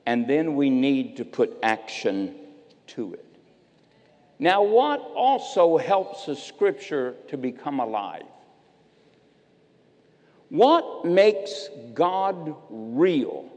And 0.06 0.28
then 0.28 0.56
we 0.56 0.68
need 0.68 1.16
to 1.16 1.24
put 1.24 1.56
action 1.62 2.34
to 2.88 3.14
it. 3.14 3.24
Now, 4.38 4.62
what 4.62 5.00
also 5.00 5.78
helps 5.78 6.26
the 6.26 6.36
scripture 6.36 7.14
to 7.28 7.36
become 7.36 7.80
alive? 7.80 8.24
What 10.50 11.04
makes 11.04 11.68
God 11.94 12.54
real? 12.68 13.48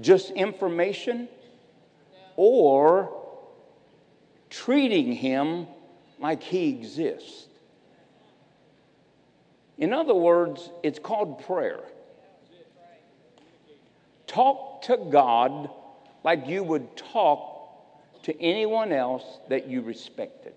Just 0.00 0.30
information? 0.30 1.28
Or 2.36 3.22
treating 4.50 5.12
him 5.12 5.66
like 6.24 6.42
he 6.42 6.70
exists? 6.70 7.48
In 9.76 9.92
other 9.92 10.14
words, 10.14 10.70
it's 10.82 10.98
called 10.98 11.44
prayer. 11.44 11.80
Talk 14.26 14.80
to 14.84 14.96
God 14.96 15.68
like 16.24 16.46
you 16.46 16.62
would 16.62 16.96
talk 16.96 18.22
to 18.22 18.40
anyone 18.40 18.90
else 18.90 19.22
that 19.50 19.68
you 19.68 19.82
respected. 19.82 20.54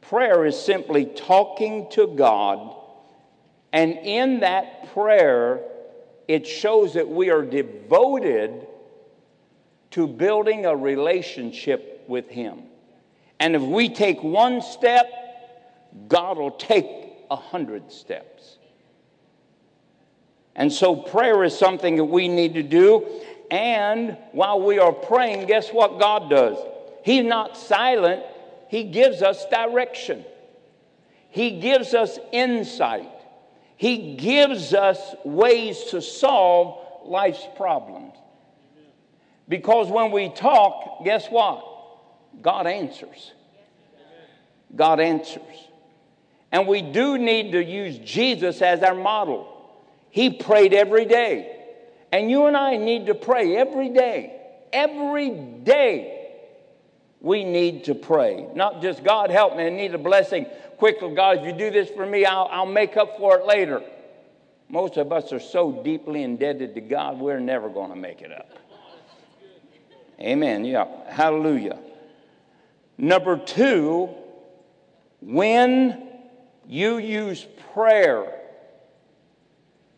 Prayer 0.00 0.44
is 0.44 0.58
simply 0.58 1.04
talking 1.04 1.88
to 1.92 2.08
God, 2.08 2.74
and 3.72 3.92
in 3.92 4.40
that 4.40 4.92
prayer, 4.92 5.60
it 6.26 6.44
shows 6.44 6.94
that 6.94 7.08
we 7.08 7.30
are 7.30 7.42
devoted 7.44 8.66
to 9.92 10.08
building 10.08 10.66
a 10.66 10.74
relationship 10.74 12.02
with 12.08 12.28
Him. 12.28 12.64
And 13.40 13.56
if 13.56 13.62
we 13.62 13.88
take 13.88 14.22
one 14.22 14.60
step, 14.60 15.10
God 16.06 16.36
will 16.36 16.50
take 16.50 16.86
a 17.30 17.36
hundred 17.36 17.90
steps. 17.90 18.58
And 20.54 20.70
so 20.70 20.94
prayer 20.94 21.42
is 21.42 21.58
something 21.58 21.96
that 21.96 22.04
we 22.04 22.28
need 22.28 22.54
to 22.54 22.62
do. 22.62 23.06
And 23.50 24.18
while 24.32 24.60
we 24.60 24.78
are 24.78 24.92
praying, 24.92 25.46
guess 25.46 25.70
what 25.70 25.98
God 25.98 26.28
does? 26.28 26.58
He's 27.02 27.24
not 27.24 27.56
silent, 27.56 28.22
He 28.68 28.84
gives 28.84 29.22
us 29.22 29.46
direction, 29.46 30.24
He 31.30 31.60
gives 31.60 31.94
us 31.94 32.18
insight, 32.32 33.10
He 33.76 34.16
gives 34.16 34.74
us 34.74 35.14
ways 35.24 35.82
to 35.90 36.02
solve 36.02 36.86
life's 37.06 37.46
problems. 37.56 38.14
Because 39.48 39.88
when 39.88 40.12
we 40.12 40.28
talk, 40.28 41.04
guess 41.04 41.26
what? 41.28 41.69
God 42.42 42.66
answers. 42.66 43.32
God 44.74 45.00
answers. 45.00 45.42
And 46.52 46.66
we 46.66 46.82
do 46.82 47.18
need 47.18 47.52
to 47.52 47.62
use 47.62 47.98
Jesus 47.98 48.60
as 48.62 48.82
our 48.82 48.94
model. 48.94 49.56
He 50.10 50.30
prayed 50.30 50.74
every 50.74 51.04
day. 51.04 51.56
And 52.12 52.30
you 52.30 52.46
and 52.46 52.56
I 52.56 52.76
need 52.76 53.06
to 53.06 53.14
pray 53.14 53.56
every 53.56 53.90
day. 53.90 54.36
Every 54.72 55.30
day 55.30 56.32
we 57.20 57.44
need 57.44 57.84
to 57.84 57.94
pray. 57.94 58.46
Not 58.54 58.82
just, 58.82 59.04
God 59.04 59.30
help 59.30 59.56
me, 59.56 59.66
I 59.66 59.70
need 59.70 59.94
a 59.94 59.98
blessing. 59.98 60.46
Quickly, 60.78 61.08
oh 61.08 61.14
God, 61.14 61.38
if 61.38 61.44
you 61.44 61.52
do 61.52 61.70
this 61.70 61.90
for 61.90 62.06
me, 62.06 62.24
I'll, 62.24 62.48
I'll 62.50 62.66
make 62.66 62.96
up 62.96 63.18
for 63.18 63.38
it 63.38 63.44
later. 63.44 63.82
Most 64.68 64.96
of 64.96 65.12
us 65.12 65.32
are 65.32 65.40
so 65.40 65.82
deeply 65.84 66.22
indebted 66.22 66.74
to 66.74 66.80
God, 66.80 67.18
we're 67.18 67.40
never 67.40 67.68
going 67.68 67.90
to 67.90 67.96
make 67.96 68.22
it 68.22 68.32
up. 68.32 68.48
Amen. 70.20 70.64
Yeah. 70.64 70.86
Hallelujah. 71.08 71.78
Number 73.00 73.38
two, 73.38 74.10
when 75.22 76.06
you 76.68 76.98
use 76.98 77.46
prayer, 77.72 78.30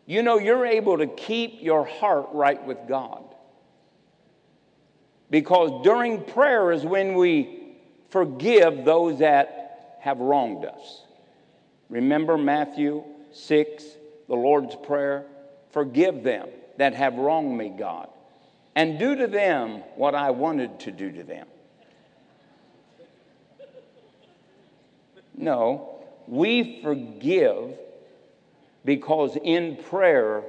you 0.05 0.23
know 0.23 0.37
you're 0.37 0.65
able 0.65 0.97
to 0.97 1.07
keep 1.07 1.61
your 1.61 1.85
heart 1.85 2.29
right 2.31 2.65
with 2.65 2.77
God. 2.87 3.25
Because 5.29 5.83
during 5.83 6.23
prayer 6.23 6.71
is 6.71 6.85
when 6.85 7.15
we 7.15 7.75
forgive 8.09 8.85
those 8.85 9.19
that 9.19 9.97
have 9.99 10.19
wronged 10.19 10.63
us. 10.63 11.01
Remember 11.89 12.37
Matthew 12.37 13.03
6, 13.33 13.83
the 14.29 14.35
Lord's 14.35 14.77
Prayer? 14.77 15.25
Forgive 15.71 16.23
them 16.23 16.47
that 16.77 16.93
have 16.95 17.15
wronged 17.15 17.57
me, 17.57 17.67
God, 17.77 18.07
and 18.75 18.97
do 18.97 19.13
to 19.17 19.27
them 19.27 19.83
what 19.97 20.15
I 20.15 20.31
wanted 20.31 20.79
to 20.81 20.91
do 20.91 21.11
to 21.11 21.23
them. 21.23 21.47
No, 25.35 26.03
we 26.27 26.81
forgive 26.81 27.77
because 28.85 29.37
in 29.43 29.77
prayer 29.77 30.43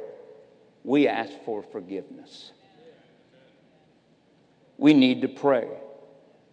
we 0.83 1.09
ask 1.09 1.33
for 1.45 1.63
forgiveness. 1.63 2.53
We 4.77 4.93
need 4.93 5.23
to 5.23 5.29
pray. 5.29 5.69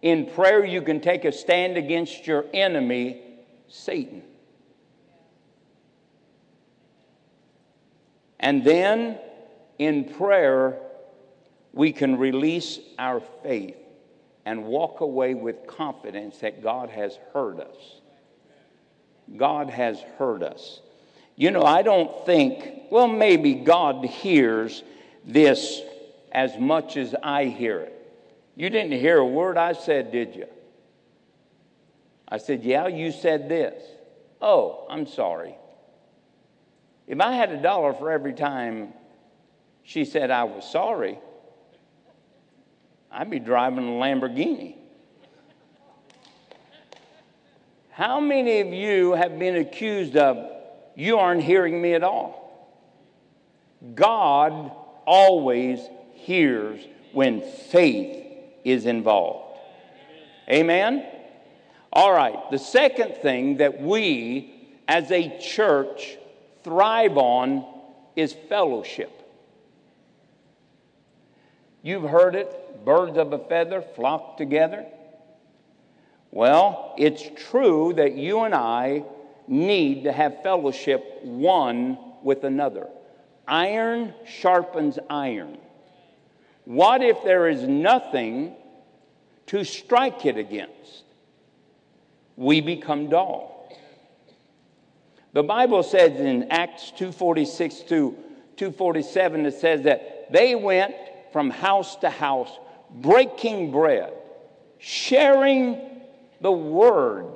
In 0.00 0.26
prayer, 0.26 0.64
you 0.64 0.82
can 0.82 1.00
take 1.00 1.24
a 1.24 1.32
stand 1.32 1.76
against 1.76 2.26
your 2.26 2.44
enemy, 2.52 3.20
Satan. 3.68 4.22
And 8.40 8.64
then 8.64 9.18
in 9.78 10.04
prayer, 10.04 10.78
we 11.72 11.92
can 11.92 12.18
release 12.18 12.80
our 12.98 13.20
faith 13.42 13.76
and 14.44 14.64
walk 14.64 15.00
away 15.00 15.34
with 15.34 15.66
confidence 15.66 16.38
that 16.38 16.62
God 16.62 16.90
has 16.90 17.18
heard 17.32 17.60
us. 17.60 18.01
God 19.36 19.70
has 19.70 20.00
heard 20.18 20.42
us. 20.42 20.80
You 21.36 21.50
know, 21.50 21.62
I 21.62 21.82
don't 21.82 22.26
think, 22.26 22.82
well, 22.90 23.08
maybe 23.08 23.54
God 23.54 24.04
hears 24.04 24.82
this 25.24 25.80
as 26.30 26.58
much 26.58 26.96
as 26.96 27.14
I 27.22 27.46
hear 27.46 27.80
it. 27.80 27.98
You 28.56 28.68
didn't 28.70 28.98
hear 28.98 29.18
a 29.18 29.26
word 29.26 29.56
I 29.56 29.72
said, 29.72 30.12
did 30.12 30.36
you? 30.36 30.46
I 32.32 32.38
said, 32.38 32.64
Yeah, 32.64 32.86
you 32.86 33.12
said 33.12 33.50
this. 33.50 33.82
Oh, 34.40 34.86
I'm 34.88 35.06
sorry. 35.06 35.54
If 37.06 37.20
I 37.20 37.32
had 37.32 37.52
a 37.52 37.60
dollar 37.60 37.92
for 37.92 38.10
every 38.10 38.32
time 38.32 38.94
she 39.82 40.06
said 40.06 40.30
I 40.30 40.44
was 40.44 40.64
sorry, 40.64 41.18
I'd 43.10 43.28
be 43.28 43.38
driving 43.38 43.86
a 43.86 43.90
Lamborghini. 43.90 44.76
How 47.92 48.20
many 48.20 48.60
of 48.60 48.68
you 48.68 49.12
have 49.12 49.38
been 49.38 49.56
accused 49.56 50.16
of, 50.16 50.50
you 50.94 51.18
aren't 51.18 51.42
hearing 51.42 51.80
me 51.80 51.92
at 51.92 52.02
all? 52.02 52.42
God 53.94 54.72
always 55.04 55.78
hears 56.14 56.80
when 57.12 57.42
faith 57.42 58.24
is 58.64 58.86
involved. 58.86 59.58
Amen? 60.48 61.04
All 61.92 62.12
right, 62.12 62.38
the 62.50 62.58
second 62.58 63.16
thing 63.16 63.58
that 63.58 63.82
we 63.82 64.54
as 64.88 65.10
a 65.10 65.38
church 65.38 66.16
thrive 66.64 67.18
on 67.18 67.66
is 68.16 68.32
fellowship. 68.48 69.10
You've 71.82 72.08
heard 72.08 72.36
it 72.36 72.84
birds 72.86 73.18
of 73.18 73.34
a 73.34 73.38
feather 73.38 73.82
flock 73.82 74.38
together. 74.38 74.86
Well, 76.32 76.94
it's 76.96 77.22
true 77.36 77.92
that 77.94 78.14
you 78.14 78.40
and 78.40 78.54
I 78.54 79.04
need 79.46 80.04
to 80.04 80.12
have 80.12 80.42
fellowship 80.42 81.22
one 81.22 81.98
with 82.22 82.44
another. 82.44 82.88
Iron 83.46 84.14
sharpens 84.26 84.98
iron. 85.10 85.58
What 86.64 87.02
if 87.02 87.22
there 87.22 87.48
is 87.48 87.64
nothing 87.64 88.56
to 89.48 89.62
strike 89.62 90.24
it 90.24 90.38
against? 90.38 91.04
We 92.36 92.62
become 92.62 93.10
dull. 93.10 93.70
The 95.34 95.42
Bible 95.42 95.82
says 95.82 96.18
in 96.18 96.50
Acts 96.50 96.92
246 96.92 97.80
to 97.80 98.16
247, 98.56 99.46
it 99.46 99.54
says 99.54 99.82
that 99.82 100.32
they 100.32 100.54
went 100.54 100.94
from 101.30 101.50
house 101.50 101.96
to 101.96 102.08
house, 102.08 102.50
breaking 102.90 103.70
bread, 103.70 104.12
sharing 104.78 105.91
the 106.42 106.52
word 106.52 107.26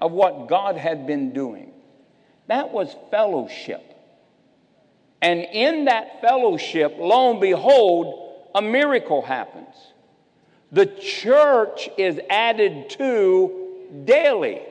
of 0.00 0.12
what 0.12 0.48
God 0.48 0.76
had 0.76 1.06
been 1.06 1.32
doing. 1.32 1.72
That 2.46 2.72
was 2.72 2.94
fellowship. 3.10 3.82
And 5.20 5.40
in 5.40 5.84
that 5.84 6.20
fellowship, 6.20 6.96
lo 6.98 7.30
and 7.30 7.40
behold, 7.40 8.40
a 8.54 8.62
miracle 8.62 9.22
happens. 9.22 9.74
The 10.72 10.86
church 10.86 11.88
is 11.96 12.18
added 12.30 12.90
to 12.90 14.02
daily. 14.04 14.62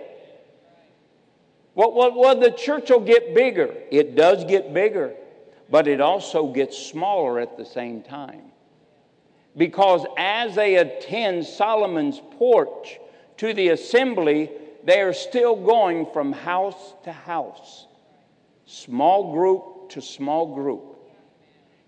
Well, 1.75 1.93
well, 1.93 2.19
well, 2.19 2.39
the 2.39 2.51
church 2.51 2.89
will 2.89 2.99
get 2.99 3.33
bigger. 3.33 3.73
It 3.91 4.15
does 4.15 4.43
get 4.43 4.73
bigger, 4.73 5.13
but 5.69 5.87
it 5.87 6.01
also 6.01 6.51
gets 6.51 6.77
smaller 6.77 7.39
at 7.39 7.55
the 7.55 7.65
same 7.65 8.01
time. 8.01 8.41
Because 9.55 10.05
as 10.17 10.55
they 10.55 10.75
attend 10.75 11.45
Solomon's 11.45 12.21
porch 12.37 12.99
to 13.41 13.55
the 13.55 13.69
assembly, 13.69 14.51
they 14.83 15.01
are 15.01 15.13
still 15.13 15.55
going 15.55 16.05
from 16.13 16.31
house 16.31 16.93
to 17.03 17.11
house, 17.11 17.87
small 18.67 19.33
group 19.33 19.89
to 19.89 19.99
small 19.99 20.53
group, 20.53 20.95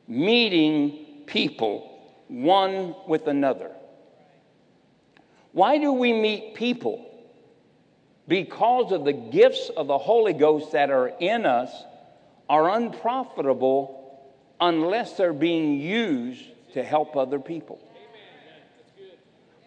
meeting 0.07 1.21
people 1.27 1.95
one 2.27 2.95
with 3.07 3.27
another. 3.27 3.69
Why 5.51 5.77
do 5.77 5.91
we 5.91 6.11
meet 6.11 6.55
people? 6.55 7.07
Because 8.27 8.91
of 8.91 9.05
the 9.05 9.13
gifts 9.13 9.69
of 9.77 9.85
the 9.85 9.99
Holy 9.99 10.33
Ghost 10.33 10.71
that 10.71 10.89
are 10.89 11.09
in 11.19 11.45
us 11.45 11.71
are 12.49 12.75
unprofitable 12.75 14.33
unless 14.59 15.17
they're 15.17 15.33
being 15.33 15.79
used 15.79 16.45
to 16.73 16.83
help 16.83 17.15
other 17.15 17.37
people. 17.37 17.79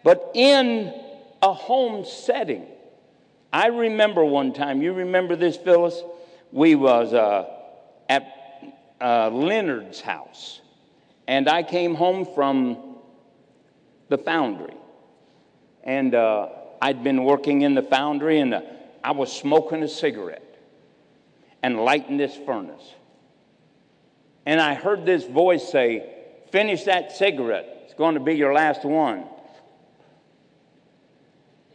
But 0.03 0.31
in 0.33 1.06
a 1.41 1.53
home 1.53 2.05
setting, 2.05 2.65
I 3.51 3.67
remember 3.67 4.23
one 4.25 4.53
time. 4.53 4.81
You 4.81 4.93
remember 4.93 5.35
this, 5.35 5.57
Phyllis? 5.57 6.01
We 6.51 6.75
was 6.75 7.13
uh, 7.13 7.45
at 8.09 8.33
uh, 8.99 9.29
Leonard's 9.29 10.01
house, 10.01 10.61
and 11.27 11.47
I 11.47 11.63
came 11.63 11.95
home 11.95 12.25
from 12.25 12.97
the 14.09 14.17
foundry, 14.17 14.73
and 15.83 16.15
uh, 16.15 16.49
I'd 16.81 17.03
been 17.03 17.23
working 17.23 17.61
in 17.61 17.75
the 17.75 17.83
foundry, 17.83 18.39
and 18.39 18.53
uh, 18.53 18.61
I 19.03 19.11
was 19.11 19.31
smoking 19.31 19.83
a 19.83 19.87
cigarette 19.87 20.43
and 21.61 21.77
lighting 21.83 22.17
this 22.17 22.35
furnace, 22.45 22.93
and 24.45 24.59
I 24.61 24.73
heard 24.73 25.05
this 25.05 25.25
voice 25.25 25.69
say, 25.69 26.09
"Finish 26.51 26.83
that 26.83 27.11
cigarette. 27.11 27.83
It's 27.85 27.93
going 27.93 28.15
to 28.15 28.21
be 28.21 28.35
your 28.35 28.53
last 28.53 28.85
one." 28.85 29.25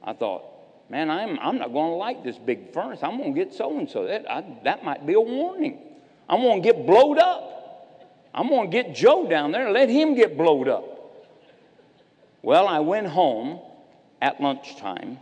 I 0.05 0.12
thought, 0.12 0.45
man, 0.91 1.11
I'm, 1.11 1.39
I'm 1.39 1.59
not 1.59 1.73
going 1.73 1.91
to 1.93 1.97
like 1.97 2.24
this 2.24 2.39
big 2.39 2.73
furnace. 2.73 3.01
I'm 3.03 3.19
going 3.19 3.35
to 3.35 3.45
get 3.45 3.55
so 3.55 3.79
and 3.79 3.89
so. 3.89 4.07
That 4.07 4.85
might 4.85 5.07
be 5.07 5.15
a 5.15 5.20
warning. 5.20 5.79
I'm 6.29 6.41
going 6.41 6.62
to 6.62 6.69
get 6.69 6.87
blowed 6.87 7.19
up. 7.19 7.51
I'm 8.35 8.49
going 8.49 8.70
to 8.70 8.83
get 8.83 8.95
Joe 8.95 9.29
down 9.29 9.53
there 9.53 9.66
and 9.66 9.74
let 9.74 9.89
him 9.89 10.15
get 10.15 10.37
blowed 10.37 10.69
up. 10.69 10.93
Well, 12.43 12.66
I 12.66 12.81
went 12.81 13.07
home 13.07 13.61
at 14.20 14.41
lunchtime 14.41 15.19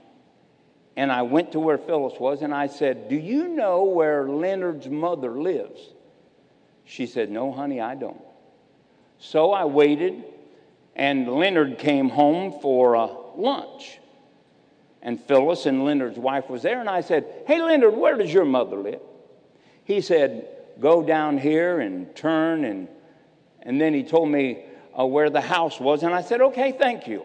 and 0.97 1.13
I 1.13 1.23
went 1.23 1.53
to 1.53 1.61
where 1.61 1.79
Phyllis 1.79 2.19
was 2.19 2.43
and 2.43 2.55
I 2.55 2.67
said, 2.67 3.09
Do 3.09 3.17
you 3.17 3.49
know 3.49 3.85
where 3.85 4.29
Leonard's 4.29 4.89
mother 4.89 5.31
lives? 5.41 5.81
She 6.85 7.07
said, 7.07 7.31
No, 7.31 7.53
honey, 7.53 7.81
I 7.81 7.95
don't. 7.95 8.21
So 9.19 9.53
I 9.53 9.65
waited 9.67 10.25
and 10.97 11.29
Leonard 11.29 11.79
came 11.79 12.09
home 12.09 12.61
for 12.61 12.97
uh, 12.97 13.09
lunch. 13.37 14.00
And 15.03 15.21
Phyllis 15.21 15.67
and 15.67 15.85
Leonard's 15.85 16.19
wife 16.19 16.51
was 16.51 16.63
there, 16.63 16.81
and 16.81 16.89
I 16.89 17.01
said, 17.01 17.27
Hey, 17.47 17.63
Leonard, 17.63 17.97
where 17.97 18.17
does 18.17 18.33
your 18.33 18.45
mother 18.45 18.77
live? 18.77 19.01
He 19.85 20.01
said, 20.01 20.49
Go 20.79 21.03
down 21.03 21.39
here 21.39 21.81
and 21.81 22.15
turn, 22.15 22.65
and, 22.65 22.89
and 23.63 23.81
then 23.81 23.95
he 23.95 24.03
told 24.03 24.29
me 24.29 24.65
uh, 24.99 25.07
where 25.07 25.31
the 25.31 25.41
house 25.41 25.81
was, 25.81 26.03
and 26.03 26.15
I 26.15 26.23
said, 26.23 26.41
Okay, 26.41 26.73
thank 26.73 27.07
you. 27.07 27.25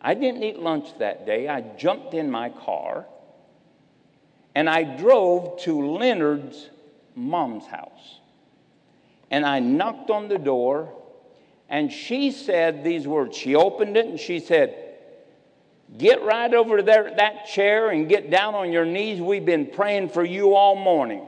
I 0.00 0.14
didn't 0.14 0.42
eat 0.42 0.58
lunch 0.58 0.88
that 0.98 1.26
day. 1.26 1.48
I 1.48 1.60
jumped 1.60 2.14
in 2.14 2.30
my 2.30 2.50
car 2.50 3.06
and 4.56 4.70
I 4.70 4.84
drove 4.84 5.60
to 5.60 5.98
Leonard's 5.98 6.70
mom's 7.14 7.66
house. 7.66 8.20
And 9.30 9.44
I 9.44 9.58
knocked 9.58 10.08
on 10.08 10.28
the 10.28 10.38
door, 10.38 10.94
and 11.68 11.92
she 11.92 12.30
said 12.30 12.82
these 12.82 13.06
words. 13.06 13.36
She 13.36 13.54
opened 13.54 13.98
it 13.98 14.06
and 14.06 14.18
she 14.18 14.40
said, 14.40 14.85
Get 15.98 16.22
right 16.22 16.52
over 16.52 16.82
there 16.82 17.14
that 17.16 17.46
chair 17.46 17.90
and 17.90 18.08
get 18.08 18.30
down 18.30 18.54
on 18.54 18.72
your 18.72 18.84
knees. 18.84 19.20
We've 19.20 19.44
been 19.44 19.66
praying 19.66 20.10
for 20.10 20.24
you 20.24 20.54
all 20.54 20.76
morning. 20.76 21.26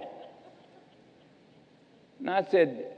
And 2.18 2.28
I 2.28 2.43
said, 2.43 2.93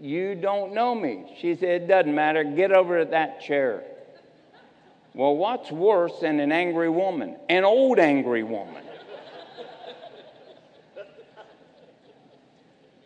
You 0.00 0.34
don't 0.34 0.72
know 0.72 0.94
me. 0.94 1.36
She 1.40 1.56
said, 1.56 1.82
It 1.82 1.88
doesn't 1.88 2.14
matter. 2.14 2.44
Get 2.44 2.72
over 2.72 3.04
that 3.04 3.40
chair. 3.40 3.82
Well, 5.14 5.36
what's 5.36 5.70
worse 5.70 6.12
than 6.20 6.40
an 6.40 6.52
angry 6.52 6.88
woman? 6.88 7.36
An 7.48 7.64
old 7.64 7.98
angry 7.98 8.42
woman. 8.42 8.82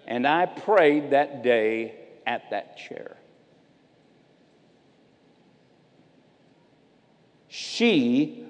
and 0.07 0.27
I 0.27 0.47
prayed 0.47 1.11
that 1.11 1.43
day 1.43 1.95
at 2.27 2.51
that 2.51 2.79
chair. 2.79 3.17
She 7.59 8.45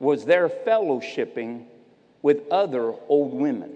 was 0.00 0.24
there 0.24 0.48
fellowshipping 0.48 1.64
with 2.22 2.50
other 2.50 2.92
old 3.08 3.32
women. 3.32 3.70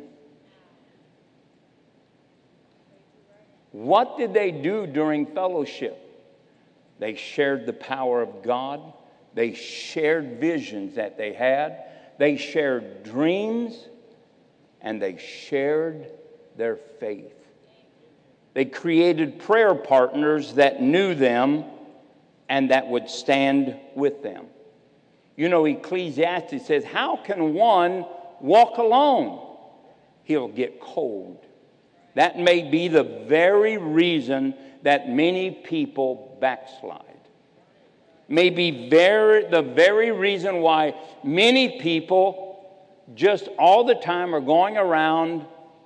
What 3.71 4.19
did 4.19 4.35
they 4.35 4.51
do 4.51 4.89
during 4.89 5.25
fellowship? 5.25 5.97
They 6.99 7.15
shared 7.15 7.65
the 7.65 7.73
power 7.73 8.23
of 8.23 8.43
God. 8.43 8.93
They 9.35 9.55
shared 9.55 10.41
visions 10.41 10.97
that 10.97 11.17
they 11.17 11.33
had. 11.33 11.85
They 12.19 12.37
shared 12.37 13.05
dreams 13.05 13.87
and 14.81 15.01
they 15.01 15.17
shared 15.17 16.11
their 16.57 16.75
faith. 16.99 17.35
They 18.55 18.65
created 18.65 19.39
prayer 19.39 19.77
partners 19.77 20.55
that 20.55 20.83
knew 20.83 21.15
them 21.15 21.67
and 22.49 22.71
that 22.71 22.87
would 22.87 23.09
stand 23.09 23.77
with 23.95 24.23
them. 24.23 24.47
You 25.37 25.49
know, 25.49 25.65
Ecclesiastes 25.67 26.67
says, 26.67 26.85
How 26.85 27.17
can 27.17 27.55
one 27.55 28.07
walk 28.41 28.79
alone? 28.79 29.57
He'll 30.25 30.49
get 30.49 30.81
cold. 30.81 31.45
That 32.15 32.39
may 32.39 32.63
be 32.63 32.89
the 32.89 33.05
very 33.05 33.77
reason 33.77 34.55
that 34.83 35.09
many 35.09 35.51
people 35.51 36.39
backslide. 36.41 37.03
May 38.29 38.51
be 38.51 38.89
very, 38.89 39.49
the 39.49 39.63
very 39.63 40.11
reason 40.11 40.61
why 40.61 40.95
many 41.23 41.81
people 41.81 42.47
just 43.15 43.49
all 43.59 43.85
the 43.85 43.95
time 43.95 44.35
are 44.35 44.41
going 44.41 44.77
around 44.77 45.45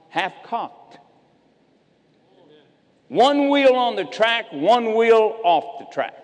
half 0.09 0.33
cocked. 0.45 0.99
One 3.09 3.51
wheel 3.51 3.75
on 3.75 3.97
the 3.97 4.05
track, 4.05 4.47
one 4.53 4.95
wheel 4.95 5.39
off 5.43 5.81
the 5.81 5.93
track. 5.93 6.15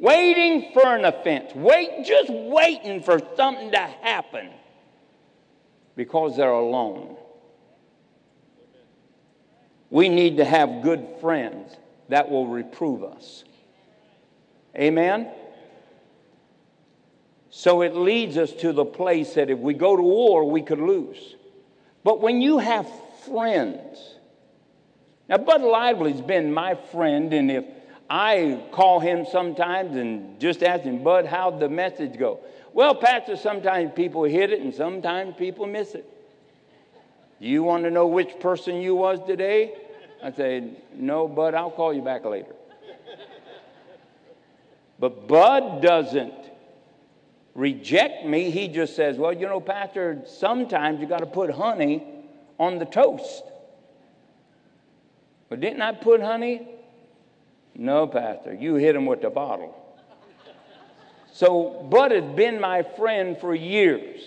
Waiting 0.00 0.72
for 0.72 0.96
an 0.96 1.04
offense. 1.04 1.54
Wait, 1.54 2.06
just 2.06 2.30
waiting 2.30 3.02
for 3.02 3.20
something 3.36 3.70
to 3.72 3.78
happen 3.78 4.48
because 5.94 6.38
they're 6.38 6.48
alone. 6.48 7.18
We 9.90 10.08
need 10.08 10.38
to 10.38 10.44
have 10.46 10.80
good 10.80 11.06
friends 11.20 11.76
that 12.08 12.30
will 12.30 12.46
reprove 12.46 13.04
us. 13.04 13.44
Amen? 14.74 15.28
So 17.50 17.82
it 17.82 17.94
leads 17.94 18.38
us 18.38 18.52
to 18.52 18.72
the 18.72 18.86
place 18.86 19.34
that 19.34 19.50
if 19.50 19.58
we 19.58 19.74
go 19.74 19.96
to 19.96 20.02
war, 20.02 20.48
we 20.48 20.62
could 20.62 20.80
lose. 20.80 21.34
But 22.04 22.22
when 22.22 22.40
you 22.40 22.56
have 22.56 22.88
friends, 23.26 24.14
now 25.28 25.36
Bud 25.36 25.60
Lively's 25.60 26.22
been 26.22 26.54
my 26.54 26.74
friend, 26.74 27.34
and 27.34 27.50
if 27.50 27.64
I 28.10 28.60
call 28.72 28.98
him 28.98 29.24
sometimes 29.24 29.94
and 29.96 30.40
just 30.40 30.64
ask 30.64 30.82
him, 30.82 31.04
Bud, 31.04 31.26
how'd 31.26 31.60
the 31.60 31.68
message 31.68 32.18
go? 32.18 32.40
Well, 32.72 32.96
Pastor, 32.96 33.36
sometimes 33.36 33.92
people 33.94 34.24
hit 34.24 34.50
it 34.50 34.60
and 34.60 34.74
sometimes 34.74 35.36
people 35.36 35.66
miss 35.66 35.94
it. 35.94 36.04
You 37.38 37.62
want 37.62 37.84
to 37.84 37.90
know 37.90 38.08
which 38.08 38.40
person 38.40 38.82
you 38.82 38.96
was 38.96 39.20
today? 39.26 39.74
I 40.22 40.32
said, 40.32 40.76
No, 40.94 41.28
Bud, 41.28 41.54
I'll 41.54 41.70
call 41.70 41.94
you 41.94 42.02
back 42.02 42.24
later. 42.24 42.54
But 44.98 45.28
Bud 45.28 45.80
doesn't 45.80 46.34
reject 47.54 48.26
me. 48.26 48.50
He 48.50 48.68
just 48.68 48.96
says, 48.96 49.16
Well, 49.18 49.32
you 49.32 49.46
know, 49.46 49.60
Pastor, 49.60 50.22
sometimes 50.26 51.00
you 51.00 51.06
got 51.06 51.20
to 51.20 51.26
put 51.26 51.50
honey 51.50 52.04
on 52.58 52.78
the 52.78 52.84
toast. 52.84 53.44
But 55.48 55.60
didn't 55.60 55.80
I 55.80 55.92
put 55.92 56.20
honey? 56.20 56.68
No, 57.80 58.06
Pastor, 58.06 58.52
you 58.52 58.74
hit 58.74 58.94
him 58.94 59.06
with 59.06 59.22
the 59.22 59.30
bottle. 59.30 59.74
So, 61.32 61.88
Bud 61.90 62.10
has 62.12 62.24
been 62.36 62.60
my 62.60 62.82
friend 62.82 63.38
for 63.38 63.54
years. 63.54 64.20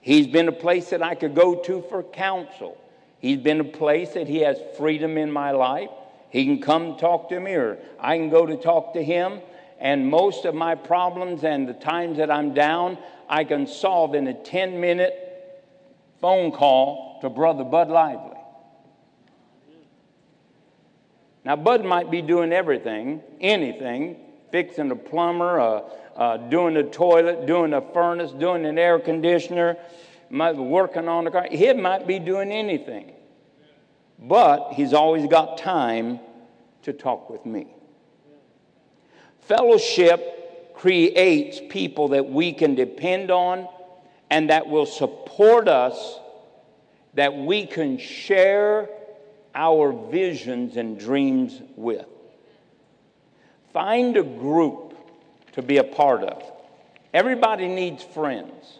He's 0.00 0.26
been 0.26 0.48
a 0.48 0.52
place 0.52 0.90
that 0.90 1.00
I 1.00 1.14
could 1.14 1.36
go 1.36 1.54
to 1.54 1.82
for 1.82 2.02
counsel. 2.02 2.76
He's 3.20 3.38
been 3.38 3.60
a 3.60 3.64
place 3.64 4.14
that 4.14 4.26
he 4.26 4.38
has 4.38 4.58
freedom 4.76 5.16
in 5.18 5.30
my 5.30 5.52
life. 5.52 5.88
He 6.30 6.44
can 6.44 6.60
come 6.60 6.96
talk 6.96 7.28
to 7.28 7.38
me, 7.38 7.52
or 7.52 7.78
I 8.00 8.16
can 8.16 8.28
go 8.28 8.44
to 8.44 8.56
talk 8.56 8.94
to 8.94 9.04
him. 9.04 9.40
And 9.78 10.08
most 10.08 10.44
of 10.44 10.56
my 10.56 10.74
problems 10.74 11.44
and 11.44 11.68
the 11.68 11.74
times 11.74 12.16
that 12.16 12.28
I'm 12.28 12.54
down, 12.54 12.98
I 13.28 13.44
can 13.44 13.68
solve 13.68 14.16
in 14.16 14.26
a 14.26 14.34
10 14.34 14.80
minute 14.80 15.62
phone 16.20 16.50
call 16.50 17.20
to 17.20 17.30
Brother 17.30 17.62
Bud 17.62 17.88
Lively. 17.88 18.33
Now, 21.44 21.56
Bud 21.56 21.84
might 21.84 22.10
be 22.10 22.22
doing 22.22 22.52
everything, 22.52 23.22
anything, 23.40 24.16
fixing 24.50 24.90
a 24.90 24.96
plumber, 24.96 25.60
uh, 25.60 25.80
uh, 26.16 26.36
doing 26.36 26.74
the 26.74 26.84
toilet, 26.84 27.46
doing 27.46 27.72
the 27.72 27.82
furnace, 27.92 28.32
doing 28.32 28.64
an 28.64 28.78
air 28.78 28.98
conditioner, 28.98 29.76
might 30.30 30.54
be 30.54 30.60
working 30.60 31.06
on 31.06 31.24
the 31.24 31.30
car. 31.30 31.46
He 31.50 31.72
might 31.74 32.06
be 32.06 32.18
doing 32.18 32.50
anything. 32.50 33.12
But 34.18 34.72
he's 34.72 34.94
always 34.94 35.26
got 35.26 35.58
time 35.58 36.18
to 36.82 36.92
talk 36.92 37.28
with 37.28 37.44
me. 37.44 37.66
Fellowship 39.40 40.74
creates 40.74 41.60
people 41.68 42.08
that 42.08 42.30
we 42.30 42.52
can 42.52 42.74
depend 42.74 43.30
on 43.30 43.68
and 44.30 44.50
that 44.50 44.66
will 44.66 44.86
support 44.86 45.68
us, 45.68 46.18
that 47.14 47.36
we 47.36 47.66
can 47.66 47.98
share 47.98 48.88
our 49.54 49.92
visions 49.92 50.76
and 50.76 50.98
dreams 50.98 51.60
with. 51.76 52.06
Find 53.72 54.16
a 54.16 54.22
group 54.22 54.94
to 55.52 55.62
be 55.62 55.78
a 55.78 55.84
part 55.84 56.22
of. 56.22 56.42
Everybody 57.12 57.68
needs 57.68 58.02
friends. 58.02 58.78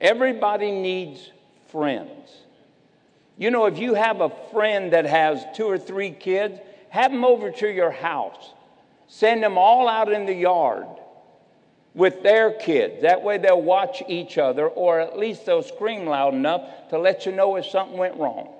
Everybody 0.00 0.70
needs 0.70 1.30
friends. 1.68 2.30
You 3.36 3.50
know, 3.50 3.66
if 3.66 3.78
you 3.78 3.94
have 3.94 4.20
a 4.20 4.30
friend 4.52 4.92
that 4.92 5.06
has 5.06 5.44
two 5.56 5.66
or 5.66 5.78
three 5.78 6.12
kids, 6.12 6.60
have 6.90 7.10
them 7.10 7.24
over 7.24 7.50
to 7.50 7.68
your 7.68 7.90
house. 7.90 8.52
Send 9.08 9.42
them 9.42 9.58
all 9.58 9.88
out 9.88 10.12
in 10.12 10.26
the 10.26 10.34
yard 10.34 10.86
with 11.94 12.22
their 12.22 12.52
kids. 12.52 13.02
That 13.02 13.22
way 13.22 13.38
they'll 13.38 13.60
watch 13.60 14.02
each 14.08 14.38
other, 14.38 14.68
or 14.68 15.00
at 15.00 15.18
least 15.18 15.46
they'll 15.46 15.62
scream 15.62 16.06
loud 16.06 16.34
enough 16.34 16.62
to 16.90 16.98
let 16.98 17.26
you 17.26 17.32
know 17.32 17.56
if 17.56 17.66
something 17.66 17.96
went 17.96 18.16
wrong. 18.16 18.52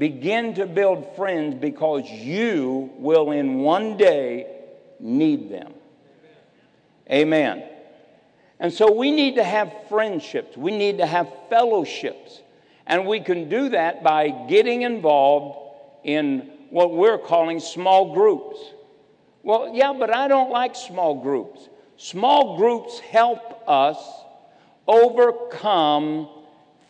Begin 0.00 0.54
to 0.54 0.64
build 0.64 1.14
friends 1.14 1.56
because 1.60 2.08
you 2.08 2.90
will, 2.96 3.32
in 3.32 3.58
one 3.58 3.98
day, 3.98 4.46
need 4.98 5.50
them. 5.50 5.74
Amen. 7.10 7.62
And 8.58 8.72
so 8.72 8.90
we 8.90 9.10
need 9.10 9.34
to 9.34 9.44
have 9.44 9.70
friendships, 9.90 10.56
we 10.56 10.70
need 10.70 10.96
to 10.98 11.06
have 11.06 11.28
fellowships. 11.50 12.40
And 12.86 13.06
we 13.06 13.20
can 13.20 13.50
do 13.50 13.68
that 13.68 14.02
by 14.02 14.30
getting 14.48 14.82
involved 14.82 15.58
in 16.02 16.50
what 16.70 16.94
we're 16.94 17.18
calling 17.18 17.60
small 17.60 18.14
groups. 18.14 18.58
Well, 19.42 19.70
yeah, 19.74 19.92
but 19.92 20.08
I 20.16 20.28
don't 20.28 20.50
like 20.50 20.76
small 20.76 21.20
groups. 21.20 21.68
Small 21.98 22.56
groups 22.56 23.00
help 23.00 23.68
us 23.68 23.98
overcome 24.88 26.30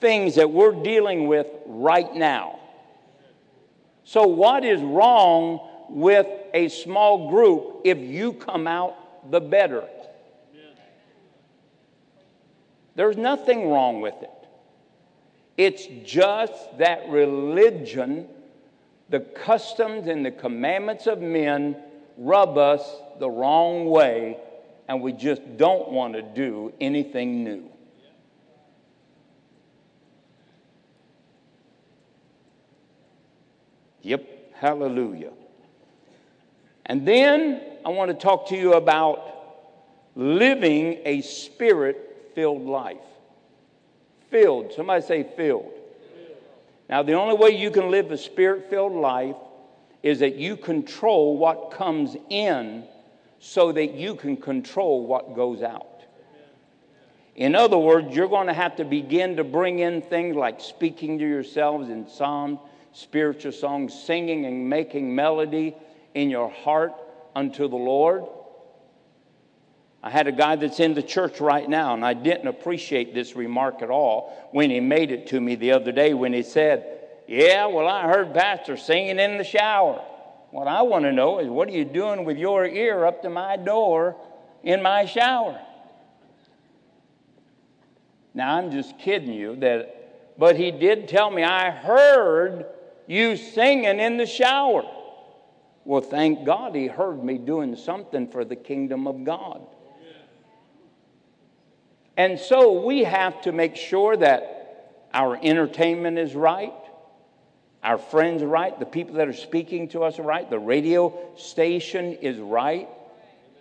things 0.01 0.37
that 0.37 0.49
we're 0.49 0.81
dealing 0.85 1.27
with 1.27 1.49
right 1.67 2.15
now. 2.15 2.60
So, 4.05 4.27
what 4.27 4.65
is 4.65 4.81
wrong 4.81 5.61
with 5.89 6.27
a 6.55 6.69
small 6.69 7.31
group 7.31 7.83
if 7.85 7.99
you 7.99 8.33
come 8.33 8.67
out 8.67 9.31
the 9.31 9.41
better? 9.41 9.87
There's 12.97 13.17
nothing 13.17 13.71
wrong 13.71 14.01
with 14.01 14.21
it. 14.21 14.31
It's 15.57 15.87
just 16.05 16.79
that 16.79 17.09
religion, 17.09 18.29
the 19.09 19.21
customs 19.21 20.07
and 20.07 20.25
the 20.25 20.31
commandments 20.31 21.07
of 21.07 21.21
men 21.21 21.77
rub 22.17 22.59
us 22.59 22.83
the 23.19 23.31
wrong 23.31 23.87
way, 23.87 24.39
and 24.89 25.01
we 25.01 25.13
just 25.13 25.41
don't 25.57 25.91
want 25.91 26.15
to 26.15 26.23
do 26.23 26.73
anything 26.81 27.45
new. 27.45 27.70
Yep, 34.03 34.55
hallelujah. 34.55 35.33
And 36.87 37.07
then 37.07 37.61
I 37.85 37.91
want 37.91 38.11
to 38.11 38.17
talk 38.17 38.49
to 38.49 38.57
you 38.57 38.75
about 38.75 39.31
living 40.17 41.01
a 41.05 41.21
spirit 41.23 42.33
filled 42.35 42.67
life. 42.67 42.99
Filled. 44.31 44.73
Somebody 44.73 45.03
say 45.03 45.27
filled. 45.37 45.73
Now, 46.89 47.03
the 47.03 47.13
only 47.13 47.37
way 47.37 47.51
you 47.51 47.71
can 47.71 47.91
live 47.91 48.11
a 48.11 48.19
spirit 48.19 48.69
filled 48.69 48.93
life 48.93 49.37
is 50.03 50.19
that 50.21 50.37
you 50.37 50.57
control 50.57 51.37
what 51.37 51.71
comes 51.71 52.17
in 52.29 52.85
so 53.39 53.73
that 53.73 53.95
you 53.95 54.15
can 54.15 54.37
control 54.37 55.07
what 55.07 55.35
goes 55.35 55.63
out. 55.63 55.87
In 57.37 57.55
other 57.55 57.79
words, 57.79 58.15
you're 58.15 58.29
going 58.29 58.49
to 58.49 58.53
have 58.53 58.77
to 58.77 58.85
begin 58.85 59.37
to 59.37 59.45
bring 59.45 59.79
in 59.79 60.03
things 60.03 60.37
like 60.37 60.61
speaking 60.61 61.19
to 61.19 61.27
yourselves 61.27 61.89
in 61.89 62.09
psalms, 62.09 62.59
spiritual 62.93 63.53
songs, 63.53 63.95
singing 63.95 64.45
and 64.45 64.69
making 64.69 65.15
melody 65.15 65.77
in 66.15 66.31
your 66.31 66.51
heart 66.51 66.93
unto 67.35 67.69
the 67.69 67.77
Lord. 67.77 68.25
I 70.03 70.11
had 70.11 70.27
a 70.27 70.33
guy 70.33 70.57
that's 70.57 70.81
in 70.81 70.95
the 70.95 71.03
church 71.03 71.41
right 71.41 71.69
now, 71.69 71.93
and 71.95 72.05
I 72.05 72.15
didn't 72.15 72.49
appreciate 72.49 73.13
this 73.13 73.37
remark 73.37 73.83
at 73.83 73.91
all 73.91 74.49
when 74.51 74.71
he 74.71 74.81
made 74.81 75.13
it 75.13 75.27
to 75.29 75.41
me 75.41 75.57
the 75.57 75.73
other 75.73 75.93
day 75.93 76.15
when 76.15 76.33
he 76.33 76.43
said, 76.43 77.01
Yeah, 77.29 77.67
well, 77.67 77.87
I 77.87 78.09
heard 78.09 78.33
Pastor 78.33 78.77
singing 78.77 79.19
in 79.19 79.37
the 79.37 79.45
shower. 79.45 80.03
What 80.51 80.67
I 80.67 80.83
want 80.83 81.05
to 81.05 81.13
know 81.13 81.39
is, 81.39 81.49
what 81.49 81.69
are 81.69 81.73
you 81.73 81.85
doing 81.85 82.25
with 82.25 82.39
your 82.39 82.67
ear 82.67 83.05
up 83.05 83.23
to 83.23 83.31
my 83.31 83.57
door 83.57 84.17
in 84.65 84.83
my 84.83 85.05
shower? 85.05 85.61
Now, 88.33 88.57
I'm 88.57 88.71
just 88.71 88.99
kidding 88.99 89.33
you, 89.33 89.57
that, 89.57 90.39
but 90.39 90.57
he 90.57 90.71
did 90.71 91.09
tell 91.09 91.31
me, 91.31 91.45
I 91.45 91.71
heard 91.71 92.65
you 93.11 93.37
singing 93.37 93.99
in 93.99 94.19
the 94.19 94.27
shower. 94.27 94.85
Well, 95.85 96.01
thank 96.01 96.47
God 96.47 96.77
he 96.77 96.87
heard 96.87 97.25
me 97.25 97.39
doing 97.39 97.75
something 97.75 98.29
for 98.29 98.45
the 98.45 98.55
kingdom 98.55 99.09
of 99.09 99.25
God. 99.25 99.67
And 102.17 102.39
so 102.39 102.85
we 102.85 103.03
have 103.03 103.43
to 103.43 103.51
make 103.51 103.75
sure 103.75 104.17
that 104.17 105.09
our 105.13 105.37
entertainment 105.43 106.19
is 106.19 106.37
right, 106.37 106.73
our 107.83 107.99
friends 107.99 108.45
right, 108.45 108.79
the 108.79 108.87
people 108.87 109.17
that 109.17 109.27
are 109.27 109.33
speaking 109.33 109.89
to 109.89 110.05
us 110.05 110.21
are 110.21 110.23
right, 110.23 110.49
the 110.49 110.61
radio 110.61 111.13
station 111.37 112.13
is 112.13 112.39
right. 112.39 112.89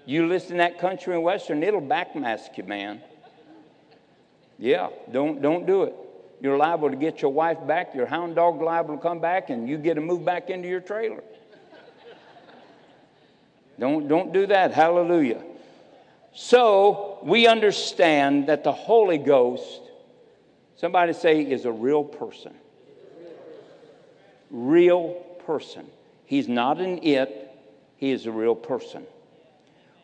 You 0.06 0.28
listen 0.28 0.52
to 0.52 0.58
that 0.58 0.78
country 0.78 1.16
and 1.16 1.24
western, 1.24 1.64
it'll 1.64 1.82
backmask 1.82 2.56
you, 2.56 2.66
man. 2.66 3.02
Yeah, 4.60 4.90
don't 5.12 5.42
don't 5.42 5.66
do 5.66 5.84
it. 5.84 5.96
You're 6.41 6.57
liable 6.57 6.90
to 6.90 6.95
get 6.95 7.22
your 7.22 7.32
wife 7.32 7.57
back, 7.68 7.94
your 7.94 8.06
hound 8.06 8.36
dog 8.36 8.61
liable 8.61 8.95
to 8.95 9.02
come 9.02 9.20
back, 9.20 9.49
and 9.49 9.68
you 9.68 9.78
get 9.78 9.95
to 9.95 10.02
move 10.02 10.24
back 10.24 10.49
into 10.49 10.68
your 10.68 10.80
trailer. 10.80 11.24
Don't, 13.78 14.07
don't 14.07 14.34
do 14.34 14.48
that. 14.48 14.74
Hallelujah. 14.74 15.41
So 16.34 17.20
we 17.24 17.48
understand 17.48 18.48
that 18.48 18.64
the 18.64 18.72
Holy 18.72 19.18
Ghost, 19.18 19.82
somebody 20.76 21.14
say, 21.14 21.41
is 21.41 21.66
a 21.66 21.72
real 21.72 22.03
person. 22.03 22.53
Real 24.49 25.14
person. 25.45 25.86
He's 26.26 26.48
not 26.48 26.80
an 26.80 27.03
it, 27.03 27.52
he 27.98 28.11
is 28.11 28.26
a 28.26 28.32
real 28.32 28.56
person. 28.56 29.06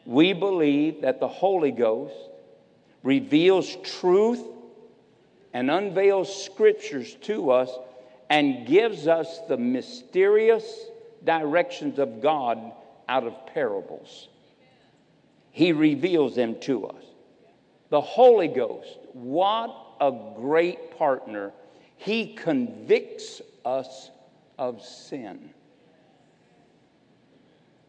We 0.06 0.34
believe 0.34 1.02
that 1.02 1.20
the 1.20 1.28
Holy 1.28 1.72
Ghost 1.72 2.16
reveals 3.04 3.76
truth 3.78 4.44
and 5.56 5.72
unveils 5.72 6.44
scriptures 6.44 7.16
to 7.22 7.50
us 7.50 7.70
and 8.30 8.68
gives 8.68 9.08
us 9.08 9.40
the 9.48 9.56
mysterious 9.56 10.66
directions 11.24 11.98
of 11.98 12.22
God 12.22 12.74
out 13.08 13.26
of 13.26 13.34
parables. 13.54 14.28
He 15.52 15.72
reveals 15.72 16.36
them 16.36 16.60
to 16.64 16.88
us. 16.88 17.02
The 17.88 18.02
Holy 18.02 18.50
Ghost, 18.50 18.98
what 19.14 19.74
a 20.02 20.12
great 20.36 20.98
partner. 20.98 21.54
He 21.96 22.34
convicts 22.34 23.42
us 23.64 24.12
of 24.60 24.82
sin. 24.84 25.52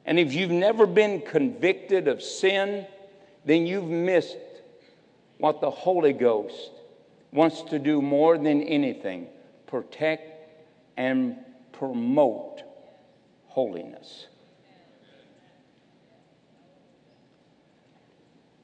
And 0.04 0.20
if 0.20 0.32
you've 0.32 0.52
never 0.52 0.86
been 0.86 1.20
convicted 1.20 2.06
of 2.06 2.22
sin, 2.22 2.86
then 3.44 3.66
you've 3.66 3.90
missed 3.90 4.36
what 5.38 5.60
the 5.60 5.70
Holy 5.72 6.12
Ghost 6.12 6.70
wants 7.36 7.60
to 7.62 7.78
do 7.78 8.00
more 8.00 8.38
than 8.38 8.62
anything 8.62 9.28
protect 9.66 10.32
and 10.96 11.36
promote 11.72 12.62
holiness. 13.46 14.26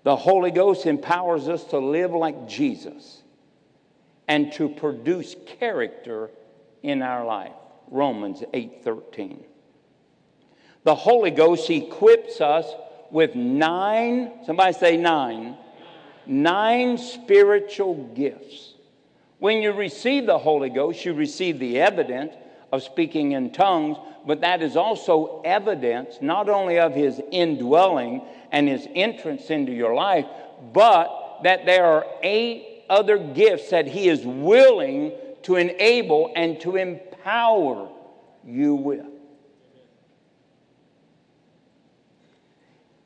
The 0.04 0.16
Holy 0.16 0.50
Ghost 0.50 0.86
empowers 0.86 1.48
us 1.48 1.64
to 1.64 1.78
live 1.78 2.12
like 2.12 2.48
Jesus 2.48 3.22
and 4.26 4.52
to 4.54 4.68
produce 4.68 5.36
character 5.58 6.30
in 6.82 7.02
our 7.02 7.24
life. 7.24 7.52
Romans 7.88 8.42
8:13. 8.52 9.44
The 10.84 10.94
Holy 10.94 11.30
Ghost 11.30 11.68
equips 11.70 12.40
us 12.40 12.74
with 13.10 13.34
nine, 13.34 14.44
somebody 14.44 14.72
say 14.72 14.96
nine, 14.96 15.56
nine 16.26 16.98
spiritual 16.98 17.94
gifts. 18.14 18.74
When 19.38 19.62
you 19.62 19.72
receive 19.72 20.26
the 20.26 20.38
Holy 20.38 20.70
Ghost, 20.70 21.04
you 21.04 21.14
receive 21.14 21.58
the 21.58 21.80
evidence 21.80 22.32
of 22.70 22.82
speaking 22.82 23.32
in 23.32 23.52
tongues, 23.52 23.98
but 24.26 24.40
that 24.42 24.62
is 24.62 24.76
also 24.76 25.42
evidence 25.44 26.18
not 26.20 26.48
only 26.48 26.78
of 26.78 26.94
his 26.94 27.20
indwelling 27.30 28.22
and 28.52 28.68
his 28.68 28.86
entrance 28.94 29.50
into 29.50 29.72
your 29.72 29.94
life, 29.94 30.26
but 30.72 31.40
that 31.42 31.66
there 31.66 31.84
are 31.84 32.06
eight 32.22 32.84
other 32.88 33.18
gifts 33.18 33.70
that 33.70 33.86
he 33.86 34.08
is 34.08 34.24
willing 34.24 35.12
to 35.42 35.56
enable 35.56 36.32
and 36.36 36.60
to 36.60 36.76
empower 36.76 37.88
you 38.44 38.74
with. 38.74 39.06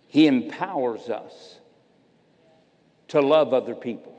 He 0.09 0.27
empowers 0.27 1.09
us 1.09 1.59
to 3.09 3.21
love 3.21 3.55
other 3.55 3.75
people. 3.75 4.15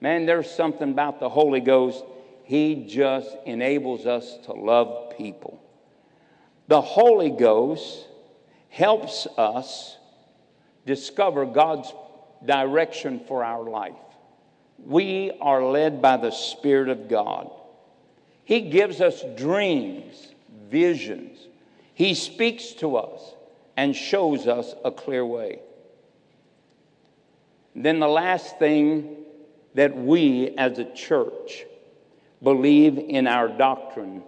Man, 0.00 0.26
there's 0.26 0.50
something 0.50 0.90
about 0.90 1.20
the 1.20 1.28
Holy 1.28 1.60
Ghost 1.60 2.04
he 2.44 2.86
just 2.86 3.36
enables 3.44 4.06
us 4.06 4.38
to 4.44 4.52
love 4.52 5.16
people. 5.16 5.60
The 6.68 6.80
Holy 6.80 7.30
Ghost 7.30 8.06
helps 8.68 9.26
us 9.36 9.96
discover 10.84 11.44
God's 11.44 11.92
direction 12.44 13.20
for 13.26 13.42
our 13.42 13.64
life. 13.64 13.94
We 14.78 15.32
are 15.40 15.64
led 15.64 16.02
by 16.02 16.18
the 16.18 16.30
Spirit 16.30 16.88
of 16.88 17.08
God. 17.08 17.50
He 18.44 18.60
gives 18.60 19.00
us 19.00 19.24
dreams, 19.36 20.28
visions. 20.70 21.38
He 21.94 22.14
speaks 22.14 22.72
to 22.74 22.96
us 22.96 23.34
and 23.76 23.96
shows 23.96 24.46
us 24.46 24.74
a 24.84 24.90
clear 24.90 25.24
way. 25.26 25.60
Then, 27.76 28.00
the 28.00 28.08
last 28.08 28.58
thing 28.58 29.16
that 29.74 29.94
we 29.94 30.54
as 30.56 30.78
a 30.78 30.84
church 30.94 31.66
believe 32.42 32.96
in 32.98 33.26
our 33.26 33.48
doctrine. 33.48 34.22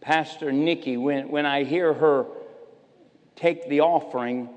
Pastor 0.00 0.50
Nikki, 0.50 0.96
when, 0.96 1.28
when 1.28 1.46
I 1.46 1.62
hear 1.62 1.94
her 1.94 2.26
take 3.36 3.68
the 3.68 3.80
offering, 3.82 4.48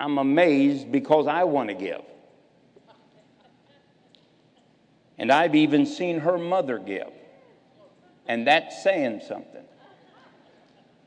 I'm 0.00 0.16
amazed 0.16 0.90
because 0.90 1.26
I 1.26 1.44
want 1.44 1.68
to 1.68 1.74
give. 1.74 2.02
And 5.18 5.30
I've 5.30 5.54
even 5.54 5.84
seen 5.84 6.20
her 6.20 6.38
mother 6.38 6.78
give. 6.78 7.10
And 8.26 8.46
that's 8.46 8.82
saying 8.82 9.20
something. 9.28 9.64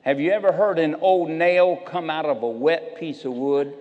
Have 0.02 0.20
you 0.20 0.32
ever 0.32 0.52
heard 0.52 0.78
an 0.78 0.96
old 0.96 1.30
nail 1.30 1.78
come 1.78 2.12
out 2.12 2.26
of 2.26 2.44
a 2.44 2.50
wet 2.50 3.00
piece 3.00 3.26
of 3.26 3.34
wood? 3.34 3.74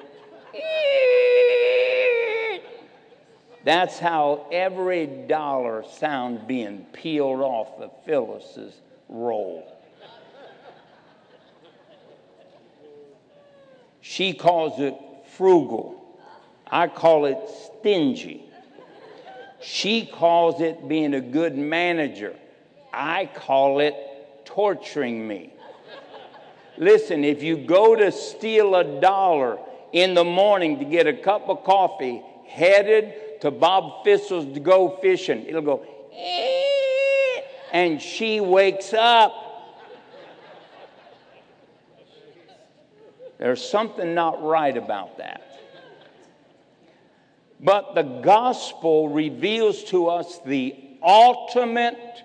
That's 3.69 3.99
how 3.99 4.47
every 4.51 5.05
dollar 5.05 5.85
sounds 5.99 6.41
being 6.47 6.87
peeled 6.95 7.43
off 7.43 7.79
of 7.79 7.91
Phyllis's 8.07 8.81
roll. 9.11 9.63
She 14.01 14.33
calls 14.33 14.81
it 14.81 14.95
frugal. 15.37 16.03
I 16.67 16.89
call 16.89 17.27
it 17.27 17.37
stingy. 17.67 18.47
She 19.61 20.07
calls 20.07 20.63
it 20.63 20.89
being 20.89 21.13
a 21.13 21.21
good 21.21 21.55
manager. 21.55 22.35
I 22.91 23.27
call 23.27 23.81
it 23.81 23.95
torturing 24.47 25.29
me. 25.29 25.53
Listen, 26.79 27.23
if 27.23 27.43
you 27.43 27.59
go 27.59 27.95
to 27.95 28.13
steal 28.13 28.77
a 28.77 28.99
dollar 28.99 29.59
in 29.93 30.15
the 30.15 30.25
morning 30.25 30.79
to 30.79 30.87
get 30.87 31.07
a 31.07 31.13
cup 31.13 31.51
of 31.51 31.65
coffee, 31.65 32.23
headed 32.47 33.28
to 33.41 33.51
Bob 33.51 34.05
Thistle's 34.05 34.53
to 34.55 34.61
go 34.61 34.99
fishing, 35.01 35.47
it'll 35.47 35.63
go, 35.63 35.87
"Eh," 36.13 37.43
and 37.73 38.01
she 38.01 38.41
wakes 38.41 38.93
up. 38.93 39.45
There's 43.39 43.65
something 43.65 44.15
not 44.15 44.43
right 44.43 44.77
about 44.77 45.19
that. 45.19 45.43
But 47.61 47.95
the 47.95 48.03
gospel 48.03 49.09
reveals 49.09 49.85
to 49.85 50.09
us 50.09 50.39
the 50.45 50.77
ultimate 51.03 52.23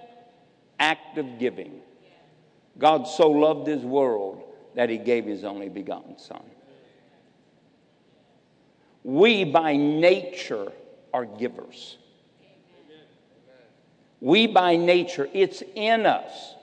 act 0.79 1.17
of 1.17 1.39
giving. 1.39 1.81
God 2.77 3.07
so 3.07 3.29
loved 3.29 3.67
his 3.67 3.83
world 3.83 4.43
that 4.75 4.89
he 4.89 4.97
gave 4.97 5.25
his 5.25 5.43
only 5.43 5.69
begotten 5.69 6.17
Son. 6.17 6.41
We 9.03 9.43
by 9.43 9.75
nature 9.75 10.71
are 11.13 11.25
givers. 11.25 11.97
We 14.19 14.47
by 14.47 14.77
nature, 14.77 15.29
it's 15.33 15.61
in 15.75 16.05
us 16.05 16.55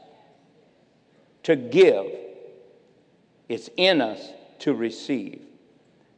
to 1.43 1.57
give, 1.57 2.07
it's 3.49 3.69
in 3.77 4.01
us 4.01 4.21
to 4.61 4.75
receive. 4.75 5.43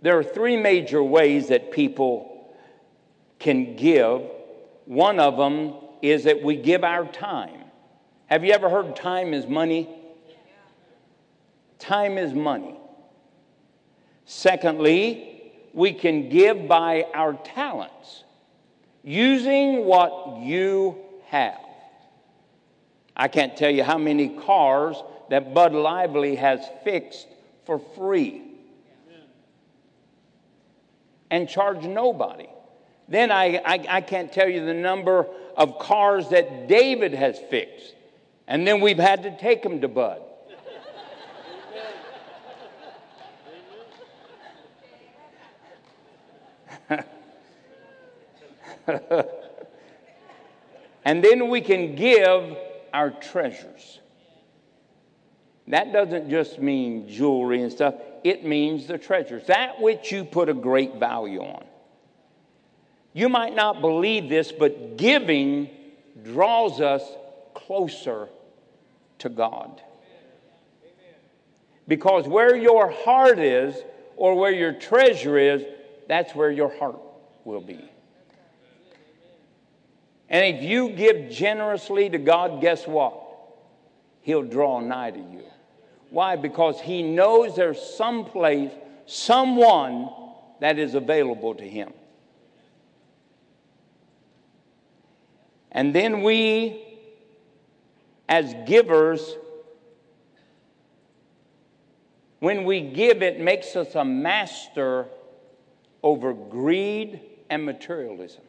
There 0.03 0.19
are 0.19 0.25
three 0.25 0.57
major 0.57 1.03
ways 1.03 1.49
that 1.49 1.73
people 1.73 2.55
can 3.39 3.77
give. 3.77 4.23
One 4.85 5.21
of 5.21 5.37
them 5.37 5.75
is 6.01 6.25
that 6.25 6.43
we 6.43 6.57
give 6.57 6.85
our 6.85 7.07
time. 7.07 7.61
Have 8.27 8.45
you 8.45 8.53
ever 8.53 8.69
heard 8.69 8.97
time 8.97 9.35
is 9.35 9.47
money? 9.47 9.89
Time 11.79 12.19
is 12.19 12.33
money. 12.33 12.77
Secondly, 14.25 15.53
we 15.73 15.93
can 15.93 16.29
give 16.29 16.69
by 16.69 17.07
our 17.15 17.35
talents, 17.35 18.22
using 19.03 19.85
what 19.85 20.39
you 20.41 20.99
have. 21.27 21.59
I 23.17 23.29
can't 23.29 23.57
tell 23.57 23.71
you 23.71 23.85
how 23.85 23.99
many 23.99 24.31
cars 24.41 24.97
that 25.31 25.55
Bud 25.55 25.73
Lively 25.75 26.37
has 26.37 26.61
fixed 26.85 27.27
for 27.65 27.79
free 27.79 28.43
and 31.31 31.49
charge 31.49 31.85
nobody. 31.85 32.49
Then 33.09 33.33
I, 33.33 33.61
I, 33.65 33.87
I, 33.89 34.01
can't 34.03 34.33
tell 34.33 34.49
you 34.49 34.65
the 34.65 34.75
number 34.75 35.27
of 35.57 35.79
cars 35.79 36.29
that 36.29 36.69
David 36.69 37.15
has 37.15 37.39
fixed. 37.51 37.95
And 38.47 38.67
then 38.67 38.81
we've 38.81 38.99
had 38.99 39.23
to 39.25 39.37
take 39.39 39.63
them 39.63 39.81
to 39.81 39.89
Bud. 39.89 40.23
and 51.05 51.23
then 51.25 51.49
we 51.49 51.61
can 51.61 51.95
give 51.95 52.57
our 52.93 53.11
treasures. 53.11 54.01
That 55.69 55.93
doesn't 55.93 56.29
just 56.29 56.59
mean 56.59 57.09
jewelry 57.09 57.63
and 57.63 57.71
stuff, 57.73 57.95
it 58.25 58.45
means 58.45 58.87
the 58.87 58.99
treasures, 58.99 59.47
that 59.47 59.81
which 59.81 60.13
you 60.13 60.25
put 60.25 60.49
a 60.49 60.55
great 60.55 60.97
value 60.97 61.43
on. 61.43 61.65
You 63.13 63.29
might 63.29 63.55
not 63.55 63.81
believe 63.81 64.29
this, 64.29 64.53
but 64.53 64.97
giving 64.97 65.71
draws 66.25 66.81
us 66.81 67.03
closer 67.55 68.29
to 69.19 69.29
God. 69.29 69.83
Because 71.87 72.27
where 72.27 72.57
your 72.57 72.91
heart 72.91 73.39
is, 73.39 73.77
or 74.17 74.35
where 74.37 74.53
your 74.53 74.73
treasure 74.73 75.37
is, 75.37 75.63
that's 76.09 76.35
where 76.35 76.51
your 76.51 76.77
heart 76.79 76.99
will 77.45 77.61
be. 77.61 77.92
And 80.33 80.57
if 80.57 80.63
you 80.63 80.89
give 80.89 81.31
generously 81.31 82.09
to 82.09 82.17
God, 82.17 82.63
guess 82.63 82.87
what? 82.87 83.21
He'll 84.23 84.43
draw 84.43 84.81
nigh 84.81 85.11
to 85.11 85.19
you. 85.19 85.45
Why? 86.09 86.37
Because 86.37 86.81
He 86.81 87.03
knows 87.03 87.55
there's 87.55 87.81
some 87.81 88.25
place, 88.25 88.71
someone 89.05 90.09
that 90.61 90.79
is 90.79 90.95
available 90.95 91.55
to 91.57 91.69
Him. 91.69 91.93
And 95.71 95.95
then 95.95 96.23
we, 96.23 96.83
as 98.27 98.55
givers, 98.67 99.37
when 102.39 102.65
we 102.65 102.81
give, 102.81 103.23
it 103.23 103.39
makes 103.39 103.77
us 103.77 103.95
a 103.95 104.05
master 104.05 105.09
over 106.03 106.33
greed 106.33 107.21
and 107.51 107.67
materialism. 107.67 108.43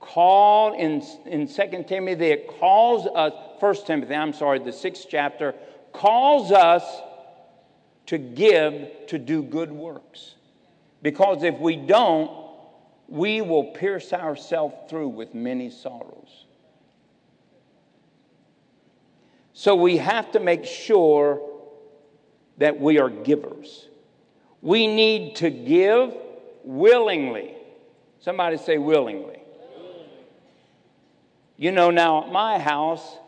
Called 0.00 0.74
in, 0.74 1.02
in 1.26 1.48
2 1.48 1.84
Timothy, 1.88 2.26
it 2.26 2.48
calls 2.60 3.06
us, 3.06 3.32
1 3.60 3.74
Timothy, 3.86 4.14
I'm 4.14 4.32
sorry, 4.32 4.58
the 4.58 4.72
sixth 4.72 5.06
chapter, 5.08 5.54
calls 5.92 6.52
us 6.52 6.84
to 8.06 8.16
give 8.18 8.88
to 9.08 9.18
do 9.18 9.42
good 9.42 9.72
works. 9.72 10.36
Because 11.02 11.42
if 11.42 11.58
we 11.58 11.76
don't, 11.76 12.30
we 13.08 13.40
will 13.40 13.64
pierce 13.64 14.12
ourselves 14.12 14.74
through 14.88 15.08
with 15.08 15.34
many 15.34 15.70
sorrows. 15.70 16.46
So 19.52 19.74
we 19.74 19.96
have 19.96 20.30
to 20.32 20.40
make 20.40 20.64
sure 20.64 21.42
that 22.58 22.78
we 22.80 22.98
are 22.98 23.10
givers. 23.10 23.88
We 24.62 24.86
need 24.86 25.36
to 25.36 25.50
give 25.50 26.14
willingly. 26.64 27.54
Somebody 28.20 28.56
say 28.56 28.78
willingly. 28.78 29.42
You 31.58 31.72
know, 31.72 31.90
now 31.90 32.24
at 32.24 32.32
my 32.32 32.58
house, 32.58 33.18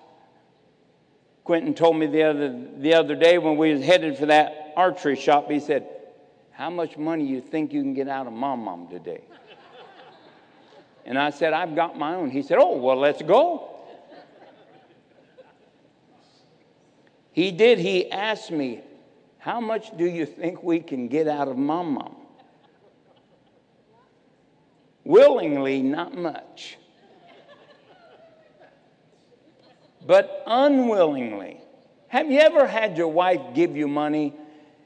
Quentin 1.44 1.74
told 1.74 1.97
me 1.97 2.07
the 2.07 2.23
other, 2.23 2.65
the 2.78 2.94
other 2.94 3.15
day 3.16 3.36
when 3.36 3.59
we 3.59 3.74
was 3.74 3.85
headed 3.85 4.16
for 4.16 4.27
that 4.27 4.73
archery 4.77 5.16
shop, 5.16 5.51
he 5.51 5.61
said, 5.61 5.86
how 6.61 6.69
much 6.69 6.98
money 6.98 7.24
you 7.24 7.40
think 7.40 7.73
you 7.73 7.81
can 7.81 7.94
get 7.94 8.07
out 8.07 8.27
of 8.27 8.35
mom 8.35 8.61
mom 8.61 8.86
today? 8.89 9.23
And 11.07 11.19
I 11.19 11.31
said, 11.31 11.55
I've 11.55 11.74
got 11.74 11.98
my 11.98 12.15
own. 12.15 12.31
He 12.31 12.43
said, 12.43 12.59
Oh, 12.61 12.77
well, 12.77 12.98
let's 12.98 13.23
go. 13.23 13.81
He 17.32 17.51
did. 17.51 17.78
He 17.78 18.12
asked 18.12 18.51
me, 18.51 18.82
How 19.39 19.59
much 19.59 19.97
do 19.97 20.05
you 20.05 20.27
think 20.27 20.62
we 20.62 20.81
can 20.81 21.09
get 21.09 21.27
out 21.27 21.48
of 21.48 21.57
mom 21.57 21.94
mom? 21.94 22.16
Willingly, 25.02 25.81
not 25.81 26.15
much. 26.15 26.77
But 30.06 30.43
unwillingly. 30.47 31.60
Have 32.09 32.31
you 32.31 32.40
ever 32.40 32.66
had 32.66 32.97
your 32.97 33.09
wife 33.09 33.40
give 33.55 33.77
you 33.77 33.86
money 33.86 34.35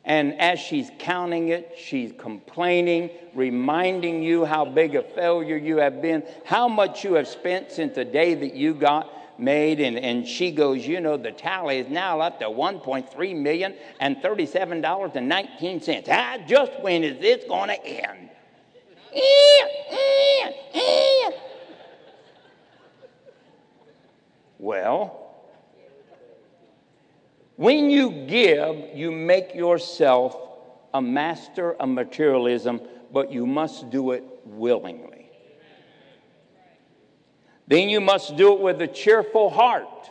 and 0.05 0.39
as 0.39 0.59
she's 0.61 0.91
counting 0.99 1.49
it, 1.49 1.77
she's 1.79 2.13
complaining, 2.19 3.09
reminding 3.35 4.23
you 4.23 4.45
how 4.45 4.67
big 4.67 4.95
a 4.95 5.03
failure 5.03 5.57
you 5.57 5.79
have 5.79 6.03
been, 6.03 6.23
how 6.45 6.69
much 6.69 7.05
you 7.05 7.15
have 7.15 7.27
spent 7.27 7.73
since 7.73 7.95
the 7.95 8.05
day 8.05 8.35
that 8.35 8.55
you 8.55 8.75
got 8.75 9.11
made. 9.41 9.81
And, 9.81 9.99
and 9.99 10.29
she 10.29 10.51
goes, 10.51 10.87
You 10.87 11.01
know, 11.01 11.17
the 11.17 11.33
tally 11.33 11.79
is 11.79 11.89
now 11.89 12.21
up 12.21 12.39
to 12.41 12.47
$1.3 12.47 13.37
million 13.41 13.75
and 13.99 14.17
$37.19. 14.19 16.09
Ah, 16.11 16.39
just 16.47 16.79
when 16.81 17.03
is 17.03 17.19
this 17.19 17.45
going 17.49 17.71
to 17.71 17.87
end? 17.87 18.29
Well, 24.65 25.21
When 27.57 27.91
you 27.91 28.25
give, 28.27 28.97
you 28.97 29.11
make 29.13 29.55
yourself 29.55 30.35
a 30.95 31.03
master 31.03 31.75
of 31.75 31.91
materialism, 31.91 32.81
but 33.13 33.31
you 33.31 33.47
must 33.47 33.91
do 33.91 34.13
it 34.13 34.25
willingly. 34.47 35.31
Then 37.69 37.91
you 37.91 38.01
must 38.01 38.37
do 38.39 38.55
it 38.55 38.61
with 38.61 38.81
a 38.81 38.89
cheerful 38.89 39.51
heart. 39.51 40.11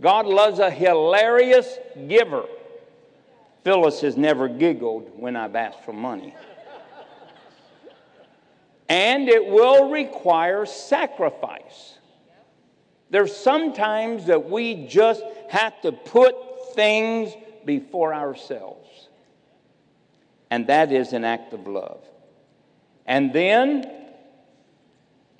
God 0.00 0.26
loves 0.26 0.58
a 0.58 0.70
hilarious 0.70 1.78
giver. 2.08 2.44
Phyllis 3.62 4.00
has 4.00 4.16
never 4.16 4.48
giggled 4.48 5.12
when 5.16 5.36
I've 5.36 5.54
asked 5.54 5.84
for 5.84 5.92
money. 5.92 6.34
And 8.88 9.28
it 9.28 9.46
will 9.46 9.90
require 9.90 10.66
sacrifice. 10.66 11.99
There's 13.10 13.34
sometimes 13.34 14.26
that 14.26 14.48
we 14.48 14.86
just 14.86 15.22
have 15.50 15.80
to 15.82 15.92
put 15.92 16.34
things 16.74 17.32
before 17.64 18.14
ourselves. 18.14 19.08
And 20.50 20.68
that 20.68 20.92
is 20.92 21.12
an 21.12 21.24
act 21.24 21.52
of 21.52 21.66
love. 21.66 22.02
And 23.06 23.32
then, 23.32 23.90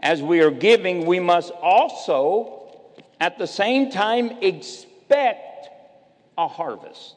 as 0.01 0.23
we 0.23 0.41
are 0.41 0.51
giving, 0.51 1.07
we 1.07 1.21
must 1.21 1.53
also, 1.53 2.69
at 3.21 3.39
the 3.39 3.47
same 3.47 3.91
time, 3.91 4.39
expect 4.41 5.69
a 6.37 6.49
harvest. 6.49 7.15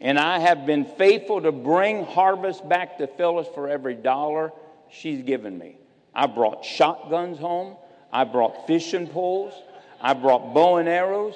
And 0.00 0.18
I 0.18 0.40
have 0.40 0.66
been 0.66 0.84
faithful 0.84 1.40
to 1.42 1.52
bring 1.52 2.04
harvest 2.04 2.68
back 2.68 2.98
to 2.98 3.06
Phyllis 3.06 3.46
for 3.54 3.68
every 3.68 3.94
dollar 3.94 4.52
she's 4.90 5.22
given 5.22 5.56
me. 5.56 5.76
I 6.14 6.26
brought 6.26 6.64
shotguns 6.64 7.38
home. 7.38 7.76
I 8.12 8.24
brought 8.24 8.66
fishing 8.66 9.06
poles. 9.06 9.54
I 10.00 10.14
brought 10.14 10.52
bow 10.52 10.76
and 10.76 10.88
arrows. 10.88 11.34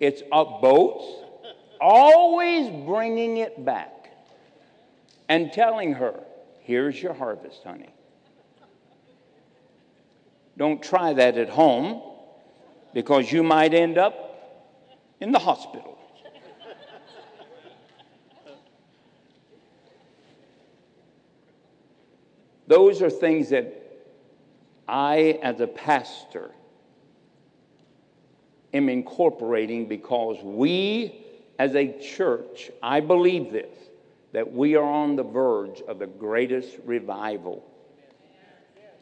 It's 0.00 0.22
up 0.32 0.60
boats. 0.60 1.04
Always 1.80 2.70
bringing 2.86 3.36
it 3.36 3.64
back 3.64 4.10
and 5.28 5.52
telling 5.52 5.94
her, 5.94 6.20
here's 6.60 7.00
your 7.00 7.14
harvest, 7.14 7.62
honey. 7.64 7.90
Don't 10.56 10.82
try 10.82 11.12
that 11.12 11.36
at 11.36 11.50
home 11.50 12.02
because 12.94 13.30
you 13.30 13.42
might 13.42 13.74
end 13.74 13.98
up 13.98 14.14
in 15.20 15.32
the 15.32 15.38
hospital. 15.38 15.95
Those 22.66 23.02
are 23.02 23.10
things 23.10 23.50
that 23.50 23.82
I, 24.88 25.38
as 25.42 25.60
a 25.60 25.66
pastor, 25.66 26.50
am 28.72 28.88
incorporating 28.88 29.86
because 29.86 30.38
we, 30.42 31.24
as 31.58 31.74
a 31.74 31.98
church, 31.98 32.70
I 32.82 33.00
believe 33.00 33.52
this, 33.52 33.74
that 34.32 34.52
we 34.52 34.76
are 34.76 34.84
on 34.84 35.16
the 35.16 35.22
verge 35.22 35.80
of 35.88 35.98
the 35.98 36.06
greatest 36.06 36.76
revival 36.84 37.64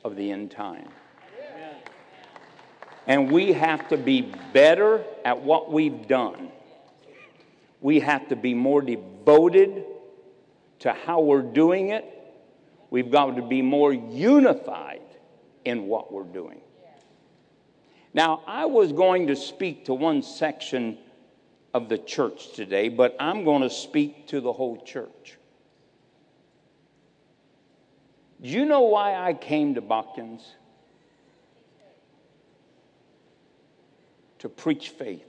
of 0.04 0.16
the 0.16 0.30
end 0.30 0.50
time. 0.50 0.88
And 3.06 3.30
we 3.30 3.52
have 3.52 3.88
to 3.88 3.96
be 3.98 4.32
better 4.52 5.04
at 5.24 5.42
what 5.42 5.70
we've 5.70 6.06
done. 6.06 6.50
We 7.80 8.00
have 8.00 8.28
to 8.28 8.36
be 8.36 8.54
more 8.54 8.80
devoted 8.80 9.84
to 10.80 10.92
how 10.92 11.20
we're 11.20 11.42
doing 11.42 11.90
it. 11.90 12.23
We've 12.94 13.10
got 13.10 13.34
to 13.34 13.42
be 13.42 13.60
more 13.60 13.92
unified 13.92 15.02
in 15.64 15.88
what 15.88 16.12
we're 16.12 16.22
doing. 16.22 16.60
Now, 18.12 18.42
I 18.46 18.66
was 18.66 18.92
going 18.92 19.26
to 19.26 19.34
speak 19.34 19.86
to 19.86 19.94
one 19.94 20.22
section 20.22 20.98
of 21.74 21.88
the 21.88 21.98
church 21.98 22.52
today, 22.52 22.88
but 22.88 23.16
I'm 23.18 23.42
going 23.42 23.62
to 23.62 23.68
speak 23.68 24.28
to 24.28 24.40
the 24.40 24.52
whole 24.52 24.80
church. 24.80 25.36
Do 28.40 28.48
you 28.48 28.64
know 28.64 28.82
why 28.82 29.16
I 29.16 29.34
came 29.34 29.74
to 29.74 29.80
Bachkins? 29.80 30.54
To 34.38 34.48
preach 34.48 34.90
faith. 34.90 35.26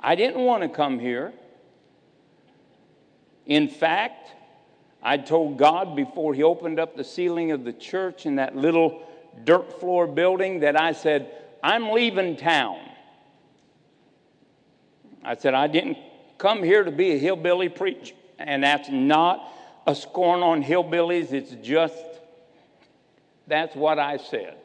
I 0.00 0.16
didn't 0.16 0.40
want 0.40 0.64
to 0.64 0.68
come 0.68 0.98
here. 0.98 1.32
In 3.46 3.68
fact, 3.68 4.32
I 5.02 5.16
told 5.16 5.58
God 5.58 5.96
before 5.96 6.34
He 6.34 6.42
opened 6.42 6.78
up 6.78 6.96
the 6.96 7.04
ceiling 7.04 7.50
of 7.50 7.64
the 7.64 7.72
church 7.72 8.24
in 8.26 8.36
that 8.36 8.56
little 8.56 9.02
dirt 9.44 9.80
floor 9.80 10.06
building 10.06 10.60
that 10.60 10.80
I 10.80 10.92
said, 10.92 11.30
I'm 11.62 11.90
leaving 11.90 12.36
town. 12.36 12.78
I 15.24 15.36
said, 15.36 15.54
I 15.54 15.66
didn't 15.66 15.98
come 16.38 16.62
here 16.62 16.84
to 16.84 16.90
be 16.90 17.12
a 17.12 17.18
hillbilly 17.18 17.68
preacher. 17.68 18.14
And 18.38 18.64
that's 18.64 18.88
not 18.88 19.48
a 19.86 19.94
scorn 19.94 20.42
on 20.42 20.62
hillbillies, 20.62 21.32
it's 21.32 21.52
just 21.66 21.96
that's 23.46 23.74
what 23.74 23.98
I 23.98 24.16
said. 24.16 24.56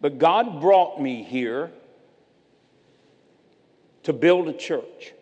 But 0.00 0.18
God 0.18 0.60
brought 0.60 1.00
me 1.00 1.22
here 1.22 1.70
to 4.04 4.12
build 4.14 4.48
a 4.48 4.54
church. 4.54 5.12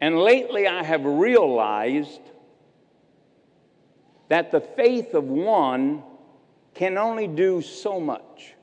And 0.00 0.18
lately 0.18 0.66
I 0.66 0.82
have 0.82 1.04
realized 1.04 2.20
that 4.28 4.50
the 4.50 4.60
faith 4.60 5.14
of 5.14 5.24
one 5.24 6.02
can 6.74 6.96
only 6.96 7.26
do 7.26 7.60
so 7.60 8.00
much. 8.00 8.54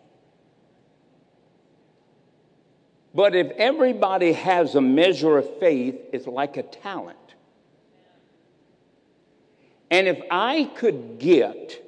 But 3.14 3.36
if 3.36 3.52
everybody 3.58 4.34
has 4.34 4.76
a 4.76 4.82
measure 4.82 5.38
of 5.38 5.60
faith, 5.60 5.96
it's 6.14 6.28
like 6.28 6.58
a 6.58 6.64
talent. 6.64 7.18
And 9.90 10.08
if 10.08 10.22
I 10.30 10.66
could 10.76 11.18
get 11.20 11.84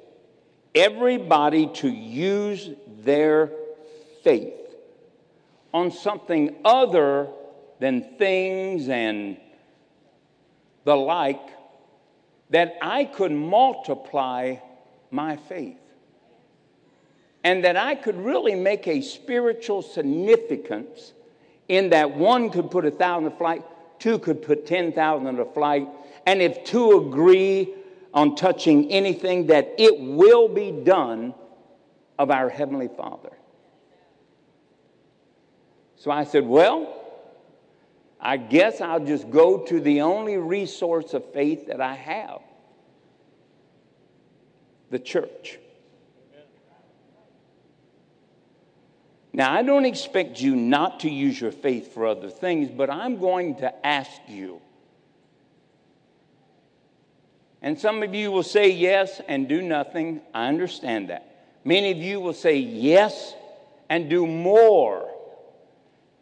everybody 0.74 1.66
to 1.66 1.88
use 1.88 2.70
their 3.02 3.50
faith 4.22 4.54
on 5.72 5.90
something 5.90 6.56
other 6.64 7.28
than 7.80 8.16
things 8.18 8.88
and 8.88 9.38
the 10.84 10.94
like, 10.94 11.40
that 12.50 12.76
I 12.80 13.04
could 13.04 13.32
multiply 13.32 14.56
my 15.10 15.36
faith. 15.36 15.76
And 17.42 17.64
that 17.64 17.76
I 17.76 17.94
could 17.94 18.16
really 18.16 18.54
make 18.54 18.86
a 18.86 19.00
spiritual 19.00 19.82
significance 19.82 21.14
in 21.68 21.90
that 21.90 22.10
one 22.10 22.50
could 22.50 22.70
put 22.70 22.84
a 22.84 22.90
thousand 22.90 23.30
to 23.30 23.36
flight, 23.36 23.64
two 23.98 24.18
could 24.18 24.42
put 24.42 24.66
10,000 24.66 25.36
to 25.36 25.44
flight. 25.46 25.88
And 26.26 26.42
if 26.42 26.64
two 26.64 27.08
agree 27.08 27.72
on 28.12 28.34
touching 28.34 28.90
anything, 28.90 29.46
that 29.46 29.74
it 29.78 29.98
will 29.98 30.48
be 30.48 30.70
done 30.70 31.32
of 32.18 32.30
our 32.30 32.50
Heavenly 32.50 32.88
Father. 32.88 33.30
So 35.96 36.10
I 36.10 36.24
said, 36.24 36.44
Well, 36.44 36.99
I 38.20 38.36
guess 38.36 38.80
I'll 38.80 39.04
just 39.04 39.30
go 39.30 39.58
to 39.66 39.80
the 39.80 40.02
only 40.02 40.36
resource 40.36 41.14
of 41.14 41.32
faith 41.32 41.68
that 41.68 41.80
I 41.80 41.94
have 41.94 42.40
the 44.90 44.98
church. 44.98 45.58
Now, 49.32 49.52
I 49.52 49.62
don't 49.62 49.84
expect 49.84 50.40
you 50.40 50.56
not 50.56 51.00
to 51.00 51.10
use 51.10 51.40
your 51.40 51.52
faith 51.52 51.94
for 51.94 52.06
other 52.06 52.28
things, 52.28 52.68
but 52.68 52.90
I'm 52.90 53.18
going 53.18 53.56
to 53.56 53.86
ask 53.86 54.10
you. 54.26 54.60
And 57.62 57.78
some 57.78 58.02
of 58.02 58.14
you 58.14 58.32
will 58.32 58.42
say 58.42 58.70
yes 58.70 59.20
and 59.28 59.48
do 59.48 59.62
nothing. 59.62 60.20
I 60.34 60.48
understand 60.48 61.10
that. 61.10 61.58
Many 61.64 61.92
of 61.92 61.98
you 61.98 62.18
will 62.18 62.32
say 62.32 62.56
yes 62.56 63.34
and 63.88 64.10
do 64.10 64.26
more 64.26 65.08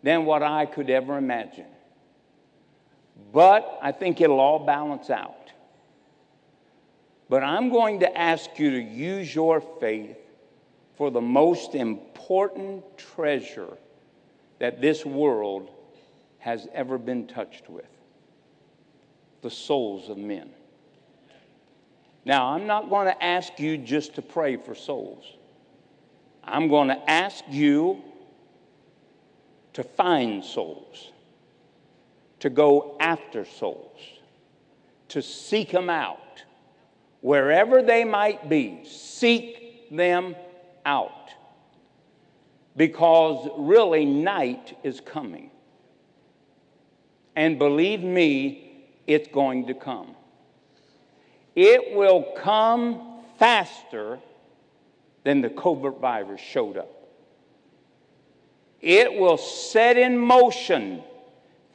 than 0.02 0.26
what 0.26 0.42
I 0.42 0.66
could 0.66 0.90
ever 0.90 1.16
imagine. 1.16 1.66
But 3.32 3.78
I 3.82 3.92
think 3.92 4.20
it'll 4.20 4.40
all 4.40 4.64
balance 4.64 5.10
out. 5.10 5.34
But 7.28 7.42
I'm 7.42 7.68
going 7.70 8.00
to 8.00 8.18
ask 8.18 8.58
you 8.58 8.70
to 8.70 8.80
use 8.80 9.34
your 9.34 9.60
faith 9.60 10.16
for 10.96 11.10
the 11.10 11.20
most 11.20 11.74
important 11.74 12.84
treasure 12.96 13.76
that 14.58 14.80
this 14.80 15.04
world 15.04 15.70
has 16.38 16.66
ever 16.72 16.96
been 16.96 17.26
touched 17.26 17.68
with 17.68 17.86
the 19.42 19.50
souls 19.50 20.08
of 20.08 20.16
men. 20.16 20.50
Now, 22.24 22.48
I'm 22.48 22.66
not 22.66 22.90
going 22.90 23.06
to 23.06 23.24
ask 23.24 23.58
you 23.58 23.76
just 23.78 24.14
to 24.16 24.22
pray 24.22 24.56
for 24.56 24.74
souls. 24.74 25.24
I'm 26.42 26.68
going 26.68 26.88
to 26.88 27.10
ask 27.10 27.44
you 27.48 28.02
to 29.74 29.82
find 29.84 30.44
souls 30.44 31.12
to 32.40 32.50
go 32.50 32.96
after 33.00 33.44
souls, 33.44 34.00
to 35.08 35.22
seek 35.22 35.72
them 35.72 35.90
out 35.90 36.42
wherever 37.20 37.82
they 37.82 38.04
might 38.04 38.48
be, 38.48 38.80
seek 38.84 39.88
them 39.90 40.36
out. 40.86 41.30
Because 42.76 43.48
really, 43.56 44.04
night 44.04 44.78
is 44.84 45.00
coming. 45.00 45.50
And 47.34 47.58
believe 47.58 48.02
me, 48.02 48.86
it's 49.06 49.28
going 49.28 49.66
to 49.66 49.74
come. 49.74 50.14
It 51.56 51.96
will 51.96 52.34
come 52.36 53.22
faster 53.38 54.18
than 55.24 55.40
the 55.40 55.48
COVID 55.48 56.00
virus 56.00 56.40
showed 56.40 56.76
up. 56.76 57.08
It 58.80 59.12
will 59.12 59.38
set 59.38 59.96
in 59.96 60.16
motion 60.16 61.02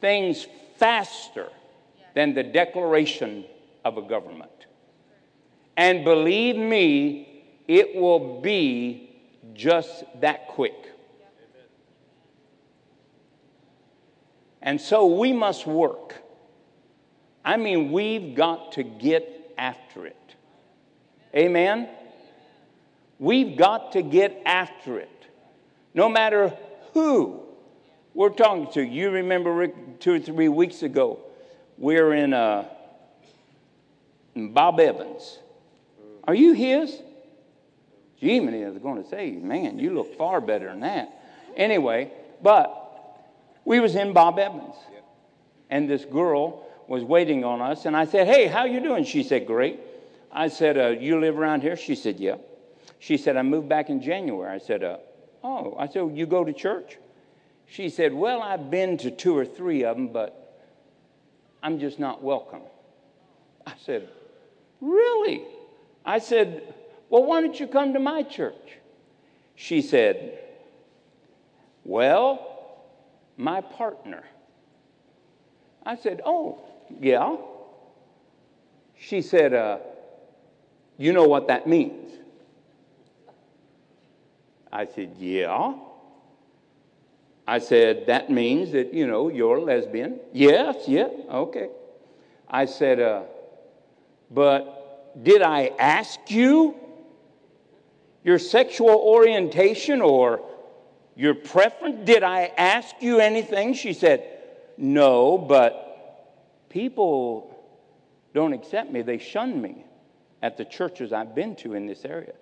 things 0.04 0.46
faster 0.76 1.48
than 2.14 2.34
the 2.34 2.42
declaration 2.42 3.42
of 3.86 3.96
a 3.96 4.02
government. 4.02 4.66
And 5.78 6.04
believe 6.04 6.56
me, 6.56 7.42
it 7.66 7.96
will 7.96 8.42
be 8.42 9.16
just 9.54 10.04
that 10.20 10.48
quick. 10.48 10.74
And 14.60 14.78
so 14.78 15.06
we 15.06 15.32
must 15.32 15.66
work. 15.66 16.16
I 17.42 17.56
mean, 17.56 17.90
we've 17.90 18.34
got 18.34 18.72
to 18.72 18.82
get 18.82 19.54
after 19.56 20.04
it. 20.04 20.34
Amen? 21.34 21.88
We've 23.18 23.56
got 23.56 23.92
to 23.92 24.02
get 24.02 24.42
after 24.44 24.98
it. 24.98 25.26
No 25.94 26.10
matter 26.10 26.54
who 26.92 27.43
we're 28.14 28.30
talking 28.30 28.70
to. 28.72 28.82
You 28.82 29.10
remember, 29.10 29.52
Rick, 29.52 30.00
two 30.00 30.14
or 30.14 30.20
three 30.20 30.48
weeks 30.48 30.82
ago, 30.82 31.18
we 31.76 31.94
we're 31.96 32.14
in, 32.14 32.32
uh, 32.32 32.68
in 34.34 34.52
Bob 34.52 34.80
Evans. 34.80 35.38
Are 36.24 36.34
you 36.34 36.52
his? 36.52 36.96
Jiminy 38.16 38.62
is 38.62 38.78
going 38.78 39.02
to 39.02 39.08
say, 39.08 39.32
man, 39.32 39.78
you 39.78 39.92
look 39.92 40.16
far 40.16 40.40
better 40.40 40.68
than 40.68 40.80
that. 40.80 41.12
Anyway, 41.56 42.10
but 42.42 42.80
we 43.64 43.80
was 43.80 43.96
in 43.96 44.12
Bob 44.12 44.38
Evans. 44.38 44.76
And 45.68 45.90
this 45.90 46.04
girl 46.04 46.64
was 46.86 47.02
waiting 47.02 47.44
on 47.44 47.60
us. 47.60 47.84
And 47.84 47.96
I 47.96 48.04
said, 48.04 48.26
hey, 48.26 48.46
how 48.46 48.64
you 48.64 48.80
doing? 48.80 49.04
She 49.04 49.22
said, 49.22 49.46
great. 49.46 49.80
I 50.30 50.48
said, 50.48 50.78
uh, 50.78 50.88
you 50.88 51.20
live 51.20 51.38
around 51.38 51.62
here? 51.62 51.76
She 51.76 51.94
said, 51.94 52.20
yeah. 52.20 52.36
She 52.98 53.16
said, 53.16 53.36
I 53.36 53.42
moved 53.42 53.68
back 53.68 53.90
in 53.90 54.00
January. 54.00 54.50
I 54.50 54.58
said, 54.58 54.84
uh, 54.84 54.98
oh. 55.42 55.76
I 55.78 55.86
said, 55.88 56.16
you 56.16 56.26
go 56.26 56.44
to 56.44 56.52
church? 56.52 56.96
She 57.66 57.88
said, 57.88 58.12
well, 58.12 58.42
I've 58.42 58.70
been 58.70 58.98
to 58.98 59.10
two 59.10 59.36
or 59.36 59.44
three 59.44 59.84
of 59.84 59.96
them, 59.96 60.08
but 60.08 60.62
I'm 61.62 61.78
just 61.78 61.98
not 61.98 62.22
welcome. 62.22 62.62
I 63.66 63.72
said, 63.84 64.08
really? 64.80 65.42
I 66.04 66.18
said, 66.18 66.74
well, 67.08 67.24
why 67.24 67.40
don't 67.40 67.58
you 67.58 67.66
come 67.66 67.94
to 67.94 67.98
my 67.98 68.22
church? 68.22 68.78
She 69.56 69.82
said, 69.82 70.38
well, 71.84 72.54
my 73.36 73.60
partner. 73.60 74.24
I 75.84 75.96
said, 75.96 76.20
Oh, 76.24 76.60
yeah. 77.00 77.36
She 78.96 79.22
said, 79.22 79.52
uh, 79.52 79.78
You 80.96 81.12
know 81.12 81.24
what 81.24 81.48
that 81.48 81.66
means? 81.66 82.12
I 84.72 84.86
said, 84.86 85.16
Yeah. 85.18 85.74
I 87.46 87.58
said, 87.58 88.06
That 88.06 88.30
means 88.30 88.72
that, 88.72 88.94
you 88.94 89.06
know, 89.06 89.28
you're 89.28 89.56
a 89.56 89.62
lesbian. 89.62 90.20
Yes, 90.32 90.88
yeah, 90.88 91.08
okay. 91.30 91.68
I 92.48 92.64
said, 92.66 93.00
uh, 93.00 93.22
But 94.30 95.22
did 95.22 95.42
I 95.42 95.72
ask 95.78 96.18
you 96.28 96.74
your 98.22 98.38
sexual 98.38 98.96
orientation 98.96 100.00
or 100.00 100.40
your 101.14 101.34
preference? 101.34 102.06
Did 102.06 102.22
I 102.22 102.52
ask 102.56 102.94
you 103.00 103.20
anything? 103.20 103.74
She 103.74 103.92
said, 103.92 104.24
No, 104.78 105.38
but 105.38 106.68
people 106.70 107.54
don't 108.32 108.52
accept 108.52 108.90
me. 108.90 109.02
They 109.02 109.18
shun 109.18 109.60
me 109.60 109.84
at 110.42 110.56
the 110.56 110.64
churches 110.64 111.12
I've 111.12 111.34
been 111.34 111.56
to 111.56 111.74
in 111.74 111.86
this 111.86 112.04
area. 112.04 112.32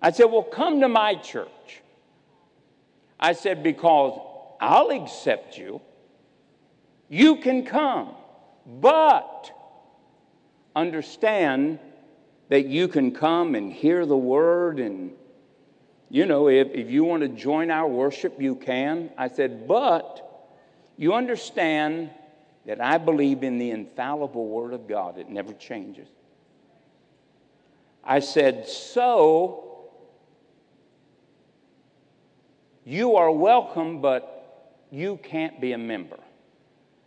I 0.00 0.12
said, 0.12 0.24
Well, 0.24 0.42
come 0.42 0.80
to 0.80 0.88
my 0.88 1.14
church. 1.14 1.82
I 3.20 3.34
said, 3.34 3.62
Because 3.62 4.18
I'll 4.60 4.90
accept 4.90 5.58
you. 5.58 5.80
You 7.08 7.36
can 7.36 7.64
come, 7.64 8.14
but 8.66 9.50
understand 10.74 11.78
that 12.48 12.66
you 12.66 12.88
can 12.88 13.12
come 13.12 13.54
and 13.54 13.72
hear 13.72 14.06
the 14.06 14.16
word 14.16 14.78
and 14.80 15.12
you 16.08 16.24
know, 16.24 16.48
if, 16.48 16.68
if 16.72 16.90
you 16.90 17.04
want 17.04 17.22
to 17.22 17.28
join 17.28 17.70
our 17.70 17.88
worship, 17.88 18.40
you 18.40 18.54
can. 18.54 19.10
I 19.18 19.28
said, 19.28 19.66
but 19.66 20.22
you 20.96 21.14
understand 21.14 22.10
that 22.64 22.80
I 22.80 22.98
believe 22.98 23.42
in 23.42 23.58
the 23.58 23.70
infallible 23.70 24.46
Word 24.46 24.72
of 24.72 24.86
God, 24.86 25.18
it 25.18 25.28
never 25.28 25.52
changes. 25.52 26.08
I 28.04 28.20
said, 28.20 28.68
so 28.68 29.90
you 32.84 33.16
are 33.16 33.30
welcome, 33.32 34.00
but 34.00 34.35
you 34.90 35.18
can't 35.22 35.60
be 35.60 35.72
a 35.72 35.78
member 35.78 36.18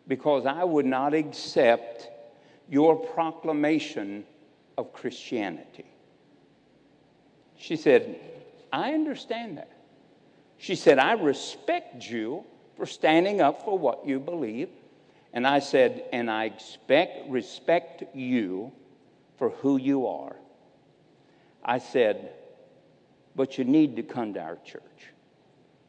because 0.08 0.46
I 0.46 0.64
would 0.64 0.86
not 0.86 1.14
accept 1.14 2.10
your 2.68 2.96
proclamation 2.96 4.26
of 4.78 4.94
Christianity. 4.94 5.86
She 7.58 7.76
said, 7.76 8.20
I 8.72 8.94
understand 8.94 9.58
that. 9.58 9.72
She 10.58 10.76
said, 10.76 11.00
I 11.00 11.14
respect 11.14 12.10
you 12.10 12.44
for 12.76 12.86
standing 12.86 13.42
up 13.42 13.64
for 13.64 13.78
what 13.78 14.06
you 14.06 14.20
believe. 14.20 14.70
And 15.34 15.46
I 15.46 15.60
said, 15.60 16.04
and 16.12 16.30
I 16.30 16.46
expect, 16.46 17.30
respect 17.30 18.04
you 18.16 18.72
for 19.38 19.50
who 19.50 19.78
you 19.78 20.08
are. 20.08 20.36
I 21.64 21.78
said, 21.78 22.32
but 23.36 23.58
you 23.58 23.64
need 23.64 23.96
to 23.98 24.04
come 24.04 24.34
to 24.34 24.42
our 24.42 24.58
church. 24.66 24.82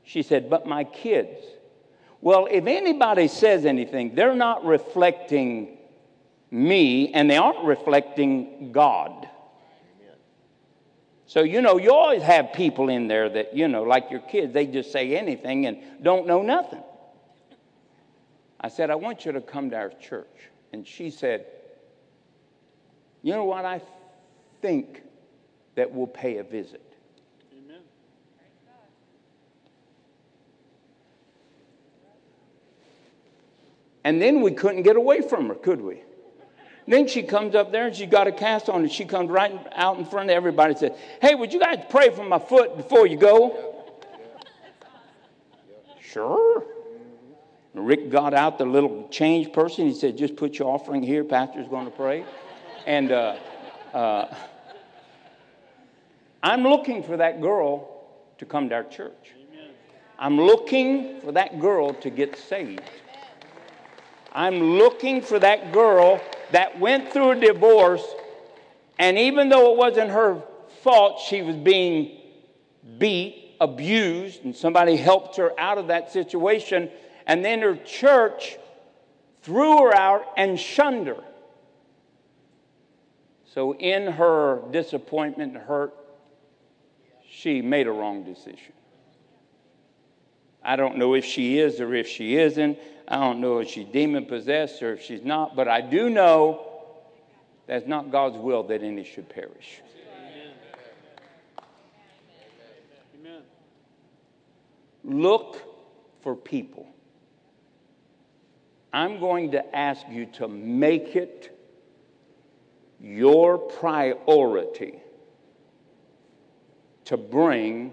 She 0.02 0.22
said, 0.22 0.50
but 0.50 0.66
my 0.66 0.84
kids. 0.84 1.40
Well, 2.20 2.46
if 2.50 2.66
anybody 2.66 3.28
says 3.28 3.64
anything, 3.64 4.14
they're 4.14 4.34
not 4.34 4.64
reflecting 4.64 5.78
me 6.50 7.12
and 7.12 7.30
they 7.30 7.36
aren't 7.36 7.64
reflecting 7.64 8.72
God. 8.72 9.28
So, 11.26 11.42
you 11.42 11.62
know, 11.62 11.78
you 11.78 11.92
always 11.92 12.22
have 12.22 12.52
people 12.52 12.88
in 12.88 13.06
there 13.06 13.28
that, 13.28 13.56
you 13.56 13.68
know, 13.68 13.84
like 13.84 14.10
your 14.10 14.18
kids, 14.18 14.52
they 14.52 14.66
just 14.66 14.90
say 14.90 15.16
anything 15.16 15.66
and 15.66 15.78
don't 16.02 16.26
know 16.26 16.42
nothing. 16.42 16.82
I 18.60 18.68
said, 18.68 18.90
I 18.90 18.96
want 18.96 19.24
you 19.24 19.30
to 19.32 19.40
come 19.40 19.70
to 19.70 19.76
our 19.76 19.90
church. 19.90 20.26
And 20.72 20.84
she 20.86 21.08
said, 21.10 21.46
You 23.22 23.32
know 23.34 23.44
what? 23.44 23.64
I 23.64 23.80
think 24.60 25.02
that 25.76 25.92
we'll 25.92 26.08
pay 26.08 26.38
a 26.38 26.42
visit. 26.42 26.89
And 34.04 34.20
then 34.20 34.40
we 34.40 34.52
couldn't 34.52 34.82
get 34.82 34.96
away 34.96 35.20
from 35.20 35.48
her, 35.48 35.54
could 35.54 35.80
we? 35.80 36.02
Then 36.86 37.06
she 37.06 37.22
comes 37.22 37.54
up 37.54 37.70
there 37.70 37.86
and 37.86 37.94
she 37.94 38.06
got 38.06 38.26
a 38.26 38.32
cast 38.32 38.68
on 38.68 38.82
and 38.82 38.90
she 38.90 39.04
comes 39.04 39.30
right 39.30 39.54
out 39.72 39.98
in 39.98 40.04
front 40.04 40.30
of 40.30 40.34
everybody 40.34 40.72
and 40.72 40.78
says, 40.78 40.92
Hey, 41.20 41.34
would 41.34 41.52
you 41.52 41.60
guys 41.60 41.78
pray 41.88 42.10
for 42.10 42.24
my 42.24 42.38
foot 42.38 42.76
before 42.76 43.06
you 43.06 43.16
go? 43.16 43.76
Sure. 46.00 46.64
Rick 47.74 48.10
got 48.10 48.34
out 48.34 48.58
the 48.58 48.64
little 48.64 49.08
change 49.10 49.52
person. 49.52 49.86
He 49.86 49.94
said, 49.94 50.16
Just 50.16 50.36
put 50.36 50.58
your 50.58 50.68
offering 50.68 51.02
here. 51.02 51.22
Pastor's 51.22 51.68
going 51.68 51.84
to 51.84 51.92
pray. 51.92 52.24
And 52.86 53.12
uh, 53.12 53.36
uh, 53.94 54.34
I'm 56.42 56.62
looking 56.62 57.02
for 57.02 57.18
that 57.18 57.40
girl 57.40 58.04
to 58.38 58.46
come 58.46 58.68
to 58.70 58.74
our 58.74 58.84
church. 58.84 59.34
I'm 60.18 60.38
looking 60.38 61.20
for 61.20 61.32
that 61.32 61.60
girl 61.60 61.94
to 61.94 62.10
get 62.10 62.36
saved. 62.36 62.82
I'm 64.32 64.60
looking 64.78 65.22
for 65.22 65.38
that 65.38 65.72
girl 65.72 66.20
that 66.52 66.78
went 66.78 67.12
through 67.12 67.32
a 67.32 67.36
divorce, 67.36 68.04
and 68.98 69.18
even 69.18 69.48
though 69.48 69.72
it 69.72 69.78
wasn't 69.78 70.10
her 70.10 70.42
fault, 70.82 71.20
she 71.20 71.42
was 71.42 71.56
being 71.56 72.18
beat, 72.98 73.56
abused, 73.60 74.44
and 74.44 74.54
somebody 74.54 74.96
helped 74.96 75.36
her 75.36 75.58
out 75.58 75.78
of 75.78 75.88
that 75.88 76.12
situation. 76.12 76.90
And 77.26 77.44
then 77.44 77.60
her 77.60 77.76
church 77.76 78.56
threw 79.42 79.78
her 79.78 79.94
out 79.94 80.24
and 80.36 80.58
shunned 80.58 81.06
her. 81.06 81.22
So, 83.52 83.74
in 83.74 84.06
her 84.12 84.62
disappointment 84.70 85.56
and 85.56 85.62
hurt, 85.62 85.92
she 87.28 87.62
made 87.62 87.88
a 87.88 87.92
wrong 87.92 88.22
decision. 88.22 88.72
I 90.62 90.76
don't 90.76 90.98
know 90.98 91.14
if 91.14 91.24
she 91.24 91.58
is 91.58 91.80
or 91.80 91.94
if 91.94 92.06
she 92.06 92.36
isn't. 92.36 92.78
I 93.10 93.16
don't 93.16 93.40
know 93.40 93.58
if 93.58 93.68
she's 93.68 93.86
demon 93.86 94.24
possessed 94.24 94.80
or 94.82 94.92
if 94.92 95.02
she's 95.02 95.24
not, 95.24 95.56
but 95.56 95.66
I 95.66 95.80
do 95.80 96.08
know 96.08 96.66
That's 97.66 97.86
not 97.86 98.10
God's 98.10 98.36
will 98.36 98.64
that 98.64 98.82
any 98.82 99.04
should 99.04 99.28
perish. 99.28 99.80
Look 105.04 105.62
for 106.20 106.34
people. 106.34 106.88
I'm 108.92 109.20
going 109.20 109.52
to 109.52 109.76
ask 109.76 110.04
you 110.10 110.26
to 110.34 110.48
make 110.48 111.14
it 111.14 111.56
your 113.00 113.56
priority 113.56 114.98
to 117.04 117.16
bring 117.16 117.92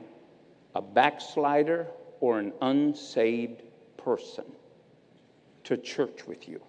a 0.73 0.81
backslider 0.81 1.85
or 2.19 2.39
an 2.39 2.51
unsaved 2.61 3.61
person 3.95 4.45
to 5.67 5.75
church 5.75 6.25
with 6.25 6.47
you. 6.47 6.61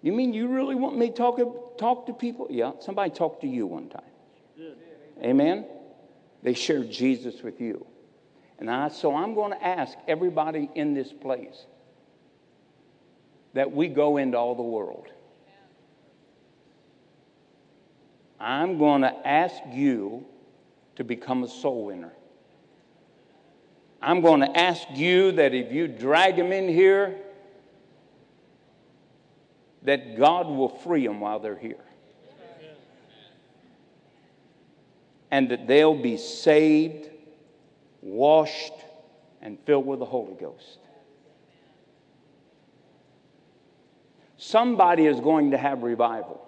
You 0.00 0.12
mean 0.12 0.32
you 0.32 0.48
really 0.48 0.74
want 0.74 0.96
me 0.96 1.08
to 1.08 1.14
talk, 1.14 1.78
talk 1.78 2.06
to 2.06 2.14
people? 2.14 2.46
Yeah, 2.48 2.72
somebody 2.80 3.10
talked 3.10 3.42
to 3.42 3.46
you 3.46 3.66
one 3.66 3.90
time. 3.90 4.02
Amen? 5.22 5.66
They 6.42 6.54
shared 6.54 6.90
Jesus 6.90 7.42
with 7.42 7.60
you. 7.60 7.86
And 8.58 8.70
I, 8.70 8.88
so 8.88 9.14
I'm 9.14 9.34
going 9.34 9.52
to 9.52 9.62
ask 9.62 9.96
everybody 10.08 10.70
in 10.74 10.94
this 10.94 11.12
place 11.12 11.66
that 13.52 13.72
we 13.72 13.88
go 13.88 14.16
into 14.16 14.38
all 14.38 14.54
the 14.54 14.62
world. 14.62 15.08
I'm 18.40 18.78
going 18.78 19.02
to 19.02 19.26
ask 19.26 19.54
you 19.70 20.24
to 20.96 21.04
become 21.04 21.44
a 21.44 21.48
soul 21.48 21.86
winner. 21.86 22.12
I'm 24.04 24.20
going 24.20 24.40
to 24.40 24.58
ask 24.58 24.86
you 24.92 25.32
that 25.32 25.54
if 25.54 25.72
you 25.72 25.88
drag 25.88 26.36
them 26.36 26.52
in 26.52 26.68
here, 26.68 27.16
that 29.82 30.18
God 30.18 30.46
will 30.46 30.68
free 30.68 31.06
them 31.06 31.20
while 31.20 31.40
they're 31.40 31.56
here. 31.56 31.82
And 35.30 35.50
that 35.50 35.66
they'll 35.66 36.00
be 36.00 36.18
saved, 36.18 37.08
washed, 38.02 38.74
and 39.40 39.58
filled 39.64 39.86
with 39.86 40.00
the 40.00 40.04
Holy 40.04 40.34
Ghost. 40.34 40.78
Somebody 44.36 45.06
is 45.06 45.18
going 45.18 45.52
to 45.52 45.58
have 45.58 45.82
revival. 45.82 46.46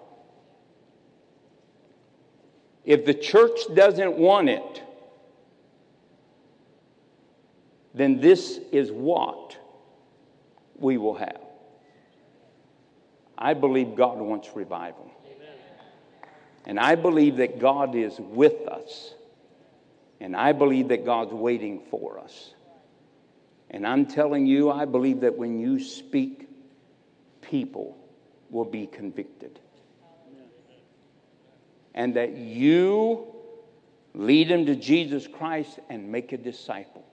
If 2.85 3.05
the 3.05 3.13
church 3.13 3.59
doesn't 3.73 4.15
want 4.15 4.49
it, 4.49 4.83
then 7.97 8.19
this 8.19 8.59
is 8.71 8.91
what 8.91 9.57
we 10.75 10.97
will 10.97 11.15
have. 11.15 11.41
I 13.37 13.53
believe 13.53 13.95
God 13.95 14.19
wants 14.19 14.49
revival. 14.55 15.11
And 16.65 16.79
I 16.79 16.95
believe 16.95 17.37
that 17.37 17.59
God 17.59 17.95
is 17.95 18.19
with 18.19 18.67
us. 18.67 19.13
And 20.19 20.35
I 20.35 20.51
believe 20.51 20.89
that 20.89 21.05
God's 21.05 21.33
waiting 21.33 21.81
for 21.89 22.19
us. 22.19 22.53
And 23.69 23.85
I'm 23.85 24.05
telling 24.05 24.45
you, 24.45 24.71
I 24.71 24.85
believe 24.85 25.21
that 25.21 25.37
when 25.37 25.59
you 25.59 25.79
speak, 25.79 26.49
people 27.41 27.97
will 28.49 28.65
be 28.65 28.87
convicted. 28.87 29.59
And 31.93 32.15
that 32.15 32.35
you 32.35 33.27
lead 34.13 34.49
them 34.49 34.65
to 34.65 34.75
Jesus 34.75 35.27
Christ 35.27 35.79
and 35.89 36.11
make 36.11 36.33
a 36.33 36.37
disciple. 36.37 37.05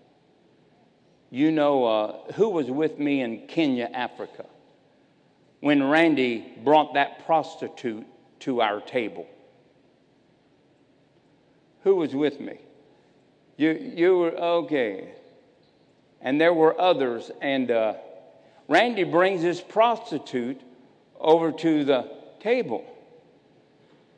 You 1.35 1.51
know, 1.51 1.85
uh, 1.85 2.33
who 2.35 2.49
was 2.51 2.71
with 2.71 2.99
me 2.99 3.21
in 3.21 3.47
Kenya, 3.49 3.91
Africa? 3.93 4.47
when 5.65 5.83
Randy 5.83 6.45
brought 6.63 6.93
that 6.93 7.25
prostitute 7.25 8.07
to 8.41 8.61
our 8.61 8.83
table. 8.83 9.27
Who 11.85 11.97
was 11.97 12.15
with 12.15 12.39
me? 12.39 12.59
You, 13.57 13.71
you 13.71 14.19
were, 14.19 14.33
okay. 14.33 15.13
And 16.21 16.39
there 16.39 16.53
were 16.53 16.79
others. 16.79 17.31
And 17.41 17.71
uh, 17.71 17.95
Randy 18.69 19.05
brings 19.05 19.41
this 19.41 19.59
prostitute 19.59 20.61
over 21.19 21.51
to 21.51 21.85
the 21.87 22.11
table. 22.41 22.85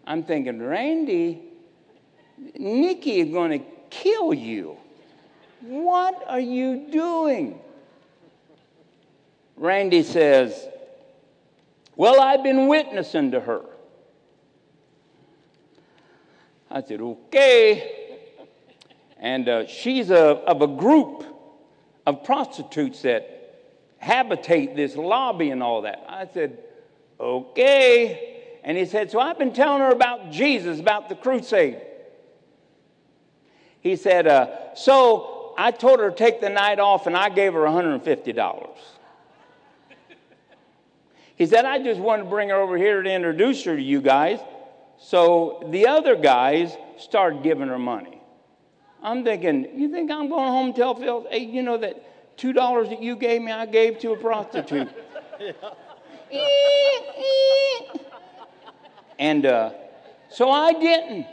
I'm 0.04 0.24
thinking, 0.24 0.60
Randy, 0.60 1.42
Nikki 2.58 3.20
is 3.20 3.30
going 3.30 3.60
to 3.60 3.64
kill 3.88 4.34
you. 4.34 4.78
What 5.66 6.22
are 6.28 6.40
you 6.40 6.86
doing? 6.90 7.58
Randy 9.56 10.04
says, 10.04 10.68
well, 11.96 12.20
I've 12.20 12.44
been 12.44 12.68
witnessing 12.68 13.32
to 13.32 13.40
her. 13.40 13.62
I 16.70 16.82
said, 16.82 17.00
okay. 17.00 18.18
And 19.18 19.48
uh, 19.48 19.66
she's 19.66 20.10
a, 20.10 20.20
of 20.20 20.62
a 20.62 20.68
group 20.68 21.24
of 22.06 22.22
prostitutes 22.22 23.02
that 23.02 23.64
habitate 23.98 24.76
this 24.76 24.94
lobby 24.94 25.50
and 25.50 25.64
all 25.64 25.82
that. 25.82 26.04
I 26.08 26.28
said, 26.32 26.58
okay. 27.18 28.34
And 28.62 28.78
he 28.78 28.84
said, 28.84 29.10
so 29.10 29.18
I've 29.18 29.38
been 29.38 29.52
telling 29.52 29.80
her 29.80 29.90
about 29.90 30.30
Jesus, 30.30 30.78
about 30.78 31.08
the 31.08 31.16
crusade. 31.16 31.80
He 33.80 33.96
said, 33.96 34.28
uh, 34.28 34.74
so 34.74 35.35
I 35.56 35.70
told 35.70 36.00
her 36.00 36.10
to 36.10 36.16
take 36.16 36.40
the 36.40 36.50
night 36.50 36.78
off 36.78 37.06
and 37.06 37.16
I 37.16 37.28
gave 37.28 37.54
her 37.54 37.60
$150. 37.60 38.68
He 41.36 41.46
said, 41.46 41.64
I 41.64 41.82
just 41.82 42.00
wanted 42.00 42.24
to 42.24 42.30
bring 42.30 42.48
her 42.48 42.56
over 42.56 42.76
here 42.76 43.02
to 43.02 43.10
introduce 43.10 43.62
her 43.64 43.76
to 43.76 43.82
you 43.82 44.00
guys. 44.00 44.40
So 44.98 45.62
the 45.70 45.86
other 45.86 46.16
guys 46.16 46.74
started 46.98 47.42
giving 47.42 47.68
her 47.68 47.78
money. 47.78 48.22
I'm 49.02 49.22
thinking, 49.22 49.78
you 49.78 49.90
think 49.90 50.10
I'm 50.10 50.28
going 50.28 50.48
home 50.48 50.66
and 50.68 50.76
tell 50.76 50.94
Phil, 50.94 51.26
hey, 51.30 51.40
you 51.44 51.62
know 51.62 51.76
that 51.76 52.36
$2 52.38 52.88
that 52.88 53.02
you 53.02 53.16
gave 53.16 53.42
me, 53.42 53.52
I 53.52 53.66
gave 53.66 53.98
to 54.00 54.12
a 54.12 54.16
prostitute? 54.16 54.88
and 59.18 59.46
uh, 59.46 59.72
so 60.30 60.50
I 60.50 60.72
didn't. 60.72 61.26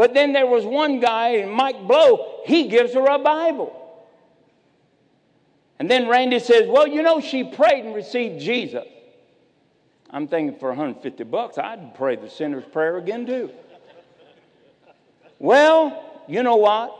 But 0.00 0.14
then 0.14 0.32
there 0.32 0.46
was 0.46 0.64
one 0.64 0.98
guy, 0.98 1.44
Mike 1.44 1.86
Blow, 1.86 2.40
he 2.46 2.68
gives 2.68 2.94
her 2.94 3.04
a 3.04 3.18
Bible. 3.18 4.00
And 5.78 5.90
then 5.90 6.08
Randy 6.08 6.38
says, 6.38 6.66
Well, 6.66 6.86
you 6.86 7.02
know, 7.02 7.20
she 7.20 7.44
prayed 7.44 7.84
and 7.84 7.94
received 7.94 8.40
Jesus. 8.40 8.86
I'm 10.08 10.26
thinking 10.26 10.58
for 10.58 10.70
150 10.70 11.24
bucks, 11.24 11.58
I'd 11.58 11.94
pray 11.94 12.16
the 12.16 12.30
sinner's 12.30 12.64
prayer 12.64 12.96
again, 12.96 13.26
too. 13.26 13.50
Well, 15.38 16.22
you 16.26 16.42
know 16.42 16.56
what? 16.56 16.98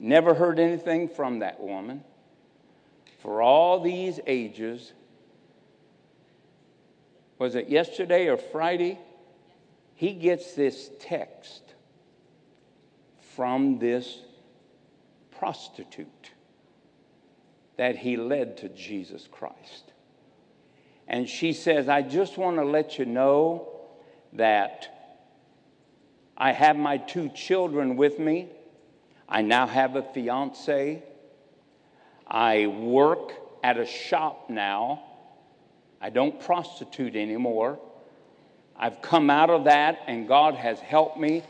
Never 0.00 0.34
heard 0.34 0.58
anything 0.58 1.08
from 1.08 1.38
that 1.38 1.60
woman. 1.60 2.02
For 3.22 3.40
all 3.40 3.78
these 3.80 4.18
ages, 4.26 4.92
was 7.38 7.54
it 7.54 7.68
yesterday 7.68 8.26
or 8.26 8.38
Friday? 8.38 8.98
He 9.94 10.12
gets 10.12 10.54
this 10.54 10.90
text 11.00 11.62
from 13.34 13.78
this 13.78 14.20
prostitute 15.38 16.30
that 17.76 17.96
he 17.96 18.16
led 18.16 18.56
to 18.58 18.68
Jesus 18.68 19.28
Christ. 19.30 19.92
And 21.06 21.28
she 21.28 21.52
says, 21.52 21.88
I 21.88 22.02
just 22.02 22.38
want 22.38 22.56
to 22.56 22.64
let 22.64 22.98
you 22.98 23.04
know 23.04 23.68
that 24.32 24.94
I 26.36 26.52
have 26.52 26.76
my 26.76 26.96
two 26.96 27.28
children 27.28 27.96
with 27.96 28.18
me. 28.18 28.48
I 29.28 29.42
now 29.42 29.66
have 29.66 29.96
a 29.96 30.02
fiance. 30.02 31.02
I 32.26 32.66
work 32.66 33.32
at 33.62 33.78
a 33.78 33.86
shop 33.86 34.48
now. 34.48 35.02
I 36.00 36.10
don't 36.10 36.40
prostitute 36.40 37.16
anymore. 37.16 37.78
I've 38.76 39.00
come 39.02 39.30
out 39.30 39.50
of 39.50 39.64
that, 39.64 40.00
and 40.06 40.26
God 40.26 40.54
has 40.54 40.80
helped 40.80 41.18
me. 41.18 41.42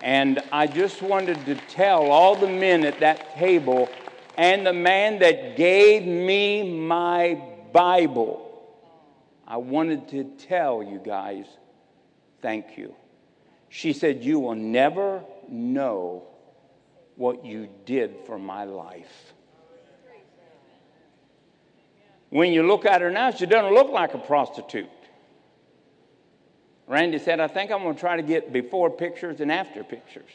And 0.00 0.40
I 0.52 0.66
just 0.66 1.02
wanted 1.02 1.44
to 1.46 1.54
tell 1.54 2.10
all 2.10 2.36
the 2.36 2.48
men 2.48 2.84
at 2.84 3.00
that 3.00 3.36
table 3.36 3.88
and 4.36 4.66
the 4.66 4.72
man 4.72 5.20
that 5.20 5.56
gave 5.56 6.04
me 6.04 6.78
my 6.78 7.40
Bible. 7.72 8.40
I 9.46 9.58
wanted 9.58 10.08
to 10.08 10.24
tell 10.24 10.82
you 10.82 10.98
guys, 10.98 11.46
thank 12.42 12.76
you. 12.76 12.94
She 13.68 13.92
said, 13.92 14.22
You 14.24 14.40
will 14.40 14.54
never 14.54 15.22
know 15.48 16.24
what 17.16 17.44
you 17.44 17.68
did 17.84 18.16
for 18.26 18.38
my 18.38 18.64
life. 18.64 19.32
When 22.30 22.52
you 22.52 22.66
look 22.66 22.84
at 22.84 23.00
her 23.00 23.10
now, 23.10 23.30
she 23.30 23.46
doesn't 23.46 23.72
look 23.74 23.90
like 23.90 24.14
a 24.14 24.18
prostitute. 24.18 24.88
Randy 26.86 27.18
said, 27.18 27.40
I 27.40 27.48
think 27.48 27.70
I'm 27.70 27.82
going 27.82 27.94
to 27.94 28.00
try 28.00 28.16
to 28.16 28.22
get 28.22 28.52
before 28.52 28.90
pictures 28.90 29.40
and 29.40 29.50
after 29.50 29.82
pictures. 29.82 30.30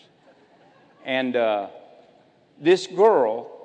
And 1.05 1.35
uh, 1.35 1.67
this 2.59 2.87
girl 2.87 3.59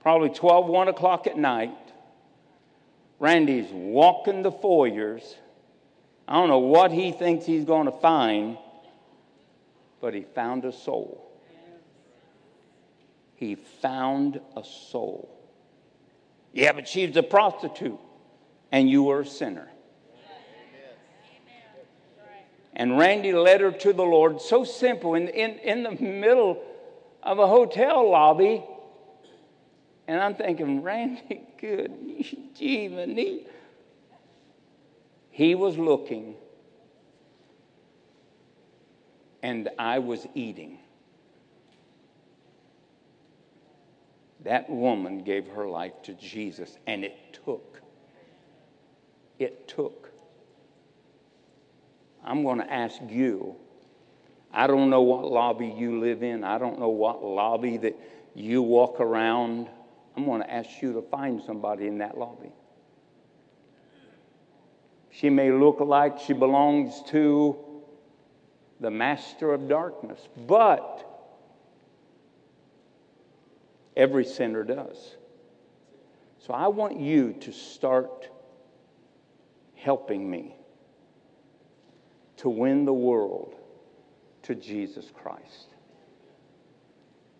probably 0.00 0.30
12, 0.30 0.66
1 0.66 0.88
o'clock 0.88 1.26
at 1.26 1.36
night. 1.36 1.76
Randy's 3.18 3.68
walking 3.70 4.42
the 4.42 4.52
foyers. 4.52 5.36
I 6.26 6.34
don't 6.34 6.48
know 6.48 6.60
what 6.60 6.92
he 6.92 7.12
thinks 7.12 7.44
he's 7.44 7.64
going 7.64 7.86
to 7.86 7.92
find, 7.92 8.56
but 10.00 10.14
he 10.14 10.22
found 10.22 10.64
a 10.64 10.72
soul. 10.72 11.24
He 13.34 13.54
found 13.54 14.40
a 14.56 14.64
soul. 14.64 15.28
Yeah, 16.52 16.72
but 16.72 16.88
she's 16.88 17.16
a 17.16 17.22
prostitute, 17.22 17.98
and 18.72 18.88
you 18.88 19.02
were 19.02 19.20
a 19.20 19.26
sinner. 19.26 19.68
And 22.78 22.96
Randy 22.96 23.32
led 23.32 23.60
her 23.60 23.72
to 23.72 23.92
the 23.92 24.04
Lord. 24.04 24.40
So 24.40 24.62
simple, 24.62 25.14
in, 25.14 25.26
in, 25.28 25.58
in 25.58 25.82
the 25.82 25.90
middle 25.90 26.62
of 27.24 27.40
a 27.40 27.46
hotel 27.46 28.08
lobby. 28.08 28.64
And 30.06 30.20
I'm 30.20 30.36
thinking, 30.36 30.82
Randy, 30.82 31.42
good, 31.60 31.90
gee, 32.54 33.46
He 35.30 35.54
was 35.56 35.76
looking, 35.76 36.36
and 39.42 39.68
I 39.76 39.98
was 39.98 40.26
eating. 40.34 40.78
That 44.44 44.70
woman 44.70 45.24
gave 45.24 45.48
her 45.48 45.66
life 45.68 46.00
to 46.04 46.14
Jesus, 46.14 46.78
and 46.86 47.04
it 47.04 47.40
took. 47.44 47.82
It 49.40 49.66
took. 49.66 50.07
I'm 52.28 52.42
going 52.42 52.58
to 52.58 52.70
ask 52.70 53.00
you. 53.08 53.56
I 54.52 54.66
don't 54.66 54.90
know 54.90 55.00
what 55.00 55.24
lobby 55.24 55.66
you 55.66 55.98
live 55.98 56.22
in. 56.22 56.44
I 56.44 56.58
don't 56.58 56.78
know 56.78 56.90
what 56.90 57.24
lobby 57.24 57.78
that 57.78 57.98
you 58.34 58.60
walk 58.60 59.00
around. 59.00 59.68
I'm 60.14 60.26
going 60.26 60.42
to 60.42 60.52
ask 60.52 60.82
you 60.82 60.92
to 60.92 61.02
find 61.02 61.42
somebody 61.42 61.86
in 61.86 61.98
that 61.98 62.18
lobby. 62.18 62.52
She 65.10 65.30
may 65.30 65.50
look 65.50 65.80
like 65.80 66.18
she 66.20 66.34
belongs 66.34 67.02
to 67.08 67.56
the 68.78 68.90
master 68.90 69.54
of 69.54 69.66
darkness, 69.66 70.20
but 70.46 71.04
every 73.96 74.26
sinner 74.26 74.64
does. 74.64 75.16
So 76.46 76.52
I 76.52 76.68
want 76.68 77.00
you 77.00 77.32
to 77.40 77.52
start 77.52 78.28
helping 79.74 80.30
me 80.30 80.57
to 82.38 82.48
win 82.48 82.84
the 82.84 82.92
world 82.92 83.54
to 84.42 84.54
Jesus 84.54 85.10
Christ. 85.14 85.74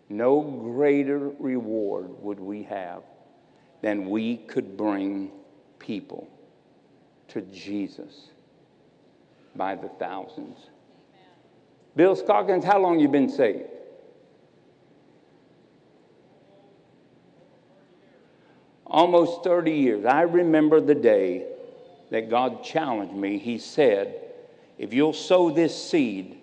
No 0.09 0.41
greater 0.41 1.29
reward 1.39 2.09
would 2.21 2.39
we 2.39 2.63
have 2.63 3.03
than 3.81 4.09
we 4.09 4.37
could 4.37 4.75
bring 4.75 5.31
people 5.77 6.27
to 7.29 7.41
Jesus 7.41 8.29
by 9.55 9.75
the 9.75 9.87
thousands. 9.87 10.57
Bill 11.95 12.15
Scoggins, 12.15 12.65
how 12.65 12.79
long 12.79 12.99
you 12.99 13.07
been 13.07 13.29
saved? 13.29 13.69
Almost 18.85 19.43
30 19.43 19.71
years. 19.71 20.05
I 20.05 20.21
remember 20.21 20.81
the 20.81 20.95
day 20.95 21.45
that 22.09 22.29
God 22.29 22.63
challenged 22.63 23.13
me. 23.13 23.37
He 23.37 23.59
said, 23.59 24.28
if 24.79 24.93
you'll 24.93 25.13
sow 25.13 25.51
this 25.51 25.89
seed, 25.89 26.37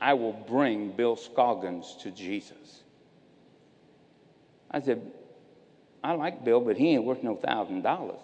I 0.00 0.14
will 0.14 0.32
bring 0.32 0.92
Bill 0.92 1.16
Scoggins 1.16 1.96
to 2.02 2.12
Jesus. 2.12 2.82
I 4.70 4.80
said, 4.80 5.02
I 6.04 6.12
like 6.12 6.44
Bill, 6.44 6.60
but 6.60 6.76
he 6.76 6.90
ain't 6.90 7.02
worth 7.02 7.24
no 7.24 7.34
thousand 7.34 7.82
dollars. 7.82 8.20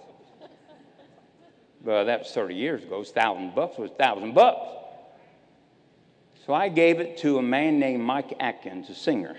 Well, 1.83 2.07
that 2.07 2.21
was 2.21 2.31
30 2.31 2.55
years 2.55 2.83
ago. 2.85 3.03
Thousand 3.03 3.57
bucks 3.57 3.77
was 3.77 3.91
thousand 3.91 4.35
bucks. 4.35 4.69
So 6.47 6.55
I 6.55 6.69
gave 6.69 7.01
it 7.01 7.19
to 7.19 7.39
a 7.39 7.43
man 7.43 7.81
named 7.81 8.05
Mike 8.05 8.35
Atkins, 8.39 8.89
a 8.89 8.95
singer. 8.95 9.37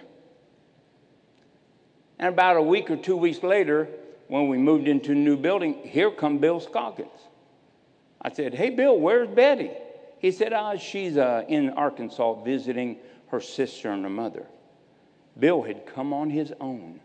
And 2.20 2.28
about 2.30 2.58
a 2.58 2.62
week 2.62 2.92
or 2.92 2.98
two 2.98 3.16
weeks 3.16 3.42
later, 3.44 3.88
when 4.28 4.50
we 4.50 4.58
moved 4.58 4.88
into 4.90 5.14
a 5.14 5.16
new 5.16 5.38
building, 5.38 5.76
here 5.84 6.12
come 6.12 6.40
Bill 6.40 6.60
Scoggins. 6.60 7.10
I 8.22 8.32
said, 8.34 8.54
Hey, 8.54 8.72
Bill, 8.72 9.00
where's 9.00 9.30
Betty? 9.30 9.72
He 10.20 10.32
said, 10.32 10.54
ah, 10.54 10.76
she's 10.78 11.18
uh, 11.18 11.44
in 11.48 11.72
Arkansas 11.72 12.44
visiting 12.44 12.98
her 13.28 13.40
sister 13.40 13.92
and 13.92 14.04
her 14.04 14.10
mother. 14.10 14.46
Bill 15.38 15.62
had 15.62 15.86
come 15.86 16.14
on 16.14 16.30
his 16.30 16.54
own. 16.62 17.00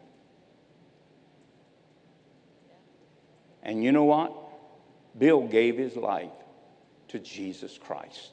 And 3.63 3.85
you 3.85 3.93
know 3.93 4.05
what? 4.05 4.33
Bill 5.19 5.47
gave 5.47 5.77
his 5.77 5.97
life 5.97 6.31
to 7.09 7.19
Jesus 7.19 7.79
Christ. 7.79 8.33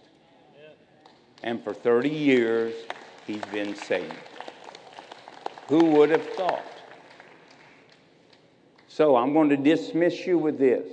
And 1.43 1.63
for 1.63 1.73
30 1.73 2.09
years, 2.09 2.73
he's 3.25 3.43
been 3.51 3.75
saved. 3.75 4.13
Who 5.67 5.83
would 5.85 6.09
have 6.11 6.25
thought? 6.33 6.63
So 8.87 9.15
I'm 9.15 9.33
going 9.33 9.49
to 9.49 9.57
dismiss 9.57 10.25
you 10.25 10.37
with 10.37 10.57
this. 10.57 10.87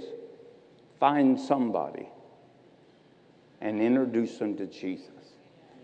Find 0.98 1.38
somebody 1.38 2.08
and 3.64 3.80
introduce 3.80 4.36
them 4.36 4.56
to 4.58 4.66
Jesus. 4.66 5.08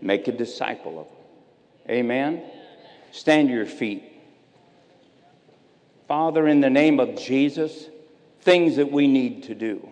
Make 0.01 0.27
a 0.27 0.31
disciple 0.31 0.99
of 0.99 1.07
them. 1.07 1.17
Amen? 1.89 2.43
Stand 3.11 3.49
to 3.49 3.53
your 3.53 3.65
feet. 3.65 4.03
Father, 6.07 6.47
in 6.47 6.61
the 6.61 6.69
name 6.69 6.99
of 6.99 7.17
Jesus, 7.17 7.87
things 8.41 8.75
that 8.75 8.91
we 8.91 9.07
need 9.07 9.43
to 9.43 9.55
do, 9.55 9.89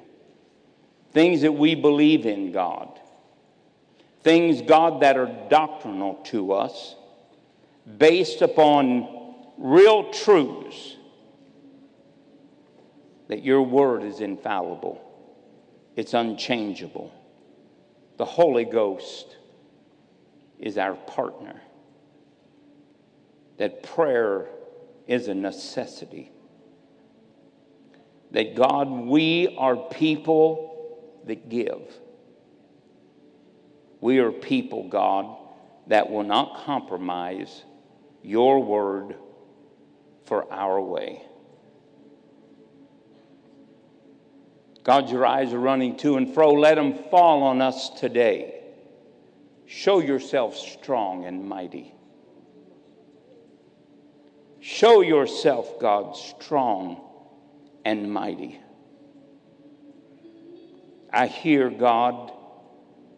things 1.13 1.41
that 1.41 1.51
we 1.51 1.73
believe 1.73 2.27
in, 2.27 2.51
God, 2.51 2.99
things, 4.21 4.61
God, 4.61 5.01
that 5.01 5.17
are 5.17 5.47
doctrinal 5.49 6.15
to 6.25 6.53
us, 6.53 6.95
based 7.97 8.43
upon 8.43 9.35
real 9.57 10.11
truths, 10.11 10.95
that 13.29 13.43
your 13.43 13.63
word 13.63 14.03
is 14.03 14.19
infallible, 14.19 15.01
it's 15.95 16.13
unchangeable. 16.13 17.11
The 18.19 18.25
Holy 18.25 18.65
Ghost 18.65 19.37
is 20.59 20.77
our 20.77 20.95
partner. 20.95 21.61
That 23.57 23.81
prayer 23.81 24.49
is 25.07 25.29
a 25.29 25.33
necessity. 25.33 26.29
That 28.31 28.55
God, 28.55 28.89
we 28.89 29.55
are 29.57 29.77
people 29.77 31.21
that 31.27 31.47
give. 31.47 31.81
We 34.01 34.19
are 34.19 34.33
people, 34.33 34.89
God, 34.89 35.37
that 35.87 36.09
will 36.09 36.23
not 36.23 36.65
compromise 36.65 37.63
your 38.21 38.61
word 38.61 39.15
for 40.25 40.51
our 40.51 40.81
way. 40.81 41.23
God, 44.89 45.11
your 45.11 45.23
eyes 45.23 45.53
are 45.53 45.59
running 45.59 45.97
to 45.97 46.17
and 46.17 46.33
fro. 46.33 46.51
Let 46.51 46.73
them 46.73 46.95
fall 47.11 47.43
on 47.43 47.61
us 47.61 47.91
today. 47.91 48.59
Show 49.67 49.99
yourself 49.99 50.57
strong 50.57 51.25
and 51.25 51.47
mighty. 51.47 51.93
Show 54.59 55.01
yourself, 55.01 55.79
God, 55.79 56.17
strong 56.17 57.07
and 57.85 58.11
mighty. 58.11 58.59
I 61.13 61.27
hear, 61.27 61.69
God, 61.69 62.31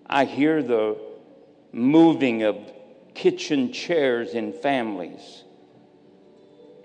I 0.06 0.26
hear 0.26 0.62
the 0.62 0.98
moving 1.72 2.44
of 2.44 2.58
kitchen 3.14 3.72
chairs 3.72 4.34
in 4.34 4.52
families. 4.52 5.46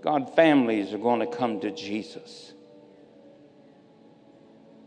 God, 0.00 0.36
families 0.36 0.92
are 0.92 0.98
going 0.98 1.28
to 1.28 1.36
come 1.36 1.58
to 1.62 1.72
Jesus. 1.72 2.52